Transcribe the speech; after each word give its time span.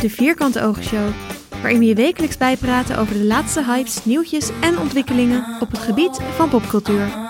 de 0.00 0.10
Vierkante 0.10 0.62
Ogen 0.62 0.84
Show, 0.84 1.08
waarin 1.50 1.78
we 1.78 1.84
je 1.84 1.94
wekelijks 1.94 2.36
bijpraten 2.36 2.98
over 2.98 3.14
de 3.14 3.24
laatste 3.24 3.64
hypes, 3.64 4.04
nieuwtjes 4.04 4.50
en 4.60 4.78
ontwikkelingen 4.78 5.44
op 5.60 5.70
het 5.70 5.80
gebied 5.80 6.20
van 6.36 6.48
popcultuur. 6.48 7.28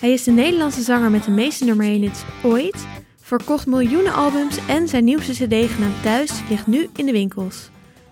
Hij 0.00 0.12
is 0.12 0.24
de 0.24 0.30
Nederlandse 0.30 0.82
zanger 0.82 1.10
met 1.10 1.24
de 1.24 1.30
meeste 1.30 1.64
nummer 1.64 1.86
1 1.86 2.00
hits 2.00 2.22
ooit, 2.42 2.86
verkocht 3.22 3.66
miljoenen 3.66 4.14
albums 4.14 4.58
en 4.66 4.88
zijn 4.88 5.04
nieuwste 5.04 5.32
cd 5.32 5.70
genaamd 5.70 6.02
Thuis 6.02 6.30
ligt 6.48 6.66
nu 6.66 6.88
in 6.96 7.06
de 7.06 7.12
winkels. 7.12 7.70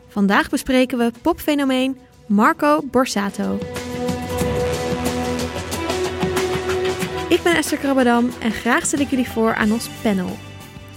Vandaag 0.08 0.48
bespreken 0.48 0.98
we 0.98 1.12
popfenomeen 1.22 1.98
Marco 2.26 2.80
Borsato. 2.90 3.58
Ik 7.34 7.42
ben 7.42 7.56
Esther 7.56 7.78
Krabbedam 7.78 8.30
en 8.40 8.52
graag 8.52 8.86
stel 8.86 8.98
ik 8.98 9.10
jullie 9.10 9.28
voor 9.28 9.54
aan 9.54 9.72
ons 9.72 9.88
panel. 10.02 10.36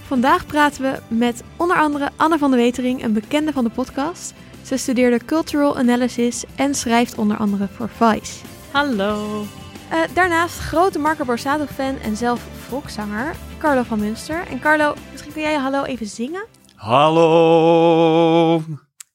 Vandaag 0.06 0.46
praten 0.46 0.82
we 0.82 1.14
met 1.14 1.42
onder 1.56 1.76
andere 1.76 2.10
Anne 2.16 2.38
van 2.38 2.50
de 2.50 2.56
Wetering, 2.56 3.02
een 3.02 3.12
bekende 3.12 3.52
van 3.52 3.64
de 3.64 3.70
podcast. 3.70 4.34
Ze 4.64 4.76
studeerde 4.76 5.24
Cultural 5.24 5.78
Analysis 5.78 6.44
en 6.56 6.74
schrijft 6.74 7.18
onder 7.18 7.36
andere 7.36 7.68
voor 7.68 7.88
Vice. 7.88 8.44
Hallo. 8.70 9.44
Uh, 9.92 10.00
daarnaast 10.14 10.58
grote 10.58 10.98
Marco 10.98 11.24
Borsato-fan 11.24 11.98
en 11.98 12.16
zelf 12.16 12.40
volkszanger 12.68 13.34
Carlo 13.58 13.82
van 13.82 13.98
Munster. 13.98 14.46
En 14.46 14.60
Carlo, 14.60 14.94
misschien 15.10 15.32
kun 15.32 15.42
jij 15.42 15.52
je 15.52 15.58
hallo 15.58 15.84
even 15.84 16.06
zingen? 16.06 16.46
Hallo. 16.74 18.62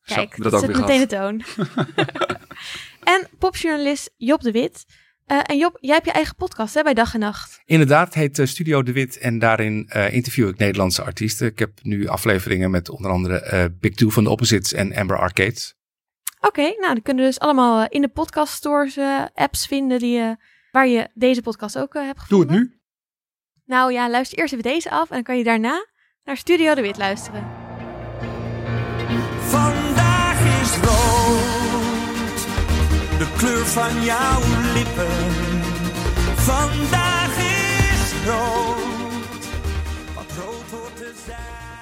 Kijk, 0.05 0.35
Zo, 0.35 0.43
dat, 0.43 0.51
dat 0.51 0.61
zet 0.61 0.77
meteen 0.77 0.99
de 0.99 1.07
toon. 1.07 1.43
en 3.13 3.27
popjournalist 3.39 4.13
Job 4.17 4.41
de 4.41 4.51
Wit. 4.51 4.85
Uh, 5.27 5.39
en 5.43 5.57
Job, 5.57 5.77
jij 5.79 5.93
hebt 5.93 6.05
je 6.05 6.11
eigen 6.11 6.35
podcast 6.35 6.73
hè, 6.73 6.83
bij 6.83 6.93
Dag 6.93 7.13
en 7.13 7.19
Nacht. 7.19 7.61
Inderdaad, 7.65 8.05
het 8.05 8.13
heet 8.13 8.39
uh, 8.39 8.45
Studio 8.45 8.83
de 8.83 8.91
Wit 8.91 9.17
en 9.17 9.39
daarin 9.39 9.89
uh, 9.95 10.13
interview 10.13 10.47
ik 10.47 10.57
Nederlandse 10.57 11.03
artiesten. 11.03 11.47
Ik 11.47 11.59
heb 11.59 11.71
nu 11.81 12.07
afleveringen 12.07 12.71
met 12.71 12.89
onder 12.89 13.11
andere 13.11 13.71
Big 13.79 13.93
Two 13.93 14.09
van 14.09 14.23
de 14.23 14.29
Opposites 14.29 14.73
en 14.73 14.95
Amber 14.95 15.19
Arcades. 15.19 15.75
Oké, 16.37 16.47
okay, 16.47 16.77
nou, 16.79 16.93
die 16.93 17.03
kunnen 17.03 17.25
dus 17.25 17.39
allemaal 17.39 17.87
in 17.89 18.01
de 18.01 18.07
podcast 18.07 18.53
stores 18.53 18.97
apps 19.33 19.67
vinden 19.67 19.99
die, 19.99 20.35
waar 20.71 20.87
je 20.87 21.09
deze 21.13 21.41
podcast 21.41 21.77
ook 21.77 21.93
hebt 21.93 22.19
gevonden. 22.19 22.47
Doe 22.47 22.57
het 22.57 22.69
nu. 22.69 22.79
Nou 23.65 23.91
ja, 23.91 24.09
luister 24.09 24.37
eerst 24.37 24.53
even 24.53 24.71
deze 24.71 24.89
af 24.89 25.09
en 25.09 25.15
dan 25.15 25.23
kan 25.23 25.37
je 25.37 25.43
daarna 25.43 25.87
naar 26.23 26.37
Studio 26.37 26.75
de 26.75 26.81
Wit 26.81 26.97
luisteren. 26.97 27.62
Kleur 33.43 33.65
van 33.65 34.03
jouw 34.03 34.39
lippen. 34.73 35.15
Vandaag 36.35 37.37
is 37.37 38.25
rood, 38.25 39.45
wat 40.15 40.27
te 40.95 41.11
zijn. 41.25 41.39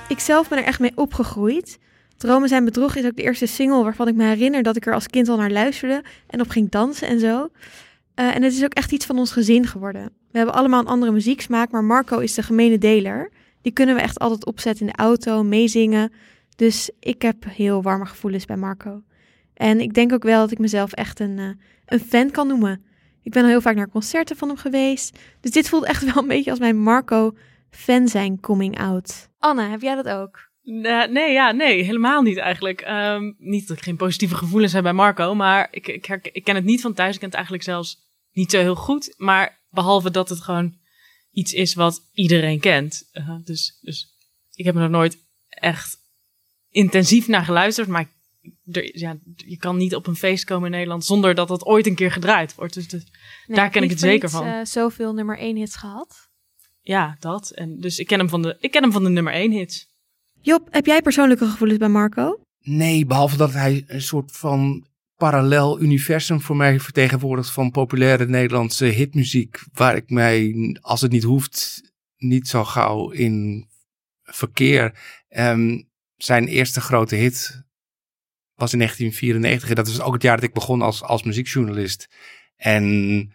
Ik 0.08 0.20
zelf 0.20 0.50
ben 0.50 0.58
er 0.58 0.64
echt 0.64 0.80
mee 0.80 0.92
opgegroeid. 0.96 1.80
Dromen 2.18 2.50
zijn 2.50 2.66
bedrog 2.66 2.96
is 2.96 3.06
ook 3.06 3.16
de 3.16 3.22
eerste 3.22 3.46
single 3.46 3.84
waarvan 3.84 4.08
ik 4.08 4.16
me 4.16 4.24
herinner 4.24 4.64
dat 4.64 4.76
ik 4.76 4.86
er 4.86 4.94
als 4.94 5.08
kind 5.08 5.30
al 5.30 5.38
naar 5.38 5.52
luisterde 5.52 6.04
en 6.28 6.42
op 6.42 6.50
ging 6.50 6.70
dansen 6.70 7.08
en 7.08 7.20
zo. 7.20 7.38
Uh, 7.40 8.36
en 8.36 8.44
het 8.44 8.54
is 8.54 8.64
ook 8.64 8.74
echt 8.74 8.92
iets 8.92 9.06
van 9.06 9.18
ons 9.18 9.32
gezin 9.32 9.68
geworden. 9.68 10.04
We 10.32 10.38
hebben 10.38 10.56
allemaal 10.56 10.80
een 10.80 10.88
andere 10.88 11.12
muzieksmaak, 11.12 11.72
maar 11.72 11.84
Marco 11.84 12.20
is 12.20 12.34
de 12.34 12.44
gemene 12.44 12.78
deler. 12.78 13.32
Die 13.62 13.72
kunnen 13.72 13.96
we 13.96 14.02
echt 14.02 14.20
altijd 14.20 14.46
opzetten 14.46 14.86
in 14.86 14.94
de 14.96 15.04
auto, 15.04 15.44
meezingen. 15.44 16.12
Dus 16.56 16.90
ik 17.00 17.22
heb 17.22 17.46
heel 17.48 17.82
warme 17.82 18.06
gevoelens 18.06 18.46
bij 18.46 18.58
Marco. 18.58 19.02
En 19.62 19.80
ik 19.80 19.94
denk 19.94 20.14
ook 20.14 20.24
wel 20.24 20.40
dat 20.40 20.52
ik 20.52 20.60
mezelf 20.60 20.92
echt 20.92 21.20
een, 21.20 21.38
uh, 21.38 21.50
een 21.86 22.00
fan 22.00 22.32
kan 22.32 22.48
noemen. 22.48 22.84
Ik 23.24 23.32
ben 23.32 23.44
al 23.44 23.50
heel 23.50 23.62
vaak 23.62 23.76
naar 23.76 23.90
concerten 23.90 24.38
van 24.38 24.48
hem 24.48 24.58
geweest. 24.58 25.20
Dus 25.42 25.52
dit 25.52 25.70
voelt 25.70 25.86
echt 25.86 26.04
wel 26.14 26.24
een 26.24 26.28
beetje 26.28 26.50
als 26.50 26.60
mijn 26.60 26.80
Marco 26.80 27.38
fan 27.70 28.08
zijn 28.08 28.40
coming 28.40 28.80
out. 28.80 29.30
Anne, 29.38 29.62
heb 29.62 29.82
jij 29.82 29.96
dat 29.96 30.08
ook? 30.08 30.50
Nee, 30.64 31.32
ja, 31.32 31.52
nee, 31.52 31.84
helemaal 31.84 32.22
niet 32.22 32.38
eigenlijk. 32.38 32.88
Um, 32.88 33.36
niet 33.38 33.68
dat 33.68 33.78
ik 33.78 33.84
geen 33.84 33.96
positieve 33.96 34.36
gevoelens 34.36 34.74
heb 34.74 34.84
bij 34.84 34.94
Marco, 34.94 35.36
maar 35.36 35.68
ik, 35.72 35.88
ik, 35.88 36.30
ik 36.32 36.44
ken 36.44 36.56
het 36.56 36.64
niet 36.64 36.82
van 36.82 36.94
thuis. 36.94 37.14
Ik 37.14 37.20
ken 37.20 37.28
het 37.28 37.38
eigenlijk 37.38 37.66
zelfs 37.66 37.98
niet 38.32 38.52
zo 38.52 38.60
heel 38.60 38.76
goed. 38.76 39.14
Maar 39.18 39.60
behalve 39.70 40.12
dat 40.12 40.30
het 40.30 40.42
gewoon 40.42 40.76
iets 41.32 41.54
is 41.54 41.74
wat 41.74 42.10
iedereen 42.14 42.60
kent. 42.60 43.10
Uh, 43.14 43.36
dus, 43.44 43.80
dus 43.82 44.08
ik 44.54 44.66
heb 44.66 44.76
er 44.76 44.82
nog 44.82 44.90
nooit 44.90 45.18
echt 45.50 45.98
intensief 46.70 47.28
naar 47.28 47.46
geluisterd. 47.46 47.88
Maar 47.88 48.10
er, 48.72 48.98
ja, 49.00 49.18
je 49.36 49.58
kan 49.58 49.78
niet 49.78 49.96
op 49.96 50.08
een 50.08 50.16
feest 50.16 50.44
komen 50.44 50.66
in 50.66 50.72
Nederland 50.72 51.06
zonder 51.06 51.36
dat 51.36 51.50
het 51.50 51.66
ooit 51.66 51.88
een 51.88 51.96
keer 51.96 52.12
gedraaid 52.12 52.56
wordt. 52.56 52.74
Dus, 52.74 52.88
dus 52.88 53.04
daar 53.48 53.70
ken 53.70 53.84
ik 53.84 53.90
het 53.90 54.00
zeker 54.00 54.30
van. 54.30 54.48
Uh, 54.48 54.60
zoveel 54.64 55.14
nummer 55.14 55.38
1 55.38 55.56
hits 55.56 55.76
gehad. 55.76 56.30
Ja, 56.82 57.16
dat. 57.20 57.50
En 57.50 57.80
dus 57.80 58.00
ik 58.00 58.08
ken 58.08 58.20
hem 58.20 58.30
van 58.30 58.42
de, 58.42 58.58
ik 58.60 58.72
ken 58.72 58.82
hem 58.82 58.92
van 58.92 59.04
de 59.04 59.10
nummer 59.10 59.34
1 59.34 59.52
hits. 59.52 59.90
Job, 60.42 60.68
heb 60.72 60.86
jij 60.86 61.02
persoonlijke 61.02 61.46
gevoelens 61.46 61.80
bij 61.80 61.90
Marco? 61.90 62.40
Nee, 62.60 63.06
behalve 63.06 63.38
dat 63.38 63.54
hij 63.54 63.84
een 63.88 64.02
soort 64.02 64.32
van 64.32 64.88
parallel 65.16 65.82
universum 65.82 66.42
voor 66.42 66.56
mij 66.56 66.80
vertegenwoordigt 66.80 67.52
van 67.52 67.72
populaire 67.72 68.28
Nederlandse 68.28 68.86
hitmuziek, 68.86 69.60
waar 69.74 69.96
ik 69.96 70.10
mij, 70.10 70.56
als 70.82 71.02
het 71.02 71.12
niet 71.12 71.24
hoeft, 71.24 71.82
niet 72.18 72.48
zo 72.48 72.64
gauw 72.64 73.10
in 73.10 73.66
verkeer. 74.24 75.00
Um, 75.30 75.90
zijn 76.18 76.48
eerste 76.48 76.82
grote 76.82 77.16
hit 77.16 77.64
was 78.62 78.74
in 78.74 78.80
1994. 78.80 79.76
Dat 79.76 79.88
was 79.88 80.06
ook 80.06 80.14
het 80.14 80.22
jaar 80.22 80.36
dat 80.36 80.46
ik 80.46 80.54
begon 80.54 80.82
als, 80.82 81.04
als 81.04 81.24
muziekjournalist. 81.24 82.10
En 82.56 83.34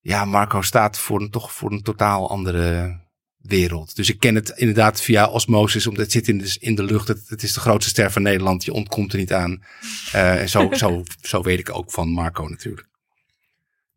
ja, 0.00 0.24
Marco 0.24 0.62
staat 0.62 0.98
voor 0.98 1.20
een, 1.20 1.30
toch 1.30 1.52
voor 1.52 1.72
een 1.72 1.82
totaal 1.82 2.30
andere 2.30 2.98
wereld. 3.42 3.96
Dus 3.96 4.08
ik 4.08 4.20
ken 4.20 4.34
het 4.34 4.48
inderdaad 4.48 5.00
via 5.00 5.28
osmosis, 5.28 5.86
omdat 5.86 6.02
het 6.02 6.12
zit 6.12 6.28
in 6.28 6.38
de, 6.38 6.56
in 6.60 6.74
de 6.74 6.82
lucht. 6.82 7.08
Het, 7.08 7.28
het 7.28 7.42
is 7.42 7.52
de 7.52 7.60
grootste 7.60 7.90
ster 7.90 8.10
van 8.10 8.22
Nederland. 8.22 8.64
Je 8.64 8.72
ontkomt 8.72 9.12
er 9.12 9.18
niet 9.18 9.32
aan. 9.32 9.62
Uh, 10.14 10.40
en 10.40 10.48
zo, 10.48 10.68
zo, 10.82 11.02
zo 11.20 11.42
weet 11.42 11.58
ik 11.58 11.74
ook 11.74 11.90
van 11.90 12.08
Marco 12.08 12.48
natuurlijk. 12.48 12.88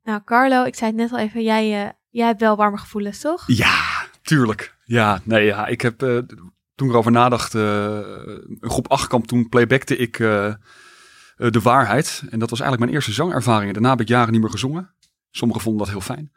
Nou, 0.03 0.22
Carlo, 0.25 0.63
ik 0.63 0.75
zei 0.75 0.91
het 0.91 1.00
net 1.00 1.11
al 1.11 1.19
even. 1.19 1.44
Jij, 1.44 1.84
uh, 1.85 1.90
jij 2.09 2.28
hebt 2.28 2.40
wel 2.40 2.55
warme 2.55 2.78
gevoelens, 2.78 3.19
toch? 3.19 3.44
Ja, 3.47 4.07
tuurlijk. 4.22 4.75
Ja, 4.84 5.22
nee, 5.23 5.45
ja. 5.45 5.67
Ik 5.67 5.81
heb, 5.81 6.03
uh, 6.03 6.19
toen 6.83 6.91
ik 6.91 6.97
erover 6.97 7.21
nadacht, 7.21 7.53
een 7.53 8.57
groep 8.59 8.91
8 8.91 9.07
kamp, 9.07 9.27
toen 9.27 9.49
playbackte 9.49 9.95
ik 9.95 10.17
de 10.17 11.59
waarheid. 11.63 12.23
En 12.29 12.39
dat 12.39 12.49
was 12.49 12.59
eigenlijk 12.59 12.79
mijn 12.79 12.91
eerste 12.91 13.11
zangervaring. 13.11 13.73
Daarna 13.73 13.89
heb 13.89 14.01
ik 14.01 14.07
jaren 14.07 14.31
niet 14.31 14.41
meer 14.41 14.49
gezongen. 14.49 14.93
Sommigen 15.31 15.63
vonden 15.63 15.81
dat 15.81 15.91
heel 15.91 16.01
fijn. 16.01 16.31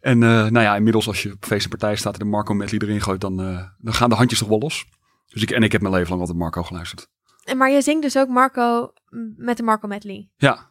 En 0.00 0.18
nou 0.18 0.60
ja, 0.60 0.76
inmiddels 0.76 1.06
als 1.06 1.22
je 1.22 1.32
op 1.32 1.44
feest 1.44 1.64
en 1.64 1.70
partij 1.70 1.96
staat 1.96 2.12
en 2.12 2.18
de 2.18 2.24
Marco 2.24 2.54
medley 2.54 2.80
erin 2.80 3.00
gooit, 3.00 3.20
dan, 3.20 3.36
dan 3.78 3.94
gaan 3.94 4.08
de 4.08 4.14
handjes 4.14 4.38
toch 4.38 4.48
wel 4.48 4.58
los. 4.58 4.86
Dus 5.28 5.42
ik, 5.42 5.50
en 5.50 5.62
ik 5.62 5.72
heb 5.72 5.80
mijn 5.80 5.94
leven 5.94 6.08
lang 6.08 6.20
altijd 6.20 6.38
Marco 6.38 6.62
geluisterd. 6.62 7.08
En 7.44 7.56
maar 7.56 7.70
je 7.70 7.82
zingt 7.82 8.02
dus 8.02 8.18
ook 8.18 8.28
Marco 8.28 8.92
met 9.36 9.56
de 9.56 9.62
Marco 9.62 9.88
medley? 9.88 10.28
Ja. 10.36 10.69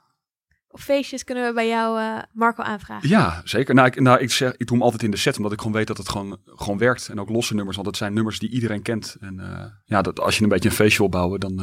Op 0.72 0.80
feestjes 0.80 1.24
kunnen 1.24 1.48
we 1.48 1.54
bij 1.54 1.68
jou 1.68 2.00
uh, 2.00 2.18
Marco 2.34 2.64
aanvragen? 2.64 3.10
Ja, 3.10 3.42
zeker. 3.44 3.76
Nou, 3.76 3.88
ik, 3.88 4.00
nou, 4.00 4.20
ik, 4.20 4.32
zeg, 4.32 4.52
ik 4.58 4.68
doe 4.68 4.78
hem 4.78 4.82
altijd 4.82 5.04
in 5.04 5.12
de 5.12 5.18
set, 5.18 5.38
omdat 5.38 5.52
ik 5.52 5.58
gewoon 5.58 5.74
weet 5.74 5.88
dat 5.88 5.98
het 5.98 6.10
gewoon, 6.10 6.38
gewoon 6.46 6.78
werkt. 6.78 7.10
En 7.10 7.20
ook 7.20 7.30
losse 7.30 7.56
nummers, 7.56 7.76
want 7.76 7.88
het 7.88 7.98
zijn 7.98 8.14
nummers 8.14 8.40
die 8.40 8.50
iedereen 8.50 8.82
kent. 8.82 9.18
En 9.20 9.42
ja, 9.86 10.02
dat, 10.02 10.20
als 10.20 10.38
je 10.38 10.44
een 10.44 10.50
beetje 10.50 10.70
een 10.70 10.76
feestje 10.76 11.00
wil 11.00 11.10
bouwen, 11.10 11.40
dan, 11.40 11.60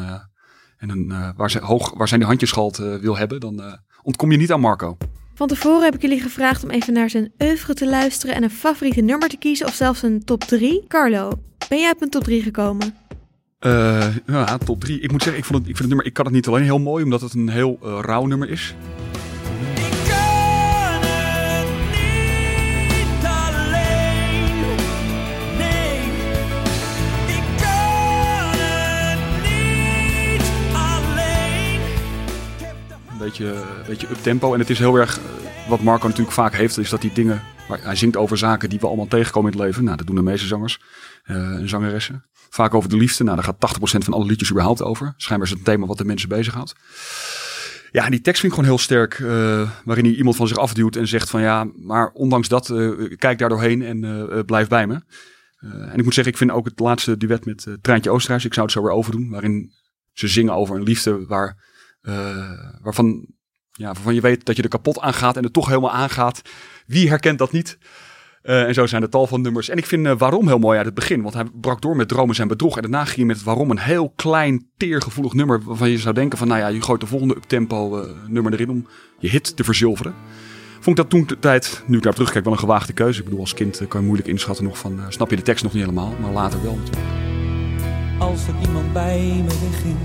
en 0.79 0.89
een, 0.89 1.35
waar, 1.37 1.51
ze, 1.51 1.59
hoog, 1.59 1.95
waar 1.95 2.09
zijn 2.09 2.21
die 2.21 2.29
handjesschalt 2.29 2.77
wil 2.77 3.17
hebben, 3.17 3.41
dan 3.41 3.81
ontkom 4.03 4.31
je 4.31 4.37
niet 4.39 4.53
aan 4.53 4.61
Marco. 4.61 4.97
Van 5.37 5.49
tevoren 5.49 5.85
heb 5.85 5.95
ik 5.95 6.03
jullie 6.03 6.21
gevraagd 6.21 6.65
om 6.65 6.71
even 6.71 6.93
naar 6.93 7.11
zijn 7.11 7.33
oeuvre 7.39 7.75
te 7.75 7.89
luisteren 7.89 8.35
en 8.35 8.43
een 8.43 8.51
favoriete 8.51 9.01
nummer 9.01 9.29
te 9.29 9.37
kiezen 9.37 9.67
of 9.67 9.75
zelfs 9.75 10.03
een 10.03 10.25
top 10.25 10.45
3. 10.45 10.85
Carlo, 10.89 11.33
ben 11.69 11.79
jij 11.79 11.91
op 11.91 12.03
een 12.03 12.11
top 12.11 12.25
3 12.25 12.43
gekomen? 12.43 13.06
Uh, 13.61 14.17
ja, 14.27 14.59
top 14.59 14.81
3. 14.81 15.01
Ik 15.01 15.11
moet 15.11 15.23
zeggen, 15.23 15.43
ik, 15.43 15.47
vond 15.49 15.59
het, 15.59 15.69
ik 15.69 15.77
vind 15.77 15.79
het 15.79 15.89
nummer, 15.89 16.07
ik 16.07 16.13
kan 16.13 16.25
het 16.25 16.35
niet 16.35 16.47
alleen 16.47 16.63
heel 16.63 16.79
mooi, 16.79 17.05
omdat 17.05 17.21
het 17.21 17.35
een 17.35 17.49
heel 17.49 17.79
uh, 17.83 17.99
rauw 18.01 18.27
nummer 18.27 18.51
is. 18.51 18.75
beetje, 33.27 33.65
beetje 33.87 34.07
up 34.11 34.17
tempo. 34.23 34.53
En 34.53 34.59
het 34.59 34.71
is 34.71 34.79
heel 34.79 34.97
erg, 34.97 35.19
eh, 35.19 35.25
wat 35.69 35.83
Marco 35.83 36.07
natuurlijk 36.07 36.35
vaak 36.35 36.55
heeft, 36.55 36.79
is 36.79 36.91
dat 36.91 37.01
die 37.01 37.13
dingen, 37.13 37.43
hij 37.67 37.97
zingt 37.97 38.17
over 38.17 38.39
zaken 38.39 38.69
die 38.69 38.81
we 38.81 38.87
allemaal 38.87 39.07
tegenkomen 39.07 39.53
in 39.53 39.59
het 39.59 39.67
leven. 39.67 39.85
Nou, 39.85 39.97
dat 39.97 40.07
doen 40.07 40.17
de 40.17 40.23
meeste 40.23 40.47
zangers 40.47 40.81
uh, 41.27 41.37
en 41.37 41.69
zangeressen. 41.69 42.25
Vaak 42.57 42.75
over 42.75 42.89
de 42.89 42.97
liefde. 42.97 43.25
Nou, 43.25 43.37
daar 43.37 43.45
gaat 43.45 43.79
80% 43.79 44.05
van 44.05 44.13
alle 44.13 44.25
liedjes 44.25 44.51
überhaupt 44.51 44.83
over. 44.83 45.15
Schijnbaar 45.17 45.47
is 45.47 45.53
het 45.53 45.67
een 45.67 45.73
thema 45.73 45.87
wat 45.87 45.99
de 45.99 46.05
mensen 46.05 46.29
bezighoudt. 46.29 46.75
Ja, 47.91 48.05
en 48.05 48.11
die 48.11 48.21
tekst 48.21 48.41
vind 48.41 48.53
ik 48.53 48.59
gewoon 48.59 48.75
heel 48.75 48.85
sterk. 48.85 49.19
Uh, 49.19 49.71
waarin 49.85 50.05
hij 50.05 50.15
iemand 50.15 50.37
van 50.37 50.49
zich 50.49 50.57
afduwt 50.57 50.97
en 50.97 51.09
zegt 51.09 51.31
van 51.31 51.41
ja, 51.41 51.69
maar 51.77 52.11
ondanks 52.11 52.49
dat, 52.49 52.69
uh, 52.69 53.17
kijk 53.17 53.39
daar 53.39 53.49
doorheen 53.49 53.83
en 53.83 54.03
uh, 54.03 54.41
blijf 54.47 54.69
bij 54.69 54.87
me. 54.87 55.01
en 55.61 55.99
ik 55.99 56.05
moet 56.05 56.15
zeggen, 56.15 56.33
ik 56.33 56.39
vind 56.39 56.51
ook 56.51 56.65
het 56.65 56.81
laatste 56.81 57.17
duet 57.17 57.45
met 57.45 57.67
Treintje 57.81 58.11
Oosterhuis, 58.11 58.45
ik 58.45 58.55
zou 58.55 58.67
het 58.67 58.75
zo 58.75 58.83
weer 58.83 58.93
overdoen. 58.93 59.31
Waarin 59.31 59.73
ze 60.13 60.29
zingen 60.29 60.55
over 60.55 60.77
een 60.77 60.83
liefde 60.83 61.27
waar 61.27 61.65
waarvan, 62.81 63.27
ja, 63.73 63.87
waarvan 63.93 64.15
je 64.15 64.21
weet 64.21 64.45
dat 64.45 64.57
je 64.57 64.63
er 64.63 64.69
kapot 64.69 65.01
aan 65.01 65.15
gaat 65.15 65.37
en 65.37 65.45
er 65.45 65.51
toch 65.51 65.69
helemaal 65.69 65.93
aangaat. 65.93 66.43
Wie 66.87 67.09
herkent 67.09 67.39
dat 67.39 67.53
niet? 67.53 67.79
Uh, 68.47 68.63
en 68.63 68.75
zo 68.75 68.87
zijn 68.87 69.03
er 69.03 69.09
tal 69.09 69.27
van 69.27 69.41
nummers. 69.41 69.69
En 69.69 69.77
ik 69.77 69.87
vind 69.87 70.07
uh, 70.07 70.13
waarom 70.19 70.47
heel 70.47 70.59
mooi 70.59 70.77
uit 70.77 70.87
het 70.87 70.95
begin. 70.95 71.23
Want 71.23 71.35
hij 71.35 71.45
brak 71.61 71.81
door 71.83 71.97
met 71.97 72.09
dromen 72.09 72.35
zijn 72.35 72.49
bedrog. 72.49 72.77
En 72.77 72.83
daarna 72.83 73.05
ging 73.05 73.17
je 73.17 73.25
met 73.25 73.43
waarom 73.43 73.71
een 73.71 73.79
heel 73.79 74.13
klein, 74.17 74.67
teergevoelig 74.77 75.33
nummer. 75.33 75.63
Waarvan 75.63 75.91
je 75.91 75.99
zou 75.99 76.15
denken 76.15 76.39
van, 76.39 76.49
nou 76.49 76.61
ja, 76.61 76.67
je 76.67 76.83
gooit 76.83 77.01
de 77.01 77.07
volgende 77.07 77.37
uptempo 77.37 77.99
uh, 77.99 78.11
nummer 78.27 78.53
erin 78.53 78.71
om 78.71 78.87
je 79.19 79.29
hit 79.29 79.57
te 79.57 79.65
verzilveren. 79.65 80.15
Vond 80.73 80.99
ik 80.99 81.05
dat 81.05 81.11
toen 81.11 81.27
de 81.27 81.39
tijd, 81.39 81.83
nu 81.87 81.97
ik 81.97 82.03
daar 82.03 82.13
terugkijk, 82.13 82.45
wel 82.45 82.53
een 82.53 82.59
gewaagde 82.59 82.93
keuze. 82.93 83.19
Ik 83.19 83.25
bedoel, 83.25 83.41
als 83.41 83.55
kind 83.55 83.83
kan 83.89 84.01
je 84.01 84.07
moeilijk 84.07 84.29
inschatten 84.29 84.65
nog 84.65 84.79
van, 84.79 85.01
snap 85.09 85.31
je 85.31 85.37
de 85.37 85.43
tekst 85.43 85.63
nog 85.65 85.73
niet 85.73 85.83
helemaal. 85.83 86.15
Maar 86.21 86.33
later 86.33 86.63
wel 86.63 86.75
natuurlijk. 86.75 87.07
Als 88.19 88.47
er 88.47 88.55
iemand 88.67 88.93
bij 88.93 89.43
me 89.45 89.69
wegging. 89.71 89.97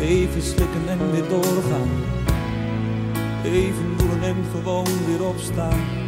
Even 0.00 0.42
slikken 0.42 0.88
en 0.88 1.10
weer 1.10 1.28
doorgaan. 1.28 1.88
Even 3.44 3.84
voelen 3.96 4.22
en 4.22 4.36
gewoon 4.52 4.86
weer 5.06 5.26
opstaan. 5.28 6.05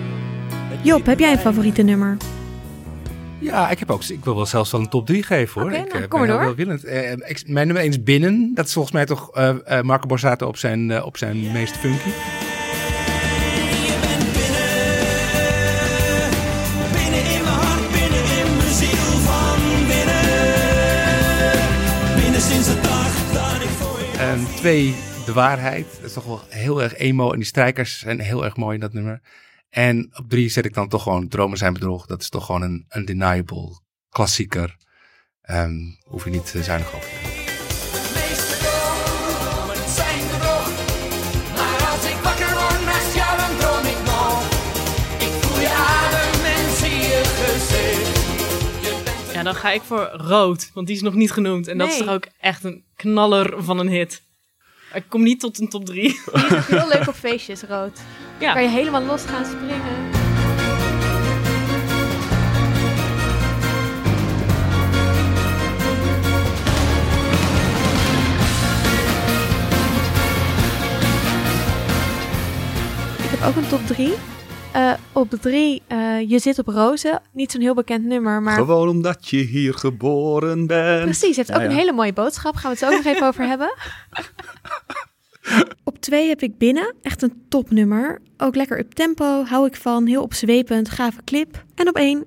Job, 0.83 1.07
heb 1.07 1.19
jij 1.19 1.33
een 1.33 1.39
favoriete 1.39 1.83
nummer? 1.83 2.17
Ja, 3.39 3.71
ik 3.71 3.79
heb 3.79 3.91
ook. 3.91 4.05
Ik 4.05 4.25
wil 4.25 4.35
wel 4.35 4.47
zelfs 4.47 4.71
wel 4.71 4.81
een 4.81 4.89
top 4.89 5.07
3 5.07 5.23
geven 5.23 5.61
hoor. 5.61 5.71
Okay, 5.71 5.83
ik 5.83 5.89
nou, 5.89 6.03
uh, 6.03 6.09
kom 6.09 6.21
ben 6.21 6.41
heel 6.41 6.55
willend. 6.55 6.85
Uh, 6.85 7.11
ik, 7.11 7.43
mijn 7.47 7.67
nummer 7.67 7.85
1 7.85 7.91
is 7.91 8.03
Binnen. 8.03 8.51
Dat 8.55 8.67
is 8.67 8.73
volgens 8.73 8.95
mij 8.95 9.07
toch 9.07 9.39
uh, 9.39 9.81
Marco 9.81 10.07
Borsato 10.07 10.47
op 10.47 10.57
zijn, 10.57 11.03
op 11.03 11.17
zijn 11.17 11.53
meest 11.53 11.77
funky. 11.77 12.09
Je 12.09 12.13
bent 14.01 14.33
binnen, 14.33 14.69
binnen 16.93 17.35
in 17.35 17.43
mijn 17.43 17.55
hart, 17.55 17.91
binnen 17.93 18.25
in 18.39 18.57
mijn 18.57 18.75
ziel 18.75 19.19
van 19.29 19.59
binnen. 19.87 20.23
Binnen 22.23 22.41
sinds 22.41 22.67
de 22.67 22.81
dag 22.81 23.33
dat 23.33 23.63
ik 23.63 23.69
voor 23.69 23.99
je. 23.99 24.19
En 24.19 24.47
twee, 24.57 24.95
De 25.27 25.33
Waarheid. 25.33 25.87
Dat 25.95 26.05
is 26.05 26.13
toch 26.13 26.25
wel 26.25 26.41
heel 26.49 26.83
erg 26.83 26.97
emo. 26.97 27.33
En 27.33 27.37
die 27.37 27.47
strijkers 27.47 27.99
zijn 27.99 28.21
heel 28.21 28.45
erg 28.45 28.57
mooi 28.57 28.75
in 28.75 28.81
dat 28.81 28.93
nummer. 28.93 29.21
En 29.71 30.09
op 30.13 30.29
drie 30.29 30.49
zet 30.49 30.65
ik 30.65 30.75
dan 30.75 30.89
toch 30.89 31.03
gewoon 31.03 31.29
Dromen 31.29 31.59
zijn 31.59 31.73
bedrog. 31.73 32.07
Dat 32.07 32.21
is 32.21 32.29
toch 32.29 32.47
gewoon 32.47 32.63
een 32.63 32.87
undeniable 32.97 33.81
klassieker. 34.09 34.77
Um, 35.51 35.99
hoef 36.05 36.25
je 36.25 36.31
niet 36.31 36.53
uh, 36.57 36.63
zuinig 36.63 36.95
over 36.95 37.09
te 37.09 37.15
doen. 37.23 37.39
Ja, 49.33 49.43
dan 49.43 49.55
ga 49.55 49.71
ik 49.71 49.83
voor 49.83 50.05
rood, 50.13 50.71
want 50.75 50.87
die 50.87 50.97
is 50.97 51.03
nog 51.03 51.15
niet 51.15 51.33
genoemd. 51.33 51.69
En 51.69 51.79
dat 51.79 51.89
is 51.89 51.99
toch 51.99 52.09
ook 52.09 52.27
echt 52.41 52.65
een 52.65 52.85
knaller 52.97 53.63
van 53.63 53.79
een 53.79 53.89
hit. 53.89 54.23
Ik 54.93 55.05
kom 55.09 55.23
niet 55.23 55.41
tot 55.41 55.59
een 55.59 55.69
top 55.69 55.85
3. 55.85 56.03
Die 56.03 56.13
is 56.15 56.53
ook 56.53 56.65
heel 56.65 56.89
leuk 56.89 57.09
op 57.09 57.15
feestjes, 57.15 57.63
rood. 57.63 58.01
Ja. 58.39 58.53
Kan 58.53 58.63
je 58.63 58.69
helemaal 58.69 59.03
los 59.03 59.25
gaan 59.25 59.45
springen. 59.45 60.07
Ik 73.23 73.35
heb 73.39 73.49
ook 73.49 73.57
een 73.57 73.69
top 73.69 73.87
3. 73.87 74.13
op 75.13 75.31
3, 75.41 75.83
Je 76.27 76.39
zit 76.39 76.59
op 76.59 76.67
rozen. 76.67 77.23
Niet 77.33 77.53
zo'n 77.53 77.61
heel 77.61 77.75
bekend 77.75 78.05
nummer, 78.05 78.43
maar 78.43 78.55
Gewoon 78.57 78.89
omdat 78.89 79.29
je 79.29 79.37
hier 79.37 79.75
geboren 79.75 80.67
bent. 80.67 81.03
Precies, 81.03 81.37
heeft 81.37 81.51
ook 81.51 81.57
Ja, 81.57 81.63
ja. 81.63 81.69
een 81.71 81.77
hele 81.77 81.93
mooie 81.93 82.13
boodschap. 82.13 82.55
Gaan 82.57 82.63
we 82.63 82.69
het 82.69 82.79
zo 82.79 82.87
ook 82.87 83.05
nog 83.05 83.15
even 83.15 83.27
over 83.27 83.47
hebben. 83.47 83.75
Op 85.85 86.01
twee 86.01 86.29
heb 86.29 86.43
ik 86.43 86.59
binnen. 86.59 86.95
Echt 87.03 87.23
een 87.23 87.43
topnummer. 87.49 88.21
Ook 88.37 88.55
lekker 88.57 88.79
up 88.79 88.93
tempo. 88.93 89.45
Hou 89.45 89.67
ik 89.67 89.77
van. 89.77 90.07
Heel 90.07 90.23
opzwepend. 90.23 90.91
Gave 90.91 91.21
clip. 91.25 91.65
En 91.75 91.89
op 91.89 91.97
één. 91.97 92.25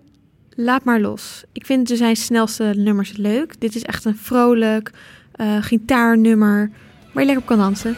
Laat 0.49 0.83
maar 0.83 0.99
los. 0.99 1.43
Ik 1.51 1.65
vind 1.65 1.87
dus 1.87 1.97
zijn 1.97 2.15
snelste 2.15 2.73
nummers 2.77 3.17
leuk. 3.17 3.59
Dit 3.59 3.75
is 3.75 3.83
echt 3.83 4.05
een 4.05 4.17
vrolijk 4.17 4.91
eh, 5.31 5.57
gitaarnummer. 5.61 6.69
Waar 7.13 7.23
je 7.23 7.25
lekker 7.25 7.37
op 7.37 7.45
kan 7.45 7.57
dansen. 7.57 7.97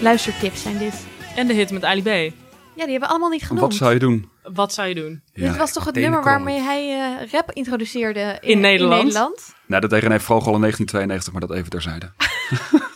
Luistertips 0.00 0.62
zijn 0.62 0.78
dit. 0.78 1.06
En 1.36 1.46
de 1.46 1.52
hit 1.52 1.70
met 1.70 1.84
Ali 1.84 2.02
B. 2.02 2.06
Ja, 2.06 2.84
die 2.84 2.92
hebben 2.92 3.00
we 3.00 3.06
allemaal 3.06 3.28
niet 3.28 3.42
genoemd. 3.42 3.60
Wat 3.60 3.74
zou 3.74 3.92
je 3.92 3.98
doen? 3.98 4.30
Wat 4.42 4.72
zou 4.72 4.88
je 4.88 4.94
doen? 4.94 5.22
Dit 5.32 5.56
was 5.56 5.72
toch 5.72 5.84
het 5.84 5.94
nummer 5.94 6.22
waarmee 6.22 6.60
hij 6.60 6.90
eh, 6.90 7.30
rap 7.32 7.52
introduceerde 7.52 8.38
in, 8.40 8.50
In 8.50 8.60
Nederland. 8.60 9.00
In 9.00 9.06
Nederland. 9.06 9.54
Nou, 9.66 9.80
dat 9.80 9.90
tegen 9.90 10.10
heeft 10.10 10.24
Vroeg 10.24 10.46
al 10.46 10.54
in 10.54 10.60
1992, 10.60 11.32
maar 11.32 11.40
dat 11.40 11.52
even 11.52 11.70
terzijde. 11.70 12.12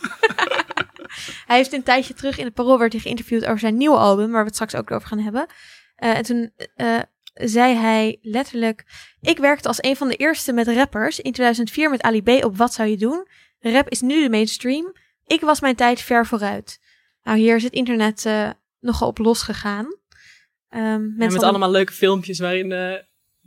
Hij 1.47 1.57
heeft 1.57 1.73
een 1.73 1.83
tijdje 1.83 2.13
terug 2.13 2.37
in 2.37 2.45
het 2.45 2.53
Parool 2.53 2.79
werd 2.79 2.93
hij 2.93 3.01
geïnterviewd 3.01 3.45
over 3.45 3.59
zijn 3.59 3.77
nieuwe 3.77 3.97
album, 3.97 4.31
waar 4.31 4.39
we 4.39 4.45
het 4.45 4.55
straks 4.55 4.75
ook 4.75 4.91
over 4.91 5.07
gaan 5.07 5.19
hebben. 5.19 5.45
Eh, 5.95 6.17
en 6.17 6.23
toen 6.23 6.51
eh, 6.75 6.99
zei 7.33 7.75
hij 7.75 8.17
letterlijk: 8.21 8.83
Ik 9.21 9.37
werkte 9.37 9.67
als 9.67 9.83
een 9.83 9.95
van 9.95 10.07
de 10.07 10.15
eerste 10.15 10.53
met 10.53 10.67
rappers 10.67 11.19
in 11.19 11.31
2004 11.31 11.89
met 11.89 12.01
Ali 12.01 12.21
B 12.21 12.29
op 12.29 12.57
Wat 12.57 12.73
zou 12.73 12.89
je 12.89 12.97
doen? 12.97 13.27
Rap 13.59 13.89
is 13.89 14.01
nu 14.01 14.23
de 14.23 14.29
mainstream. 14.29 14.93
Ik 15.25 15.41
was 15.41 15.61
mijn 15.61 15.75
tijd 15.75 16.01
ver 16.01 16.25
vooruit. 16.25 16.79
Nou, 17.23 17.37
hier 17.37 17.55
is 17.55 17.63
het 17.63 17.73
internet 17.73 18.25
eh, 18.25 18.49
nogal 18.79 19.07
op 19.07 19.17
losgegaan. 19.17 19.85
Ehm 20.69 20.81
En 20.83 21.01
mensen 21.01 21.17
met 21.17 21.31
hadden- 21.31 21.49
allemaal 21.49 21.71
leuke 21.71 21.93
filmpjes 21.93 22.39
waarin 22.39 22.71
eh, 22.71 22.93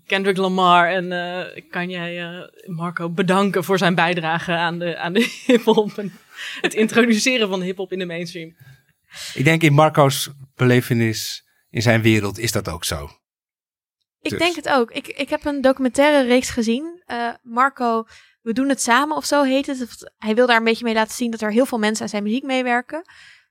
Kendrick 0.07 0.37
Lamar 0.37 0.89
en 0.89 1.13
eh, 1.13 1.63
kan 1.71 1.91
jij 1.91 2.23
eh, 2.23 2.69
Marco 2.69 3.11
bedanken 3.11 3.65
voor 3.65 3.79
zijn 3.79 3.95
bijdrage 3.95 4.53
aan 4.53 4.79
de, 4.79 4.99
aan 4.99 5.13
de 5.13 5.35
hip-hop. 5.47 5.99
En 5.99 6.13
het 6.61 6.75
introduceren 6.75 7.49
van 7.49 7.61
hip-hop 7.63 7.93
in 7.93 7.99
de 7.99 8.07
mainstream. 8.07 8.57
Ik 9.35 9.45
denk 9.45 9.63
in 9.63 9.73
Marco's 9.73 10.31
belevenis, 10.55 11.45
in 11.71 11.83
zijn 11.83 12.03
wereld, 12.03 12.39
is 12.39 12.53
dat 12.53 12.69
ook 12.69 12.85
zo. 12.85 13.05
Ik 14.21 14.31
Dus. 14.31 14.39
denk 14.39 14.57
het 14.57 14.69
ook. 14.69 14.91
Ik, 14.91 15.07
ik 15.09 15.29
heb 15.29 15.45
een 15.45 15.61
documentaire 15.61 16.27
reeks 16.29 16.51
gezien. 16.51 17.03
Eh, 17.07 17.29
Marco, 17.43 18.05
we 18.43 18.53
doen 18.53 18.69
het 18.69 18.83
samen 18.83 19.17
of 19.17 19.25
zo 19.25 19.43
heet 19.43 19.67
het. 19.67 20.13
Hij 20.19 20.35
wil 20.35 20.47
daar 20.47 20.57
een 20.57 20.65
beetje 20.65 20.85
mee 20.85 20.95
laten 20.95 21.15
zien 21.15 21.31
dat 21.31 21.41
er 21.41 21.53
heel 21.53 21.67
veel 21.67 21.79
mensen 21.79 22.03
aan 22.03 22.09
zijn 22.09 22.23
muziek 22.23 22.43
meewerken. 22.43 23.03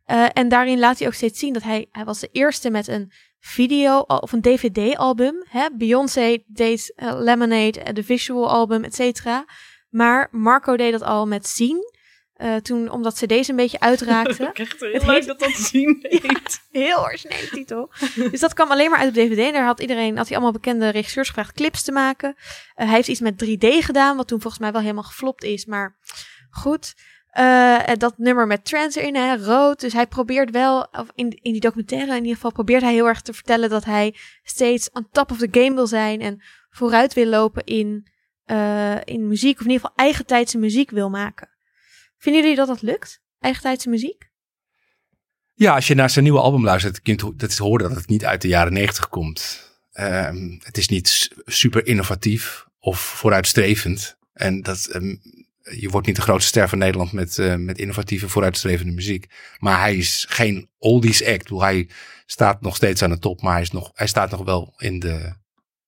Eh, 0.06 0.26
en 0.34 0.50
daarin 0.50 0.80
laat 0.80 0.98
hij 1.00 1.08
ook 1.08 1.14
steeds 1.14 1.40
zien 1.40 1.54
dat 1.54 1.64
hij, 1.64 1.88
hij 1.92 2.06
was 2.06 2.20
de 2.20 2.30
eerste 2.32 2.70
met 2.70 2.88
een 2.88 3.12
video 3.40 4.00
of 4.00 4.32
een 4.32 4.42
DVD-album. 4.42 5.46
hè. 5.50 5.68
Beyoncé 5.74 6.38
deed 6.46 6.94
eh, 6.96 7.14
Lemonade, 7.20 7.80
eh, 7.82 7.94
de 7.94 8.04
visual 8.04 8.50
album, 8.50 8.84
et 8.84 8.96
cetera. 8.96 9.46
Maar 9.90 10.28
Marco 10.32 10.78
deed 10.78 10.92
dat 10.92 11.02
al 11.04 11.28
met 11.28 11.48
zien. 11.48 11.94
Toen, 12.62 12.90
omdat 12.92 13.14
cd's 13.14 13.48
een 13.48 13.56
beetje 13.56 13.80
uitraakten. 13.80 14.48
Ik 14.50 14.60
echt 14.60 14.80
heel 14.80 14.92
Het 14.94 15.06
leuk 15.06 15.16
heet- 15.16 15.28
dat 15.28 15.40
dat 15.40 15.56
te 15.56 15.62
zien 15.62 15.98
heet. 16.10 16.60
Heel 16.72 17.00
originele 17.00 17.48
titel. 17.50 17.92
dus 18.16 18.40
dat 18.40 18.54
kwam 18.54 18.72
alleen 18.72 18.90
maar 18.90 19.00
uit 19.00 19.08
op 19.10 19.14
DVD. 19.14 19.38
En 19.40 19.54
daar 19.54 19.66
had 19.66 19.80
iedereen, 19.82 20.18
had 20.18 20.26
hij 20.28 20.36
allemaal 20.36 20.54
bekende 20.54 20.90
regisseurs 20.90 21.28
gevraagd 21.28 21.52
clips 21.54 21.84
te 21.84 21.92
maken. 21.92 22.36
Hij 22.74 22.88
heeft 22.88 23.08
iets 23.08 23.20
met 23.20 23.46
3D 23.46 23.68
gedaan, 23.86 24.18
wat 24.18 24.28
toen 24.28 24.42
volgens 24.42 24.62
mij 24.62 24.72
wel 24.72 24.82
helemaal 24.82 25.04
geflopt 25.04 25.44
is. 25.44 25.66
Maar 25.66 25.98
goed. 26.50 26.94
En 27.36 28.00
dat 28.00 28.18
nummer 28.18 28.48
met 28.48 28.66
trance 28.66 29.02
erin, 29.02 29.16
hè, 29.16 29.38
rood. 29.38 29.80
Dus 29.80 29.94
hij 29.94 30.08
probeert 30.08 30.52
wel, 30.52 30.82
of 30.82 31.08
in, 31.16 31.40
in 31.42 31.52
die 31.52 31.62
documentaire 31.62 32.12
in 32.12 32.18
ieder 32.18 32.36
geval, 32.36 32.52
probeert 32.52 32.82
hij 32.82 32.94
heel 32.94 33.08
erg 33.08 33.22
te 33.22 33.34
vertellen 33.34 33.70
dat 33.70 33.86
hij 33.86 34.16
steeds 34.44 34.90
on 34.92 35.08
top 35.12 35.32
of 35.32 35.38
the 35.38 35.48
game 35.52 35.76
wil 35.76 35.88
zijn. 35.88 36.22
En 36.22 36.42
vooruit 36.70 37.14
wil 37.14 37.26
lopen 37.26 37.64
in, 37.64 38.08
eh, 38.46 38.96
in 39.04 39.28
muziek. 39.28 39.60
Of 39.60 39.66
in 39.66 39.72
ieder 39.72 39.86
geval 39.86 40.06
eigentijdse 40.06 40.58
muziek 40.58 40.90
wil 40.90 41.10
maken. 41.10 41.50
Vinden 42.18 42.42
jullie 42.42 42.58
dat 42.58 42.68
dat 42.68 42.82
lukt? 42.82 43.22
Eigentijdse 43.40 43.90
muziek? 43.90 44.30
Ja, 45.54 45.76
als 45.76 45.88
je 45.88 45.96
naar 45.96 46.10
zijn 46.10 46.24
nieuwe 46.24 46.40
album 46.40 46.64
luistert, 46.64 47.02
kun 47.02 47.20
je 47.38 47.64
horen 47.64 47.88
dat 47.88 47.98
het 47.98 48.08
niet 48.08 48.26
uit 48.26 48.42
de 48.42 48.48
jaren 48.48 48.74
negentig 48.74 49.10
komt. 49.10 49.72
Ehm, 49.92 50.58
het 50.64 50.78
is 50.78 50.88
niet 50.88 51.30
super 51.46 51.86
innovatief 51.86 52.66
of 52.80 53.00
vooruitstrevend. 53.00 54.18
En 54.34 54.62
dat, 54.62 54.86
ehm, 54.86 55.16
je 55.72 55.90
wordt 55.90 56.08
niet 56.08 56.16
de 56.16 56.22
grootste 56.22 56.48
ster 56.48 56.70
van 56.70 56.78
Nederland 56.78 57.12
met, 57.12 57.38
eh, 57.38 57.56
met 57.56 57.78
innovatieve, 57.78 58.30
vooruitstrevende 58.30 58.94
muziek. 58.94 59.30
Maar 59.60 59.80
hij 59.80 59.96
is 59.96 60.26
geen 60.30 60.70
oldies 60.78 61.26
act. 61.26 61.44
Bedoel, 61.44 61.62
Hij 61.62 61.90
staat 62.26 62.62
nog 62.62 62.76
steeds 62.76 63.02
aan 63.02 63.10
de 63.10 63.20
top, 63.20 63.42
maar 63.42 63.54
hij, 63.54 63.62
is 63.62 63.72
nog, 63.72 63.92
hij 63.94 64.08
staat 64.08 64.32
nog 64.32 64.44
wel 64.44 64.74
in 64.78 65.00
de, 65.00 65.34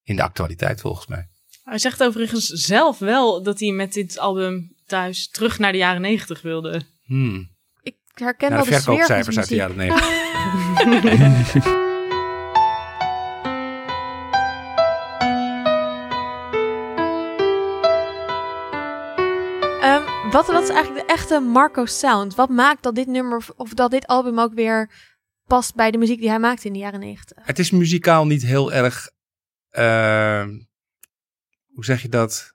in 0.04 0.16
de 0.16 0.24
actualiteit 0.24 0.82
volgens 0.82 1.08
mij. 1.08 1.28
Hij 1.64 1.78
zegt 1.78 2.04
overigens 2.04 2.46
zelf 2.46 3.00
wel 3.00 3.44
dat 3.44 3.60
hij 3.60 3.72
met 3.72 3.94
dit 3.94 4.20
album 4.20 4.76
thuis 4.86 5.30
terug 5.30 5.60
naar 5.60 5.72
de 5.72 5.78
jaren 5.78 6.02
negentig 6.02 6.42
wilde. 6.42 6.82
Hmm. 7.04 7.56
Ik 7.82 7.96
herken 8.14 8.50
Naar 8.50 8.66
wel 8.66 8.68
de 8.68 8.82
verkoopcijfers 8.82 9.38
uit 9.38 9.48
de 9.48 9.56
jaren 9.56 9.76
negentig. 9.76 10.06
wat, 20.32 20.48
wat 20.48 20.64
is 20.64 20.70
eigenlijk 20.70 21.08
de 21.08 21.14
echte 21.14 21.40
Marco 21.40 21.86
sound? 21.86 22.36
Wat 22.36 22.50
maakt 22.50 22.84
dat 22.84 22.96
dit 22.96 23.08
nummer 23.08 23.46
of 23.56 23.74
dat 23.74 23.92
dit 23.92 24.08
album 24.08 24.40
ook 24.40 24.54
weer 24.54 24.92
past 25.48 25.76
bij 25.76 25.92
de 25.92 25.98
muziek 25.98 26.20
die 26.20 26.30
hij 26.30 26.40
maakte 26.40 26.68
in 26.68 26.74
de 26.74 26.80
jaren 26.80 27.00
negentig. 27.00 27.38
Het 27.46 27.60
is 27.60 27.72
muzikaal 27.72 28.26
niet 28.26 28.42
heel 28.44 28.74
erg. 28.74 29.10
eh, 29.70 30.46
hoe 31.74 31.86
zeg 31.86 32.02
je 32.02 32.10
dat? 32.10 32.54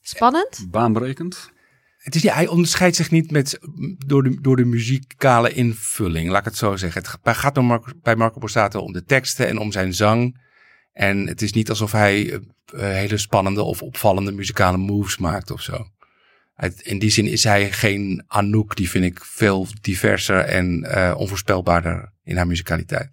Spannend? 0.00 0.66
Baanbrekend. 0.70 1.50
Het 1.98 2.14
is, 2.14 2.22
niet- 2.22 2.32
hij 2.32 2.46
onderscheidt 2.46 2.96
zich 2.96 3.10
niet 3.10 3.30
met, 3.30 3.58
door, 4.06 4.22
de, 4.22 4.40
door 4.40 4.56
de 4.56 4.64
muzikale 4.64 5.52
invulling, 5.52 6.28
laat 6.30 6.38
ik 6.38 6.44
het 6.44 6.56
zo 6.56 6.76
zeggen. 6.76 7.00
Het 7.02 7.10
ga- 7.22 7.32
gaat 7.32 7.58
om 7.58 7.64
Marco, 7.66 7.92
bij 8.02 8.16
Marco 8.16 8.38
Borsato 8.38 8.80
om 8.80 8.92
de 8.92 9.04
teksten 9.04 9.48
en 9.48 9.58
om 9.58 9.72
zijn 9.72 9.94
zang. 9.94 10.42
En 10.92 11.26
het 11.26 11.42
is 11.42 11.52
niet 11.52 11.68
alsof 11.68 11.92
hij 11.92 12.32
eh, 12.32 12.38
eh, 12.72 12.80
hele 12.80 13.16
spannende 13.18 13.62
of 13.62 13.82
opvallende 13.82 14.32
muzikale 14.32 14.76
moves 14.76 15.18
maakt 15.18 15.50
of 15.50 15.60
zo. 15.60 15.86
In 16.82 16.98
die 16.98 17.10
zin 17.10 17.26
is 17.26 17.44
hij 17.44 17.72
geen 17.72 18.24
Anouk, 18.26 18.76
die 18.76 18.90
vind 18.90 19.04
ik 19.04 19.24
veel 19.24 19.66
diverser 19.80 20.38
en 20.38 20.82
eh, 20.82 21.14
onvoorspelbaarder 21.18 22.12
in 22.22 22.36
haar 22.36 22.46
muzikaliteit. 22.46 23.10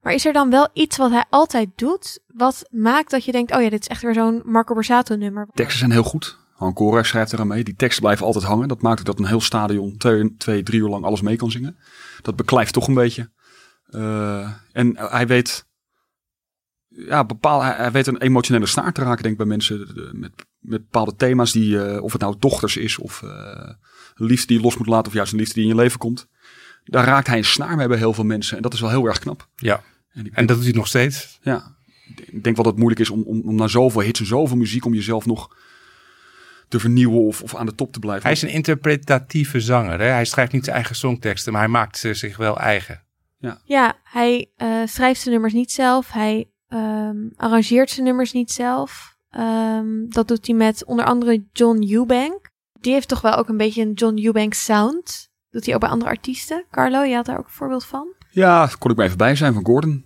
Maar 0.00 0.12
is 0.12 0.26
er 0.26 0.32
dan 0.32 0.50
wel 0.50 0.68
iets 0.72 0.96
wat 0.96 1.10
hij 1.10 1.24
altijd 1.30 1.68
doet, 1.76 2.20
wat 2.26 2.68
maakt 2.70 3.10
dat 3.10 3.24
je 3.24 3.32
denkt, 3.32 3.52
oh 3.54 3.62
ja, 3.62 3.70
dit 3.70 3.80
is 3.80 3.86
echt 3.86 4.02
weer 4.02 4.14
zo'n 4.14 4.42
Marco 4.44 4.74
Borsato 4.74 5.16
nummer? 5.16 5.48
Teksten 5.54 5.78
zijn 5.78 5.90
heel 5.90 6.02
goed. 6.02 6.38
Han 6.58 7.04
schrijft 7.04 7.32
eraan 7.32 7.46
mee. 7.46 7.64
Die 7.64 7.74
teksten 7.74 8.02
blijven 8.02 8.26
altijd 8.26 8.44
hangen. 8.44 8.68
Dat 8.68 8.82
maakt 8.82 8.98
ook 9.00 9.06
dat 9.06 9.18
een 9.18 9.26
heel 9.26 9.40
stadion 9.40 9.96
twee, 9.96 10.34
twee 10.36 10.62
drie 10.62 10.80
uur 10.80 10.88
lang 10.88 11.04
alles 11.04 11.20
mee 11.20 11.36
kan 11.36 11.50
zingen. 11.50 11.78
Dat 12.22 12.36
beklijft 12.36 12.72
toch 12.72 12.88
een 12.88 12.94
beetje. 12.94 13.30
Eh, 13.84 14.52
en 14.72 14.96
hij 14.96 15.26
weet, 15.26 15.66
ja, 16.88 17.24
bepaal, 17.24 17.62
hij, 17.62 17.74
hij 17.74 17.90
weet 17.90 18.06
een 18.06 18.20
emotionele 18.20 18.66
snaar 18.66 18.92
te 18.92 19.02
raken, 19.02 19.22
denk 19.22 19.32
ik, 19.32 19.38
bij 19.40 19.46
mensen. 19.46 19.78
De- 19.78 20.10
met, 20.12 20.32
met 20.68 20.82
bepaalde 20.82 21.16
thema's 21.16 21.52
die, 21.52 21.84
eh, 21.84 22.02
of 22.02 22.12
het 22.12 22.20
nou 22.20 22.34
dochters 22.38 22.76
is, 22.76 22.98
of 22.98 23.22
eh, 23.22 23.70
liefde 24.14 24.46
die 24.46 24.56
je 24.56 24.62
los 24.62 24.76
moet 24.76 24.86
laten, 24.86 25.06
of 25.06 25.12
juist 25.12 25.32
een 25.32 25.38
liefde 25.38 25.54
die 25.54 25.62
in 25.62 25.68
je 25.68 25.74
leven 25.74 25.98
komt. 25.98 26.28
Daar 26.84 27.04
raakt 27.04 27.26
hij 27.26 27.38
een 27.38 27.44
snaar 27.44 27.76
mee 27.76 27.88
bij 27.88 27.98
heel 27.98 28.12
veel 28.12 28.24
mensen. 28.24 28.56
En 28.56 28.62
dat 28.62 28.72
is 28.72 28.80
wel 28.80 28.90
heel 28.90 29.04
erg 29.04 29.18
knap. 29.18 29.48
Ja, 29.56 29.82
En, 30.12 30.26
ik 30.26 30.32
en 30.34 30.46
dat 30.46 30.56
doet 30.56 30.64
hij 30.64 30.74
nog 30.74 30.86
steeds. 30.86 31.38
ja, 31.42 31.76
ik 32.16 32.42
denk 32.44 32.56
wel 32.56 32.64
dat 32.64 32.66
het 32.66 32.76
moeilijk 32.76 33.00
is 33.00 33.10
om, 33.10 33.22
om, 33.22 33.40
om 33.40 33.54
na 33.54 33.66
zoveel 33.66 34.00
hits 34.00 34.20
en 34.20 34.26
zoveel 34.26 34.56
muziek 34.56 34.84
om 34.84 34.94
jezelf 34.94 35.26
nog 35.26 35.56
te 36.68 36.80
vernieuwen 36.80 37.20
of, 37.20 37.42
of 37.42 37.54
aan 37.54 37.66
de 37.66 37.74
top 37.74 37.92
te 37.92 37.98
blijven. 37.98 38.22
Hij 38.22 38.32
is 38.32 38.42
een 38.42 38.48
interpretatieve 38.48 39.60
zanger. 39.60 40.00
Hè? 40.00 40.06
Hij 40.06 40.24
schrijft 40.24 40.52
niet 40.52 40.64
zijn 40.64 40.76
eigen 40.76 40.96
songteksten, 40.96 41.52
maar 41.52 41.62
hij 41.62 41.70
maakt 41.70 41.98
ze 41.98 42.14
zich 42.14 42.36
wel 42.36 42.58
eigen. 42.58 43.02
Ja, 43.64 43.96
hij 44.02 44.50
eh, 44.56 44.82
schrijft 44.84 45.20
zijn 45.20 45.32
nummers 45.32 45.52
niet 45.52 45.72
zelf. 45.72 46.10
Hij 46.12 46.50
ehm, 46.68 47.16
arrangeert 47.36 47.90
zijn 47.90 48.06
nummers 48.06 48.32
niet 48.32 48.50
zelf. 48.50 49.16
Ehm, 49.38 50.08
dat 50.08 50.28
doet 50.28 50.46
hij 50.46 50.56
met 50.56 50.84
onder 50.84 51.04
andere 51.04 51.44
John 51.52 51.92
Eubank. 51.92 52.50
Die 52.80 52.92
heeft 52.92 53.08
toch 53.08 53.20
wel 53.20 53.34
ook 53.36 53.48
een 53.48 53.56
beetje 53.56 53.82
een 53.82 53.92
John 53.92 54.24
Eubank 54.24 54.54
sound. 54.54 55.28
Doet 55.50 55.64
hij 55.64 55.74
ook 55.74 55.80
bij 55.80 55.88
andere 55.88 56.10
artiesten. 56.10 56.64
Carlo, 56.70 57.02
je 57.02 57.14
had 57.14 57.26
daar 57.26 57.38
ook 57.38 57.44
een 57.44 57.52
voorbeeld 57.52 57.84
van. 57.84 58.08
Ja, 58.30 58.70
kon 58.78 58.90
ik 58.90 58.96
maar 58.96 59.06
even 59.06 59.18
bij 59.18 59.36
zijn 59.36 59.52
van 59.54 59.64
Gordon. 59.64 60.04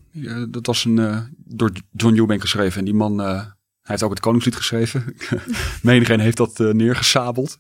Dat 0.51 0.67
was 0.67 0.85
een, 0.85 0.99
eh, 0.99 1.19
door 1.37 1.73
John 1.91 2.17
Eubank 2.17 2.41
geschreven. 2.41 2.79
En 2.79 2.85
die 2.85 2.95
man, 2.95 3.21
eh, 3.21 3.27
hij 3.37 3.51
heeft 3.83 4.03
ook 4.03 4.11
het 4.11 4.21
Koningslied 4.21 4.57
geschreven. 4.57 5.17
Menigeen 5.83 6.21
heeft 6.21 6.37
dat 6.37 6.61
eh, 6.61 6.71
neergesabeld. 6.71 7.59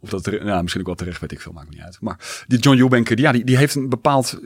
Of 0.00 0.08
dat, 0.08 0.26
nou, 0.26 0.60
misschien 0.60 0.80
ook 0.80 0.86
wel 0.86 0.96
terecht, 0.96 1.20
weet 1.20 1.32
ik 1.32 1.40
veel, 1.40 1.52
maakt 1.52 1.70
niet 1.70 1.80
uit. 1.80 1.98
Maar 2.00 2.44
die 2.46 2.58
John 2.58 2.78
Eubank, 2.78 3.06
die, 3.08 3.20
ja, 3.20 3.32
die, 3.32 3.44
die 3.44 3.56
heeft 3.56 3.74
een 3.74 3.88
bepaald, 3.88 4.40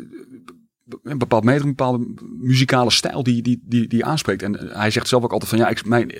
een 1.03 1.19
bepaald 1.19 1.45
meter, 1.45 1.63
een 1.63 1.75
bepaalde 1.75 2.15
muzikale 2.41 2.91
stijl 2.91 3.23
die, 3.23 3.43
die, 3.43 3.63
die, 3.65 3.89
die 3.89 4.05
aanspreekt. 4.05 4.43
En 4.43 4.55
hij 4.73 4.91
zegt 4.91 5.09
zelf 5.09 5.23
ook 5.25 5.33
altijd 5.33 5.51
van, 5.51 5.59
ja, 5.59 5.69
ik, 5.69 5.87
mijn, 5.87 6.13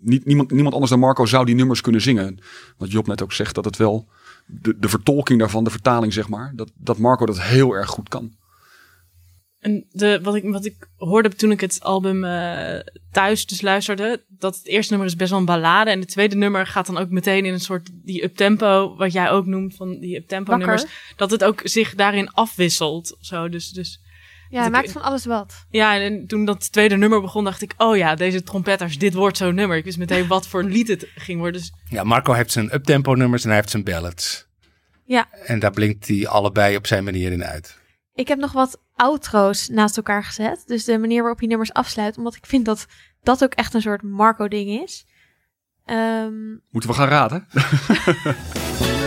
niemand, 0.00 0.50
niemand 0.50 0.72
anders 0.72 0.90
dan 0.90 1.00
Marco 1.00 1.26
zou 1.26 1.44
die 1.44 1.54
nummers 1.54 1.80
kunnen 1.80 2.00
zingen. 2.00 2.38
Wat 2.76 2.90
Job 2.90 3.06
net 3.06 3.22
ook 3.22 3.32
zegt, 3.32 3.54
dat 3.54 3.64
het 3.64 3.76
wel, 3.76 4.08
de, 4.46 4.78
de 4.78 4.88
vertolking 4.88 5.38
daarvan, 5.38 5.64
de 5.64 5.70
vertaling 5.70 6.12
zeg 6.12 6.28
maar, 6.28 6.52
dat, 6.54 6.70
dat 6.74 6.98
Marco 6.98 7.26
dat 7.26 7.40
heel 7.40 7.72
erg 7.72 7.88
goed 7.88 8.08
kan. 8.08 8.32
En 9.60 9.86
de, 9.90 10.20
wat, 10.22 10.34
ik, 10.34 10.44
wat 10.44 10.64
ik 10.64 10.88
hoorde 10.96 11.28
toen 11.28 11.50
ik 11.50 11.60
het 11.60 11.80
album 11.82 12.24
eh, 12.24 12.80
thuis 13.12 13.46
dus 13.46 13.60
luisterde, 13.60 14.24
dat 14.28 14.56
het 14.56 14.66
eerste 14.66 14.92
nummer 14.92 15.10
is 15.10 15.16
best 15.16 15.30
wel 15.30 15.38
een 15.38 15.44
ballade. 15.44 15.90
En 15.90 16.00
het 16.00 16.08
tweede 16.08 16.36
nummer 16.36 16.66
gaat 16.66 16.86
dan 16.86 16.98
ook 16.98 17.10
meteen 17.10 17.44
in 17.44 17.52
een 17.52 17.60
soort 17.60 17.90
die 17.92 18.24
uptempo, 18.24 18.96
wat 18.96 19.12
jij 19.12 19.30
ook 19.30 19.46
noemt 19.46 19.74
van 19.76 19.98
die 20.00 20.16
uptempo 20.16 20.56
nummers. 20.56 20.84
Dat 21.16 21.30
het 21.30 21.44
ook 21.44 21.60
zich 21.64 21.94
daarin 21.94 22.30
afwisselt. 22.30 23.12
of 23.18 23.24
Zo. 23.26 23.48
Dus, 23.48 23.70
dus 23.70 24.00
Ja, 24.50 24.56
hij 24.58 24.66
ik- 24.66 24.72
maakt 24.72 24.92
van 24.92 25.02
alles 25.02 25.24
wat. 25.24 25.66
ja, 25.70 26.00
en 26.00 26.26
toen 26.26 26.44
dat 26.44 26.72
tweede 26.72 26.96
nummer 26.96 27.20
begon, 27.20 27.44
dacht 27.44 27.62
ik, 27.62 27.74
oh 27.76 27.96
ja, 27.96 28.14
deze 28.14 28.42
trompetters, 28.42 28.98
dit 28.98 29.14
wordt 29.14 29.36
zo'n 29.36 29.54
nummer. 29.54 29.76
Ik 29.76 29.84
wist 29.84 29.98
meteen 29.98 30.26
wat 30.26 30.48
voor 30.48 30.60
een 30.60 30.70
lied 30.76 30.88
het 30.88 31.06
ging 31.14 31.38
worden. 31.40 31.60
Dus 31.60 31.72
Ja, 31.88 32.04
Marco 32.04 32.32
heeft 32.32 32.52
zijn 32.52 32.74
uptempo 32.74 33.14
nummers 33.14 33.42
en 33.42 33.48
hij 33.48 33.58
heeft 33.58 33.70
zijn 33.70 33.84
ballads. 33.84 34.46
Ja. 35.04 35.28
En 35.44 35.58
daar 35.58 35.70
blinkt 35.70 36.08
hij 36.08 36.26
allebei 36.28 36.76
op 36.76 36.86
zijn 36.86 37.04
manier 37.04 37.32
in 37.32 37.44
uit. 37.44 37.78
Ik 38.16 38.28
heb 38.28 38.38
nog 38.38 38.52
wat 38.52 38.80
outro's 38.94 39.68
naast 39.68 39.96
elkaar 39.96 40.24
gezet. 40.24 40.62
Dus 40.66 40.84
de 40.84 40.98
manier 40.98 41.20
waarop 41.20 41.40
je 41.40 41.46
nummers 41.46 41.72
afsluit. 41.72 42.18
Omdat 42.18 42.34
ik 42.34 42.46
vind 42.46 42.64
dat 42.64 42.86
dat 43.22 43.44
ook 43.44 43.54
echt 43.54 43.74
een 43.74 43.82
soort 43.82 44.02
Marco-ding 44.02 44.82
is. 44.82 45.06
Ehm, 45.84 46.50
Moeten 46.70 46.90
we 46.90 46.96
gaan 46.96 47.08
raden? 47.08 47.46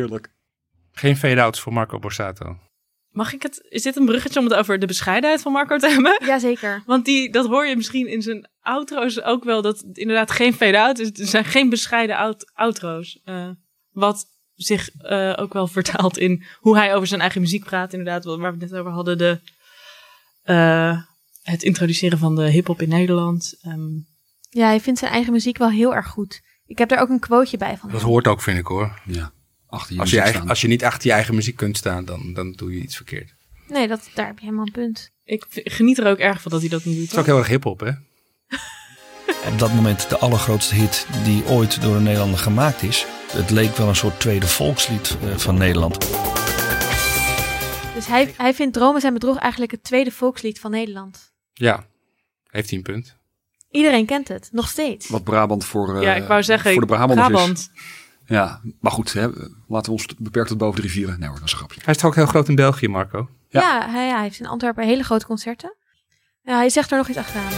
Heerlijk. 0.00 0.30
Geen 0.92 1.16
fade-outs 1.16 1.60
voor 1.60 1.72
Marco 1.72 1.98
Borsato. 1.98 2.58
mag 3.10 3.32
ik 3.32 3.42
het, 3.42 3.66
is 3.68 3.82
dit 3.82 3.96
een 3.96 4.04
bruggetje 4.06 4.38
om 4.40 4.44
het 4.44 4.54
over 4.54 4.78
de 4.78 4.86
bescheidenheid 4.86 5.42
van 5.42 5.52
Marco 5.52 5.76
te 5.78 5.88
hebben? 5.88 6.18
jazeker. 6.26 6.82
Want 6.86 7.04
die, 7.04 7.30
dat 7.32 7.46
hoor 7.46 7.66
je 7.66 7.76
misschien 7.76 8.06
in 8.08 8.22
zijn 8.22 8.48
outro's 8.60 9.20
ook 9.22 9.44
wel, 9.44 9.62
dat 9.62 9.78
het 9.80 9.98
inderdaad 9.98 10.30
geen 10.30 10.52
fade-out 10.54 10.98
is. 10.98 11.10
Er 11.20 11.26
zijn 11.26 11.44
geen 11.44 11.68
bescheiden 11.68 12.16
out- 12.16 12.50
outro's. 12.54 13.20
Eh, 13.24 13.50
wat 13.90 14.26
zich 14.54 14.90
eh, 14.90 15.32
ook 15.36 15.52
wel 15.52 15.66
vertaalt 15.66 16.18
in 16.18 16.44
hoe 16.58 16.76
hij 16.76 16.94
over 16.94 17.06
zijn 17.06 17.20
eigen 17.20 17.40
muziek 17.40 17.64
praat. 17.64 17.92
Inderdaad, 17.92 18.24
waar 18.24 18.38
we 18.38 18.44
het 18.46 18.70
net 18.70 18.74
over 18.80 18.92
hadden. 18.92 19.18
De, 19.18 19.40
eh, 20.42 21.02
het 21.42 21.62
introduceren 21.62 22.18
van 22.18 22.34
de 22.36 22.50
hip-hop 22.50 22.82
in 22.82 22.88
Nederland. 22.88 23.58
Ehm, 23.62 23.88
Ja, 24.52 24.66
hij 24.66 24.80
vindt 24.80 24.98
zijn 24.98 25.12
eigen 25.12 25.32
muziek 25.32 25.58
wel 25.58 25.70
heel 25.70 25.94
erg 25.94 26.06
goed. 26.06 26.40
Ik 26.66 26.78
heb 26.78 26.88
daar 26.88 27.00
ook 27.00 27.08
een 27.08 27.18
quoteje 27.20 27.56
bij 27.56 27.76
van 27.76 27.90
Dat 27.90 28.02
hoort 28.02 28.26
ook, 28.26 28.40
vind 28.42 28.58
ik 28.58 28.66
hoor. 28.66 29.00
Ja. 29.06 29.32
Achter 29.70 29.94
je 29.94 30.00
Als 30.00 30.10
je, 30.10 30.16
muziek 30.16 30.18
eigen, 30.18 30.34
staan. 30.34 30.48
als 30.48 30.60
je 30.60 30.68
niet 30.68 30.84
achter 30.84 31.08
je 31.08 31.14
eigen 31.14 31.34
muziek 31.34 31.56
kunt 31.56 31.76
staan, 31.76 32.04
dan, 32.04 32.32
dan 32.34 32.52
doe 32.52 32.74
je 32.74 32.80
iets 32.80 32.96
verkeerd. 32.96 33.34
Nee, 33.68 33.88
dat, 33.88 34.10
daar 34.14 34.26
heb 34.26 34.38
je 34.38 34.44
helemaal 34.44 34.66
een 34.66 34.72
punt. 34.72 35.10
ik 35.24 35.44
geniet 35.48 35.98
er 35.98 36.06
ook 36.06 36.18
erg 36.18 36.42
van 36.42 36.50
dat 36.50 36.60
hij 36.60 36.70
dat 36.70 36.84
niet 36.84 36.94
doet. 36.94 37.04
Het 37.04 37.12
is 37.12 37.18
ook 37.18 37.26
heel 37.26 37.38
erg 37.38 37.48
hip-hop, 37.48 37.80
hè? 37.80 37.90
Op 39.52 39.58
dat 39.58 39.72
moment 39.72 40.08
de 40.08 40.18
allergrootste 40.18 40.74
hit 40.74 41.06
die 41.24 41.44
ooit 41.44 41.82
door 41.82 41.96
een 41.96 42.02
Nederlander 42.02 42.38
gemaakt 42.38 42.82
is. 42.82 43.06
Het 43.32 43.50
leek 43.50 43.76
wel 43.76 43.88
een 43.88 43.96
soort 43.96 44.20
tweede 44.20 44.46
volkslied 44.46 45.16
eh, 45.22 45.36
van 45.36 45.58
Nederland. 45.58 45.98
Dus 47.94 48.06
hij, 48.06 48.34
hij 48.36 48.54
vindt 48.54 48.74
Dromen 48.74 49.00
zijn 49.00 49.12
bedrog 49.12 49.36
eigenlijk 49.36 49.72
het 49.72 49.84
tweede 49.84 50.10
volkslied 50.10 50.60
van 50.60 50.70
Nederland. 50.70 51.32
Ja, 51.52 51.86
heeft 52.46 52.68
hij 52.68 52.78
een 52.78 52.84
punt. 52.84 53.16
Iedereen 53.70 54.06
kent 54.06 54.28
het, 54.28 54.48
nog 54.52 54.68
steeds. 54.68 55.08
Wat 55.08 55.24
Brabant 55.24 55.64
voor, 55.64 55.96
eh, 55.96 56.02
ja, 56.02 56.14
ik 56.14 56.26
wou 56.26 56.42
zeggen, 56.42 56.72
voor 56.72 56.80
de 56.80 56.86
Brabanders 56.86 57.50
is. 57.50 57.70
Ja, 58.30 58.60
maar 58.80 58.92
goed, 58.92 59.12
hè, 59.12 59.28
laten 59.68 59.84
we 59.84 59.90
ons 59.90 60.06
beperken 60.18 60.50
tot 60.50 60.58
boven 60.58 60.80
de 60.80 60.86
rivieren. 60.86 61.18
Nee 61.18 61.28
hoor, 61.28 61.38
dat 61.38 61.46
is 61.46 61.52
een 61.52 61.58
grapje. 61.58 61.80
Hij 61.84 61.94
is 61.94 62.00
toch 62.00 62.10
ook 62.10 62.16
heel 62.16 62.26
groot 62.26 62.48
in 62.48 62.54
België, 62.54 62.88
Marco? 62.88 63.28
Ja. 63.48 63.60
Ja, 63.60 63.90
hij, 63.90 64.08
hij 64.08 64.22
heeft 64.22 64.40
in 64.40 64.46
Antwerpen 64.46 64.84
hele 64.84 65.02
grote 65.02 65.26
concerten. 65.26 65.74
Ja, 66.42 66.56
hij 66.56 66.68
zegt 66.68 66.90
er 66.90 66.96
nog 66.96 67.08
iets 67.08 67.18
achteraan. 67.18 67.52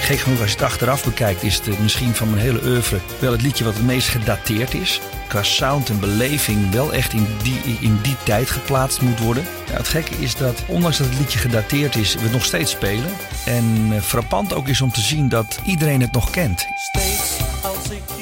Gek 0.00 0.18
genoeg, 0.18 0.40
als 0.40 0.48
je 0.48 0.56
het 0.56 0.64
achteraf 0.64 1.04
bekijkt, 1.04 1.42
is 1.42 1.58
het 1.58 1.78
misschien 1.78 2.14
van 2.14 2.30
mijn 2.30 2.42
hele 2.42 2.64
oeuvre 2.64 2.98
wel 3.20 3.32
het 3.32 3.42
liedje 3.42 3.64
wat 3.64 3.74
het 3.74 3.84
meest 3.84 4.08
gedateerd 4.08 4.74
is. 4.74 5.00
Qua 5.28 5.42
sound 5.42 5.88
en 5.88 6.00
beleving 6.00 6.70
wel 6.70 6.92
echt 6.92 7.12
in 7.12 7.26
die, 7.42 7.60
in 7.80 7.98
die 8.02 8.16
tijd 8.24 8.50
geplaatst 8.50 9.02
moet 9.02 9.20
worden. 9.20 9.44
Ja, 9.66 9.76
het 9.76 9.88
gekke 9.88 10.14
is 10.14 10.36
dat, 10.36 10.64
ondanks 10.68 10.98
dat 10.98 11.06
het 11.06 11.18
liedje 11.18 11.38
gedateerd 11.38 11.96
is, 11.96 12.14
we 12.14 12.20
het 12.20 12.32
nog 12.32 12.44
steeds 12.44 12.70
spelen. 12.70 13.10
En 13.46 13.88
eh, 13.92 14.00
frappant 14.00 14.54
ook 14.54 14.68
is 14.68 14.80
om 14.80 14.90
te 14.90 15.00
zien 15.00 15.28
dat 15.28 15.60
iedereen 15.64 16.00
het 16.00 16.12
nog 16.12 16.30
kent. 16.30 16.66
Steeds 16.74 17.38
als 17.62 17.90
ik. 17.90 18.13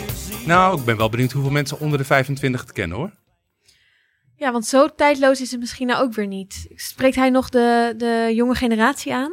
Nou, 0.47 0.79
ik 0.79 0.85
ben 0.85 0.97
wel 0.97 1.09
benieuwd 1.09 1.33
hoeveel 1.33 1.51
mensen 1.51 1.81
onder 1.81 1.99
de 1.99 2.05
25 2.05 2.61
het 2.61 2.73
kennen, 2.73 2.97
hoor. 2.97 3.11
Ja, 4.37 4.53
want 4.53 4.67
zo 4.67 4.89
tijdloos 4.89 5.41
is 5.41 5.51
het 5.51 5.61
misschien 5.61 5.87
nou 5.87 6.03
ook 6.03 6.15
weer 6.15 6.27
niet. 6.27 6.67
Spreekt 6.75 7.17
hij 7.17 7.31
nog 7.31 7.49
de, 7.49 7.95
de 7.97 8.33
jonge 8.35 8.55
generatie 8.55 9.15
aan? 9.15 9.33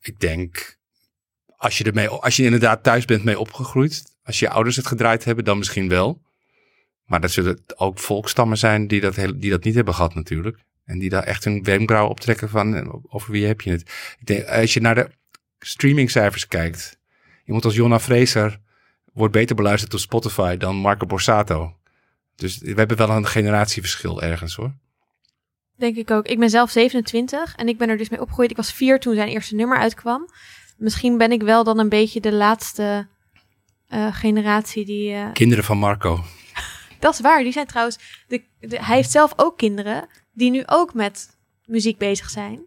Ik 0.00 0.20
denk, 0.20 0.78
als 1.56 1.78
je, 1.78 1.84
ermee, 1.84 2.08
als 2.08 2.36
je 2.36 2.44
inderdaad 2.44 2.82
thuis 2.82 3.04
bent 3.04 3.24
mee 3.24 3.38
opgegroeid, 3.38 4.02
als 4.24 4.38
je 4.38 4.50
ouders 4.50 4.76
het 4.76 4.86
gedraaid 4.86 5.24
hebben, 5.24 5.44
dan 5.44 5.58
misschien 5.58 5.88
wel. 5.88 6.22
Maar 7.04 7.20
dat 7.20 7.30
zullen 7.30 7.58
ook 7.76 7.98
volkstammen 7.98 8.58
zijn 8.58 8.86
die 8.86 9.00
dat, 9.00 9.16
heel, 9.16 9.38
die 9.38 9.50
dat 9.50 9.64
niet 9.64 9.74
hebben 9.74 9.94
gehad 9.94 10.14
natuurlijk. 10.14 10.58
En 10.84 10.98
die 10.98 11.10
daar 11.10 11.24
echt 11.24 11.44
hun 11.44 11.62
wenkbrauw 11.62 12.08
optrekken 12.08 12.48
van, 12.48 12.74
eh, 12.74 12.94
over 13.08 13.32
wie 13.32 13.46
heb 13.46 13.60
je 13.60 13.70
het. 13.70 13.80
Ik 14.20 14.26
denk, 14.26 14.46
als 14.46 14.74
je 14.74 14.80
naar 14.80 14.94
de 14.94 15.08
streamingcijfers 15.58 16.46
kijkt, 16.48 16.98
iemand 17.44 17.64
als 17.64 17.74
Jonna 17.74 18.00
Fraser 18.00 18.60
wordt 19.12 19.32
beter 19.32 19.56
beluisterd 19.56 19.94
op 19.94 20.00
Spotify 20.00 20.56
dan 20.56 20.76
Marco 20.76 21.06
Borsato. 21.06 21.76
Dus 22.36 22.58
we 22.58 22.72
hebben 22.74 22.96
wel 22.96 23.10
een 23.10 23.26
generatieverschil 23.26 24.22
ergens 24.22 24.54
hoor. 24.54 24.74
Denk 25.76 25.96
ik 25.96 26.10
ook. 26.10 26.26
Ik 26.26 26.38
ben 26.38 26.50
zelf 26.50 26.70
27 26.70 27.54
en 27.56 27.68
ik 27.68 27.78
ben 27.78 27.88
er 27.88 27.96
dus 27.96 28.08
mee 28.08 28.20
opgegroeid. 28.20 28.50
Ik 28.50 28.56
was 28.56 28.72
vier 28.72 29.00
toen 29.00 29.14
zijn 29.14 29.28
eerste 29.28 29.54
nummer 29.54 29.78
uitkwam. 29.78 30.28
Misschien 30.76 31.18
ben 31.18 31.32
ik 31.32 31.42
wel 31.42 31.64
dan 31.64 31.78
een 31.78 31.88
beetje 31.88 32.20
de 32.20 32.32
laatste 32.32 33.08
eh, 33.88 34.14
generatie 34.16 34.84
die... 34.84 35.12
eh, 35.12 35.32
Kinderen 35.32 35.64
van 35.64 35.78
Marco. 35.78 36.24
Dat 37.00 37.14
is 37.14 37.20
waar. 37.20 37.42
Die 37.42 37.52
zijn 37.52 37.66
trouwens. 37.66 37.98
De, 38.28 38.42
de- 38.60 38.84
hij 38.84 38.96
heeft 38.96 39.10
zelf 39.10 39.32
ook 39.36 39.58
kinderen 39.58 40.06
die 40.32 40.50
nu 40.50 40.62
ook 40.66 40.94
met 40.94 41.38
muziek 41.64 41.98
bezig 41.98 42.30
zijn. 42.30 42.60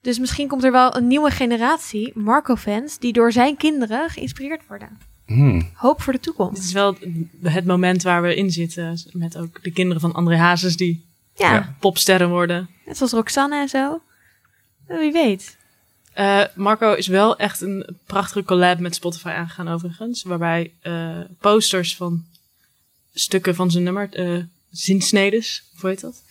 Dus 0.00 0.18
misschien 0.18 0.48
komt 0.48 0.64
er 0.64 0.72
wel 0.72 0.96
een 0.96 1.06
nieuwe 1.06 1.30
generatie 1.30 2.12
Marco-fans 2.18 2.98
die 2.98 3.12
door 3.12 3.32
zijn 3.32 3.56
kinderen 3.56 4.08
geïnspireerd 4.10 4.66
worden. 4.66 4.98
Hmm. 5.26 5.70
Hoop 5.74 6.02
voor 6.02 6.12
de 6.12 6.18
Dit 6.18 6.26
toekomst. 6.26 6.62
is 6.62 6.72
wel 6.72 6.96
het 7.42 7.64
moment 7.66 8.02
waar 8.02 8.22
we 8.22 8.34
in 8.36 8.50
zitten. 8.50 8.98
Met 9.12 9.36
ook 9.36 9.62
de 9.62 9.70
kinderen 9.70 10.00
van 10.00 10.12
André 10.12 10.36
Hazes 10.36 10.76
die 10.76 11.04
Ja, 11.36 11.52
Ja. 11.52 11.74
popsterren 11.80 12.28
worden. 12.28 12.68
net 12.86 12.96
zoals 12.96 13.12
Roxanne 13.12 13.56
en 13.60 13.68
zo. 13.68 14.00
Wie 14.86 15.12
weet. 15.12 15.56
Eh, 16.12 16.42
Marco 16.54 16.92
is 16.92 17.06
wel 17.06 17.36
echt 17.38 17.60
een 17.60 17.96
prachtige 18.06 18.44
collab 18.44 18.78
met 18.78 18.94
Spotify 18.94 19.28
aangegaan 19.28 19.68
overigens. 19.68 20.22
Waarbij 20.22 20.72
eh, 20.80 21.18
posters 21.40 21.96
van 21.96 22.24
stukken 23.14 23.54
van 23.54 23.70
zijn 23.70 23.84
nummer, 23.84 24.08
eh 24.12 24.42
zinsnedes, 24.70 25.62
hoe 25.80 25.90
heet 25.90 26.00
dat? 26.00 26.22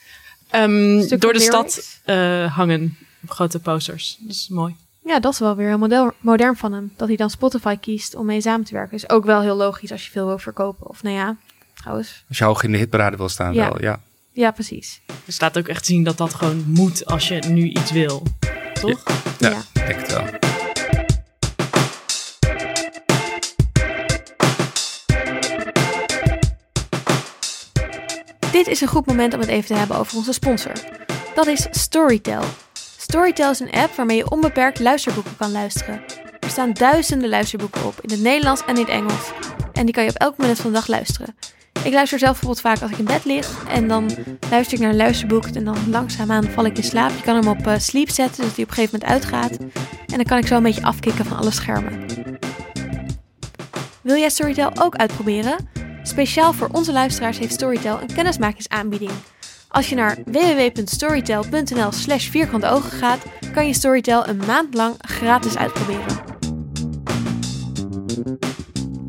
Ehm, 0.49 0.97
door 1.07 1.07
de 1.33 1.39
lyrics. 1.39 1.45
stad 1.45 1.99
eh, 2.03 2.55
hangen 2.55 2.97
grote 3.27 3.59
posters. 3.59 4.17
Dat 4.19 4.35
is 4.35 4.47
mooi. 4.47 4.75
Ja, 5.05 5.19
dat 5.19 5.33
is 5.33 5.39
wel 5.39 5.55
weer 5.55 5.67
heel 5.67 5.77
model, 5.77 6.11
modern 6.19 6.55
van 6.55 6.73
hem. 6.73 6.93
Dat 6.95 7.07
hij 7.07 7.17
dan 7.17 7.29
Spotify 7.29 7.75
kiest 7.75 8.15
om 8.15 8.25
mee 8.25 8.41
samen 8.41 8.65
te 8.65 8.73
werken. 8.73 8.95
Is 8.97 9.09
ook 9.09 9.25
wel 9.25 9.41
heel 9.41 9.55
logisch 9.55 9.91
als 9.91 10.05
je 10.05 10.11
veel 10.11 10.25
wil 10.25 10.37
verkopen. 10.37 10.87
Of 10.89 11.03
nou 11.03 11.15
ja, 11.15 11.35
trouwens. 11.73 12.23
Als 12.27 12.37
je 12.37 12.43
hoog 12.43 12.63
in 12.63 12.71
de 12.71 12.77
hitparade 12.77 13.17
wil 13.17 13.29
staan 13.29 13.53
Ja. 13.53 13.69
wel, 13.69 13.81
ja. 13.81 13.99
Ja, 14.31 14.51
precies. 14.51 15.01
Er 15.25 15.33
staat 15.33 15.57
ook 15.57 15.67
echt 15.67 15.85
zien 15.85 16.03
dat 16.03 16.17
dat 16.17 16.33
gewoon 16.33 16.63
moet 16.67 17.05
als 17.05 17.27
je 17.27 17.39
nu 17.47 17.63
iets 17.67 17.91
wil. 17.91 18.23
Toch? 18.73 19.03
Ja, 19.39 19.49
Ja. 19.49 19.57
ik 19.73 19.85
denk 19.87 19.99
het 19.99 20.11
wel. 20.13 20.23
Dit 28.51 28.67
is 28.67 28.81
een 28.81 28.87
goed 28.87 29.05
moment 29.05 29.33
om 29.33 29.39
het 29.39 29.49
even 29.49 29.65
te 29.67 29.73
hebben 29.73 29.97
over 29.97 30.17
onze 30.17 30.33
sponsor. 30.33 30.71
Dat 31.35 31.47
is 31.47 31.67
Storytel. 31.71 32.41
Storytel 33.09 33.51
is 33.51 33.59
een 33.59 33.71
app 33.71 33.95
waarmee 33.95 34.17
je 34.17 34.31
onbeperkt 34.31 34.79
luisterboeken 34.79 35.37
kan 35.37 35.51
luisteren. 35.51 36.01
Er 36.39 36.49
staan 36.49 36.73
duizenden 36.73 37.29
luisterboeken 37.29 37.85
op, 37.85 38.01
in 38.01 38.09
het 38.09 38.21
Nederlands 38.21 38.65
en 38.65 38.75
in 38.75 38.81
het 38.81 38.89
Engels. 38.89 39.31
En 39.73 39.85
die 39.85 39.93
kan 39.93 40.03
je 40.03 40.09
op 40.09 40.15
elk 40.15 40.37
moment 40.37 40.59
van 40.59 40.71
de 40.71 40.75
dag 40.75 40.87
luisteren. 40.87 41.35
Ik 41.83 41.93
luister 41.93 42.19
zelf 42.19 42.31
bijvoorbeeld 42.31 42.61
vaak 42.61 42.81
als 42.81 42.91
ik 42.91 42.97
in 42.97 43.05
bed 43.05 43.25
lig 43.25 43.65
en 43.67 43.87
dan 43.87 44.11
luister 44.49 44.73
ik 44.73 44.79
naar 44.79 44.89
een 44.89 44.95
luisterboek 44.95 45.45
en 45.45 45.63
dan 45.63 45.77
langzaamaan 45.89 46.43
val 46.43 46.65
ik 46.65 46.77
in 46.77 46.83
slaap. 46.83 47.09
Je 47.09 47.21
kan 47.21 47.35
hem 47.35 47.47
op 47.47 47.67
eh, 47.67 47.79
sleep 47.79 48.09
zetten, 48.09 48.35
zodat 48.35 48.55
hij 48.55 48.63
op 48.63 48.69
een 48.69 48.75
gegeven 48.75 48.99
moment 48.99 49.23
uitgaat. 49.23 49.57
En 50.05 50.15
dan 50.15 50.25
kan 50.25 50.37
ik 50.37 50.47
zo 50.47 50.55
een 50.55 50.63
beetje 50.63 50.83
afkicken 50.83 51.25
van 51.25 51.37
alle 51.37 51.51
schermen. 51.51 52.05
Wil 54.01 54.15
jij 54.15 54.29
Storytel 54.29 54.71
ook 54.81 54.95
uitproberen? 54.95 55.69
Speciaal 56.03 56.53
voor 56.53 56.69
onze 56.71 56.91
luisteraars 56.91 57.37
heeft 57.37 57.53
Storytel 57.53 58.01
een 58.01 58.13
kennismakingsaanbieding. 58.13 59.11
Als 59.75 59.89
je 59.89 59.95
naar 59.95 60.17
www.storytel.nl 60.25 61.91
slash 61.91 62.29
vierkante 62.29 62.67
ogen 62.67 62.91
gaat, 62.91 63.25
kan 63.53 63.67
je 63.67 63.73
Storytel 63.73 64.27
een 64.27 64.41
maand 64.45 64.73
lang 64.73 64.95
gratis 64.97 65.57
uitproberen. 65.57 66.23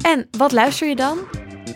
En 0.00 0.28
wat 0.38 0.52
luister 0.52 0.88
je 0.88 0.96
dan? 0.96 1.18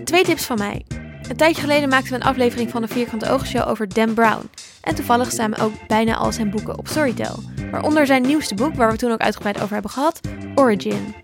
Twee 0.05 0.25
tips 0.25 0.45
van 0.45 0.59
mij. 0.59 0.85
Een 1.29 1.37
tijdje 1.37 1.61
geleden 1.61 1.89
maakten 1.89 2.11
we 2.13 2.17
een 2.17 2.27
aflevering 2.27 2.71
van 2.71 2.83
de 2.83 2.89
Vierkante 2.89 3.31
Ogen 3.31 3.47
Show 3.47 3.69
over 3.69 3.89
Dan 3.89 4.15
Brown. 4.15 4.51
En 4.81 4.95
toevallig 4.95 5.31
staan 5.31 5.57
ook 5.57 5.73
bijna 5.87 6.17
al 6.17 6.33
zijn 6.33 6.51
boeken 6.51 6.79
op 6.79 6.89
Storytel. 6.89 7.43
Waaronder 7.71 8.07
zijn 8.07 8.23
nieuwste 8.23 8.55
boek, 8.55 8.75
waar 8.75 8.91
we 8.91 8.97
toen 8.97 9.13
ook 9.13 9.21
uitgebreid 9.21 9.61
over 9.61 9.73
hebben 9.73 9.91
gehad, 9.91 10.21
Origin. 10.55 11.15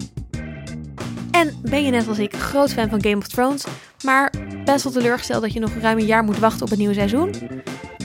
En 1.31 1.61
ben 1.63 1.85
je 1.85 1.91
net 1.91 2.09
als 2.09 2.19
ik 2.19 2.37
groot 2.37 2.73
fan 2.73 2.89
van 2.89 3.03
Game 3.03 3.17
of 3.17 3.27
Thrones, 3.27 3.65
maar 4.07 4.33
best 4.65 4.85
wel 4.85 4.93
teleurgesteld 4.93 5.43
dat 5.43 5.53
je 5.53 5.61
nog 5.61 5.75
ruim 5.81 5.99
een 5.99 6.07
jaar 6.07 6.25
moet 6.25 6.39
wachten 6.39 6.63
op 6.63 6.69
het 6.69 6.79
nieuwe 6.79 6.95
seizoen? 6.95 7.35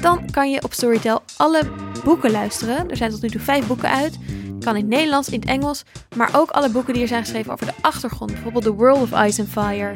Dan 0.01 0.31
kan 0.31 0.51
je 0.51 0.63
op 0.63 0.73
Storytel 0.73 1.21
alle 1.37 1.61
boeken 2.03 2.31
luisteren. 2.31 2.89
Er 2.89 2.97
zijn 2.97 3.11
tot 3.11 3.21
nu 3.21 3.29
toe 3.29 3.41
vijf 3.41 3.67
boeken 3.67 3.89
uit. 3.89 4.17
Kan 4.59 4.75
in 4.75 4.81
het 4.81 4.89
Nederlands, 4.89 5.29
in 5.29 5.39
het 5.39 5.49
Engels, 5.49 5.83
maar 6.15 6.29
ook 6.33 6.49
alle 6.49 6.69
boeken 6.69 6.93
die 6.93 7.01
er 7.01 7.07
zijn 7.07 7.21
geschreven 7.21 7.51
over 7.51 7.65
de 7.65 7.73
achtergrond. 7.81 8.31
Bijvoorbeeld 8.31 8.63
The 8.63 8.73
World 8.73 9.01
of 9.01 9.25
Ice 9.25 9.41
and 9.41 9.49
Fire. 9.49 9.91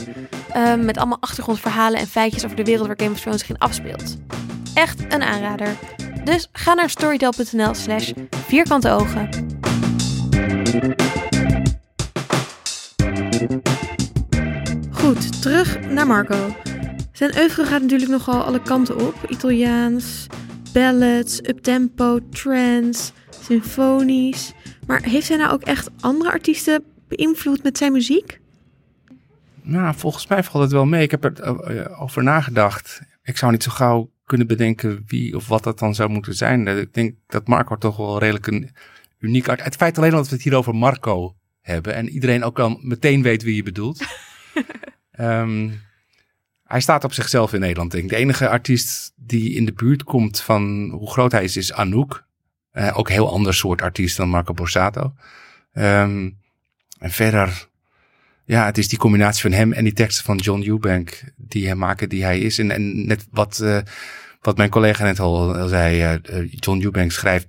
Ehm, 0.50 0.86
met 0.86 0.98
allemaal 0.98 1.18
achtergrondverhalen 1.20 2.00
en 2.00 2.08
feitjes 2.08 2.46
over 2.46 2.56
de 2.56 2.64
wereld 2.64 2.88
waar 2.88 3.00
Game 3.00 3.12
of 3.12 3.20
Thrones 3.20 3.40
zich 3.40 3.50
in 3.50 3.58
afspeelt. 3.58 4.16
Echt 4.74 5.14
een 5.14 5.24
aanrader. 5.24 5.68
Dus 6.24 6.50
ga 6.52 6.74
naar 6.74 6.90
storytel.nl 6.90 7.74
slash 7.74 8.12
vierkante 8.30 8.90
ogen. 8.90 9.30
Goed, 15.06 15.42
terug 15.42 15.90
naar 15.90 16.08
Marco. 16.08 16.56
Zijn 17.12 17.38
oeuvre 17.38 17.66
gaat 17.66 17.82
natuurlijk 17.82 18.12
nogal 18.12 18.44
alle 18.44 18.62
kanten 18.62 19.08
op. 19.08 19.16
Italiaans, 19.30 20.28
ballads, 20.74 21.40
uptempo, 21.40 22.20
trance, 22.30 23.12
symfonisch. 23.30 24.54
Maar 24.88 25.04
heeft 25.04 25.28
hij 25.28 25.38
nou 25.38 25.52
ook 25.52 25.62
echt 25.62 25.90
andere 26.00 26.32
artiesten 26.32 26.84
beïnvloed 27.08 27.64
met 27.64 27.78
zijn 27.78 27.92
muziek? 27.92 28.40
Nou, 29.62 29.96
volgens 29.96 30.28
mij 30.28 30.44
valt 30.44 30.64
het 30.64 30.72
wel 30.72 30.86
mee. 30.86 31.04
Ik 31.04 31.12
heb 31.12 31.24
er 31.24 31.40
eh, 31.42 32.02
over 32.02 32.24
nagedacht. 32.24 33.02
Ik 33.24 33.38
zou 33.38 33.52
niet 33.52 33.64
zo 33.64 33.72
gauw 33.72 34.12
kunnen 34.24 34.48
bedenken 34.48 35.04
wie 35.08 35.36
of 35.36 35.48
wat 35.48 35.64
dat 35.64 35.80
dan 35.80 35.96
zou 35.96 36.10
moeten 36.10 36.34
zijn. 36.34 36.68
Eh, 36.68 36.78
Ik 36.78 36.94
denk 36.94 37.16
dat 37.28 37.48
Marco 37.48 37.78
toch 37.78 37.98
wel 37.98 38.20
redelijk 38.20 38.48
een 38.48 38.72
uniek 39.20 39.48
art. 39.48 39.64
Het 39.64 39.76
feit 39.76 39.98
alleen 39.98 40.12
al 40.12 40.18
dat 40.18 40.30
we 40.30 40.36
het 40.36 40.44
hier 40.44 40.56
over 40.56 40.76
Marco 40.76 41.36
hebben 41.62 41.96
en 41.96 42.10
iedereen 42.10 42.44
ook 42.44 42.60
al 42.60 42.80
meteen 42.82 43.22
weet 43.22 43.44
wie 43.44 43.56
je 43.56 43.64
bedoelt. 43.64 44.04
Ehm, 45.16 45.70
hij 46.64 46.82
staat 46.82 47.04
op 47.04 47.14
zichzelf 47.14 47.54
in 47.54 47.60
Nederland, 47.60 47.92
denk. 47.92 48.10
De 48.10 48.16
enige 48.16 48.50
artiest 48.50 49.14
die 49.16 49.54
in 49.54 49.66
de 49.66 49.74
buurt 49.74 50.04
komt 50.04 50.42
van 50.42 50.90
hoe 50.90 51.12
groot 51.12 51.32
hij 51.32 51.44
is, 51.44 51.58
is 51.58 51.74
Anouk. 51.74 52.26
Eh, 52.72 52.98
ook 52.98 53.08
een 53.08 53.14
heel 53.14 53.32
ander 53.32 53.54
soort 53.54 53.82
artiest 53.82 54.18
dan 54.18 54.30
Marco 54.30 54.54
Borsato. 54.54 55.14
Ehm, 55.74 56.30
en 57.00 57.12
verder, 57.12 57.68
ja, 58.46 58.66
het 58.66 58.78
is 58.78 58.88
die 58.88 59.00
combinatie 59.00 59.42
van 59.42 59.52
hem 59.52 59.74
en 59.74 59.84
die 59.84 59.94
teksten 59.94 60.26
van 60.26 60.38
John 60.38 60.64
Eubank 60.68 61.24
die 61.36 61.68
hem 61.68 61.78
maken 61.78 62.10
die 62.10 62.24
hij 62.24 62.40
is. 62.40 62.60
En, 62.60 62.72
en 62.72 63.06
net 63.06 63.28
wat, 63.32 63.60
eh, 63.60 63.80
wat 64.42 64.58
mijn 64.58 64.70
collega 64.70 65.04
net 65.04 65.20
al, 65.20 65.68
zei, 65.68 66.02
eh, 66.02 66.52
John 66.52 66.82
Eubank 66.84 67.12
schrijft 67.12 67.48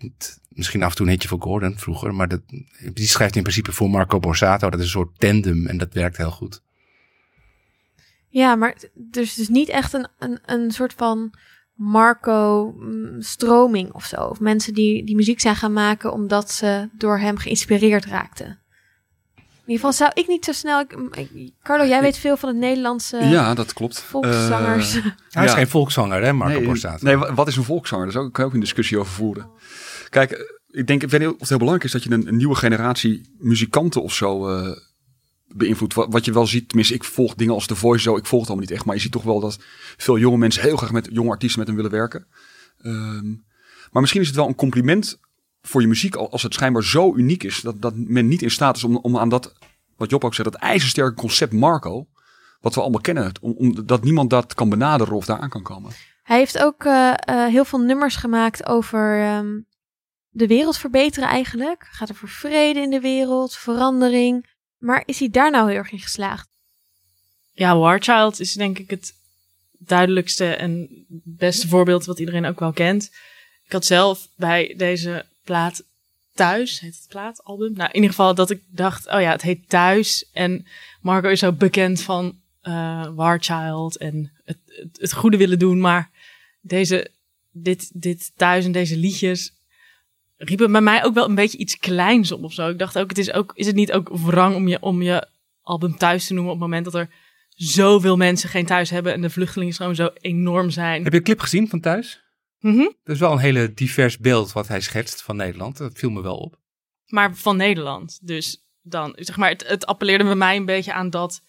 misschien 0.49 0.83
af 0.83 0.91
en 0.91 0.97
toe 0.97 1.07
een 1.07 1.13
hitje 1.13 1.29
voor 1.29 1.43
Gordon 1.43 1.79
vroeger, 1.79 2.15
maar 2.15 2.29
dat, 2.29 2.41
die 2.93 3.07
schrijft 3.07 3.37
in 3.37 3.43
principe 3.43 3.73
voor 3.73 3.91
Marco 3.91 4.19
Borsato. 4.19 4.71
Dat 4.71 4.79
is 4.79 4.85
een 4.85 4.91
soort 4.91 5.19
tandem 5.19 5.67
en 5.67 5.79
dat 5.79 5.93
werkt 5.93 6.17
heel 6.17 6.31
goed. 6.31 6.65
Ja, 8.39 8.55
maar 8.55 8.75
er 9.13 9.21
is 9.21 9.35
dus 9.35 9.49
niet 9.49 9.69
echt 9.69 9.93
een, 9.93 10.09
een, 10.19 10.39
een 10.45 10.71
soort 10.71 10.93
van 10.97 11.33
Marco-stroming 11.75 13.93
of 13.93 14.05
zo. 14.05 14.17
Of 14.17 14.41
mensen 14.41 14.75
die, 14.75 15.05
die 15.05 15.17
muziek 15.17 15.41
zijn 15.41 15.57
gaan 15.57 15.73
maken 15.73 16.13
omdat 16.13 16.51
ze 16.51 16.89
door 16.93 17.19
hem 17.19 17.37
geïnspireerd 17.37 18.05
raakten. 18.05 18.47
In 19.37 19.73
ieder 19.73 19.87
geval 19.87 19.93
zou 19.93 20.11
ik 20.15 20.29
niet 20.29 20.45
zo 20.45 20.53
snel... 20.53 20.81
Ik, 20.81 20.93
ik- 21.15 21.53
Carlo, 21.63 21.85
jij 21.87 22.01
weet 22.01 22.19
veel 22.19 22.37
van 22.37 22.49
het 22.49 22.59
Nederlandse 22.59 23.17
ja, 23.25 23.55
dat 23.55 23.73
klopt. 23.73 24.01
volkszangers. 24.01 24.95
Eh, 24.97 25.03
Hij 25.31 25.45
is 25.45 25.51
Ja. 25.51 25.57
geen 25.57 25.69
volkszanger, 25.69 26.23
hè, 26.23 26.33
Marco 26.33 26.59
nee, 26.59 26.67
Borsato? 26.67 27.05
Nee, 27.07 27.17
wa- 27.17 27.35
wat 27.35 27.49
is 27.49 27.57
een 27.57 27.65
volkszanger? 27.65 28.05
Daar 28.05 28.13
zou 28.15 28.27
ik 28.27 28.39
ook 28.39 28.55
een 28.55 28.61
discussie 28.61 28.99
over 28.99 29.13
voeren. 29.13 29.51
Kijk, 30.09 30.31
eh, 30.31 30.41
ik 30.71 30.87
denk, 30.87 31.03
ik 31.03 31.11
weet 31.11 31.21
niet 31.21 31.29
of 31.29 31.39
het 31.39 31.49
heel 31.49 31.59
belangrijk 31.59 31.87
is 31.87 31.93
dat 31.93 32.03
je 32.03 32.11
een, 32.11 32.29
een 32.29 32.37
nieuwe 32.37 32.55
generatie 32.55 33.35
muzikanten 33.39 34.03
of 34.03 34.15
zo 34.15 34.49
eh, 34.49 34.77
beïnvloedt. 35.55 35.95
Wat, 35.95 36.25
je 36.25 36.33
wel 36.33 36.47
ziet, 36.47 36.69
tenminste, 36.69 36.95
ik 36.95 37.05
volg 37.05 37.35
dingen 37.35 37.55
als 37.55 37.67
The 37.67 37.77
Voice 37.77 38.03
zo, 38.03 38.17
ik 38.17 38.27
volg 38.27 38.41
het 38.41 38.51
allemaal 38.51 38.69
niet 38.69 38.77
echt. 38.77 38.87
Maar 38.87 38.95
je 38.95 39.01
ziet 39.01 39.13
toch 39.13 39.23
wel 39.23 39.41
dat 39.41 39.59
veel 39.97 40.19
jonge 40.19 40.37
mensen 40.37 40.63
heel 40.63 40.77
graag 40.77 40.93
met 40.93 41.09
jonge 41.13 41.31
artiesten 41.31 41.59
met 41.59 41.69
hem 41.69 41.77
willen 41.77 41.93
werken. 41.93 42.27
Ehm, 42.83 43.29
maar 43.91 44.01
misschien 44.01 44.21
is 44.21 44.27
het 44.27 44.37
wel 44.37 44.49
een 44.49 44.55
compliment 44.55 45.21
voor 45.61 45.81
je 45.81 45.87
muziek 45.87 46.15
al- 46.15 46.31
als 46.31 46.43
het 46.43 46.55
schijnbaar 46.55 46.85
zo 46.85 47.15
uniek 47.15 47.43
is 47.43 47.61
dat, 47.61 47.83
dat 47.83 47.93
men 47.97 48.29
niet 48.29 48.43
in 48.43 48.51
staat 48.51 48.77
is 48.77 48.85
om, 48.85 49.19
aan 49.19 49.29
dat, 49.29 49.53
wat 49.97 50.11
Job 50.11 50.25
ook 50.25 50.35
zei, 50.35 50.51
dat 50.51 50.61
ijzersterke 50.61 51.15
concept 51.15 51.53
Marco, 51.53 52.07
wat 52.61 52.75
we 52.75 52.81
allemaal 52.81 53.01
kennen, 53.01 53.33
om, 53.41 53.55
om, 53.57 53.87
dat 53.87 54.05
niemand 54.05 54.31
dat 54.31 54.55
kan 54.55 54.69
benaderen 54.69 55.15
of 55.15 55.25
daar 55.25 55.39
aan 55.39 55.49
kan 55.49 55.63
komen. 55.63 55.93
Hij 56.23 56.39
heeft 56.39 56.59
ook 56.59 56.85
eh, 56.85 57.13
eh, 57.13 57.51
heel 57.53 57.65
veel 57.65 57.79
nummers 57.79 58.17
gemaakt 58.17 58.67
over 58.67 59.23
ehm, 59.23 59.61
de 60.29 60.47
wereld 60.47 60.77
verbeteren 60.77 61.29
eigenlijk. 61.29 61.89
Gaat 61.91 62.11
over 62.11 62.29
vrede 62.29 62.81
in 62.81 62.91
de 62.91 63.01
wereld, 63.01 63.55
verandering. 63.55 64.55
Maar 64.87 65.03
is 65.07 65.19
hij 65.19 65.29
daar 65.29 65.51
nou 65.51 65.69
heel 65.69 65.79
erg 65.79 65.93
in 65.93 66.01
geslaagd? 66.01 66.49
Ja, 67.53 67.77
Warchild 67.77 68.41
is 68.41 68.53
denk 68.53 68.79
ik 68.79 68.91
het 68.91 69.15
duidelijkste 69.79 70.55
en 70.55 70.89
beste 71.25 71.69
voorbeeld 71.69 72.05
wat 72.05 72.19
iedereen 72.19 72.47
ook 72.47 72.61
wel 72.61 72.73
kent. 72.73 73.11
Ik 73.65 73.73
had 73.73 73.85
zelf 73.85 74.29
bij 74.37 74.75
deze 74.77 75.25
plaat 75.45 75.83
Thuis, 76.35 76.81
heet 76.81 76.95
het 76.95 77.07
plaat, 77.09 77.45
album? 77.45 77.73
Nou, 77.73 77.89
in 77.89 77.95
ieder 77.95 78.11
geval 78.11 78.35
dat 78.35 78.51
ik 78.51 78.63
dacht, 78.67 79.07
oh 79.07 79.21
ja, 79.21 79.31
het 79.31 79.43
heet 79.43 79.69
Thuis. 79.69 80.29
En 80.33 80.67
Marco 81.01 81.29
is 81.29 81.45
ook 81.45 81.59
bekend 81.59 82.03
van 82.03 82.39
eh 82.61 83.09
War 83.15 83.39
Child 83.41 83.97
en 83.97 84.33
het, 84.45 84.59
het, 84.67 84.99
het 85.01 85.13
goede 85.13 85.37
willen 85.37 85.59
doen. 85.59 85.81
Maar 85.81 86.11
deze, 86.61 87.11
dit, 87.51 87.91
dit 87.93 88.33
thuis 88.37 88.65
en 88.65 88.73
deze 88.73 88.97
liedjes 88.97 89.53
riepen 90.37 90.73
bij 90.73 90.81
mij 90.81 91.05
ook 91.05 91.15
wel 91.15 91.29
een 91.29 91.35
beetje 91.35 91.59
iets 91.59 91.79
kleins 91.79 92.33
op 92.33 92.45
of 92.45 92.53
zo. 92.53 92.69
Ik 92.69 92.79
dacht 92.79 92.99
ook, 92.99 93.09
het 93.09 93.19
is, 93.19 93.33
ook, 93.33 93.53
is 93.55 93.67
het 93.67 93.75
niet 93.75 93.93
ook 93.93 94.09
wrang 94.13 94.55
om 94.55 94.69
je, 94.69 94.81
om 94.81 95.03
je 95.03 95.29
album 95.63 95.97
thuis 95.97 96.27
te 96.27 96.35
noemen 96.35 96.53
op 96.53 96.59
het 96.59 96.69
moment 96.69 96.85
dat 96.85 96.95
er 96.95 97.09
zoveel 97.49 98.17
mensen 98.17 98.49
geen 98.49 98.67
thuis 98.67 98.91
hebben 98.91 99.13
en 99.13 99.21
de 99.21 99.31
vluchtelingenstroom 99.31 99.95
zo 99.95 100.11
enorm 100.21 100.71
zijn. 100.71 101.03
Heb 101.03 101.13
je 101.13 101.19
een 101.19 101.25
clip 101.25 101.41
gezien 101.41 101.69
van 101.69 101.81
thuis? 101.81 102.25
Mhm. 102.61 102.79
Dat 102.79 103.15
is 103.15 103.19
wel 103.19 103.33
een 103.33 103.39
hele 103.39 103.75
divers 103.75 104.19
beeld 104.19 104.53
wat 104.53 104.69
hij 104.69 104.81
schetst 104.81 105.23
van 105.23 105.37
Nederland. 105.37 105.77
Dat 105.77 105.99
viel 105.99 106.11
me 106.11 106.23
wel 106.23 106.37
op. 106.37 106.59
maar 107.07 107.35
van 107.35 107.57
Nederland. 107.57 108.19
Dus 108.23 108.65
dan, 108.83 109.13
zeg 109.17 109.37
maar, 109.37 109.49
het, 109.49 109.69
het 109.69 109.87
appelleerde 109.87 110.25
bij 110.25 110.35
mij 110.35 110.57
een 110.57 110.65
beetje 110.65 110.93
aan 110.93 111.11
dat 111.11 111.43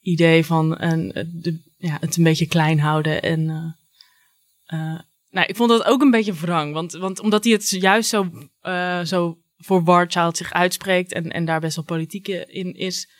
idee 0.00 0.44
van 0.44 0.80
een, 0.80 1.12
de, 1.32 1.58
ja, 1.76 1.96
het 2.00 2.16
een 2.16 2.24
beetje 2.24 2.46
klein 2.46 2.80
houden. 2.80 3.22
En 3.22 3.76
eh, 4.66 4.94
eh, 4.94 5.00
nou, 5.30 5.46
ik 5.46 5.56
vond 5.56 5.70
dat 5.70 5.84
ook 5.84 6.00
een 6.00 6.10
beetje 6.10 6.32
wrang, 6.34 6.72
want, 6.72 6.92
want 6.92 7.20
omdat 7.20 7.44
hij 7.44 7.52
het 7.52 7.70
juist 7.70 8.08
zo, 8.08 8.30
eh, 8.60 9.00
zo 9.00 9.38
voor 9.58 9.84
War 9.84 10.06
Child 10.10 10.36
zich 10.36 10.52
uitspreekt 10.52 11.12
en, 11.12 11.30
en 11.32 11.44
daar 11.44 11.60
best 11.60 11.76
wel 11.76 11.84
politiek 11.84 12.28
in 12.28 12.74
is, 12.74 13.10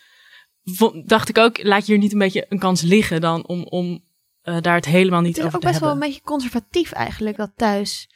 vond- 0.63 1.09
dacht 1.09 1.29
ik 1.29 1.37
ook, 1.37 1.63
laat 1.63 1.85
je 1.85 1.91
hier 1.91 2.01
niet 2.01 2.11
een 2.13 2.19
beetje 2.19 2.45
een 2.49 2.59
kans 2.59 2.81
liggen 2.81 3.21
dan 3.21 3.47
om, 3.47 3.63
om 3.63 4.03
eh, 4.41 4.57
daar 4.61 4.75
het 4.75 4.85
helemaal 4.85 5.21
niet 5.21 5.29
Het 5.29 5.37
is 5.37 5.43
over 5.43 5.55
ook 5.55 5.61
te 5.61 5.67
best 5.67 5.79
wel 5.79 5.89
hebben. 5.89 6.07
een 6.07 6.13
beetje 6.13 6.29
conservatief 6.29 6.91
eigenlijk, 6.91 7.37
dat 7.37 7.51
thuis. 7.55 8.09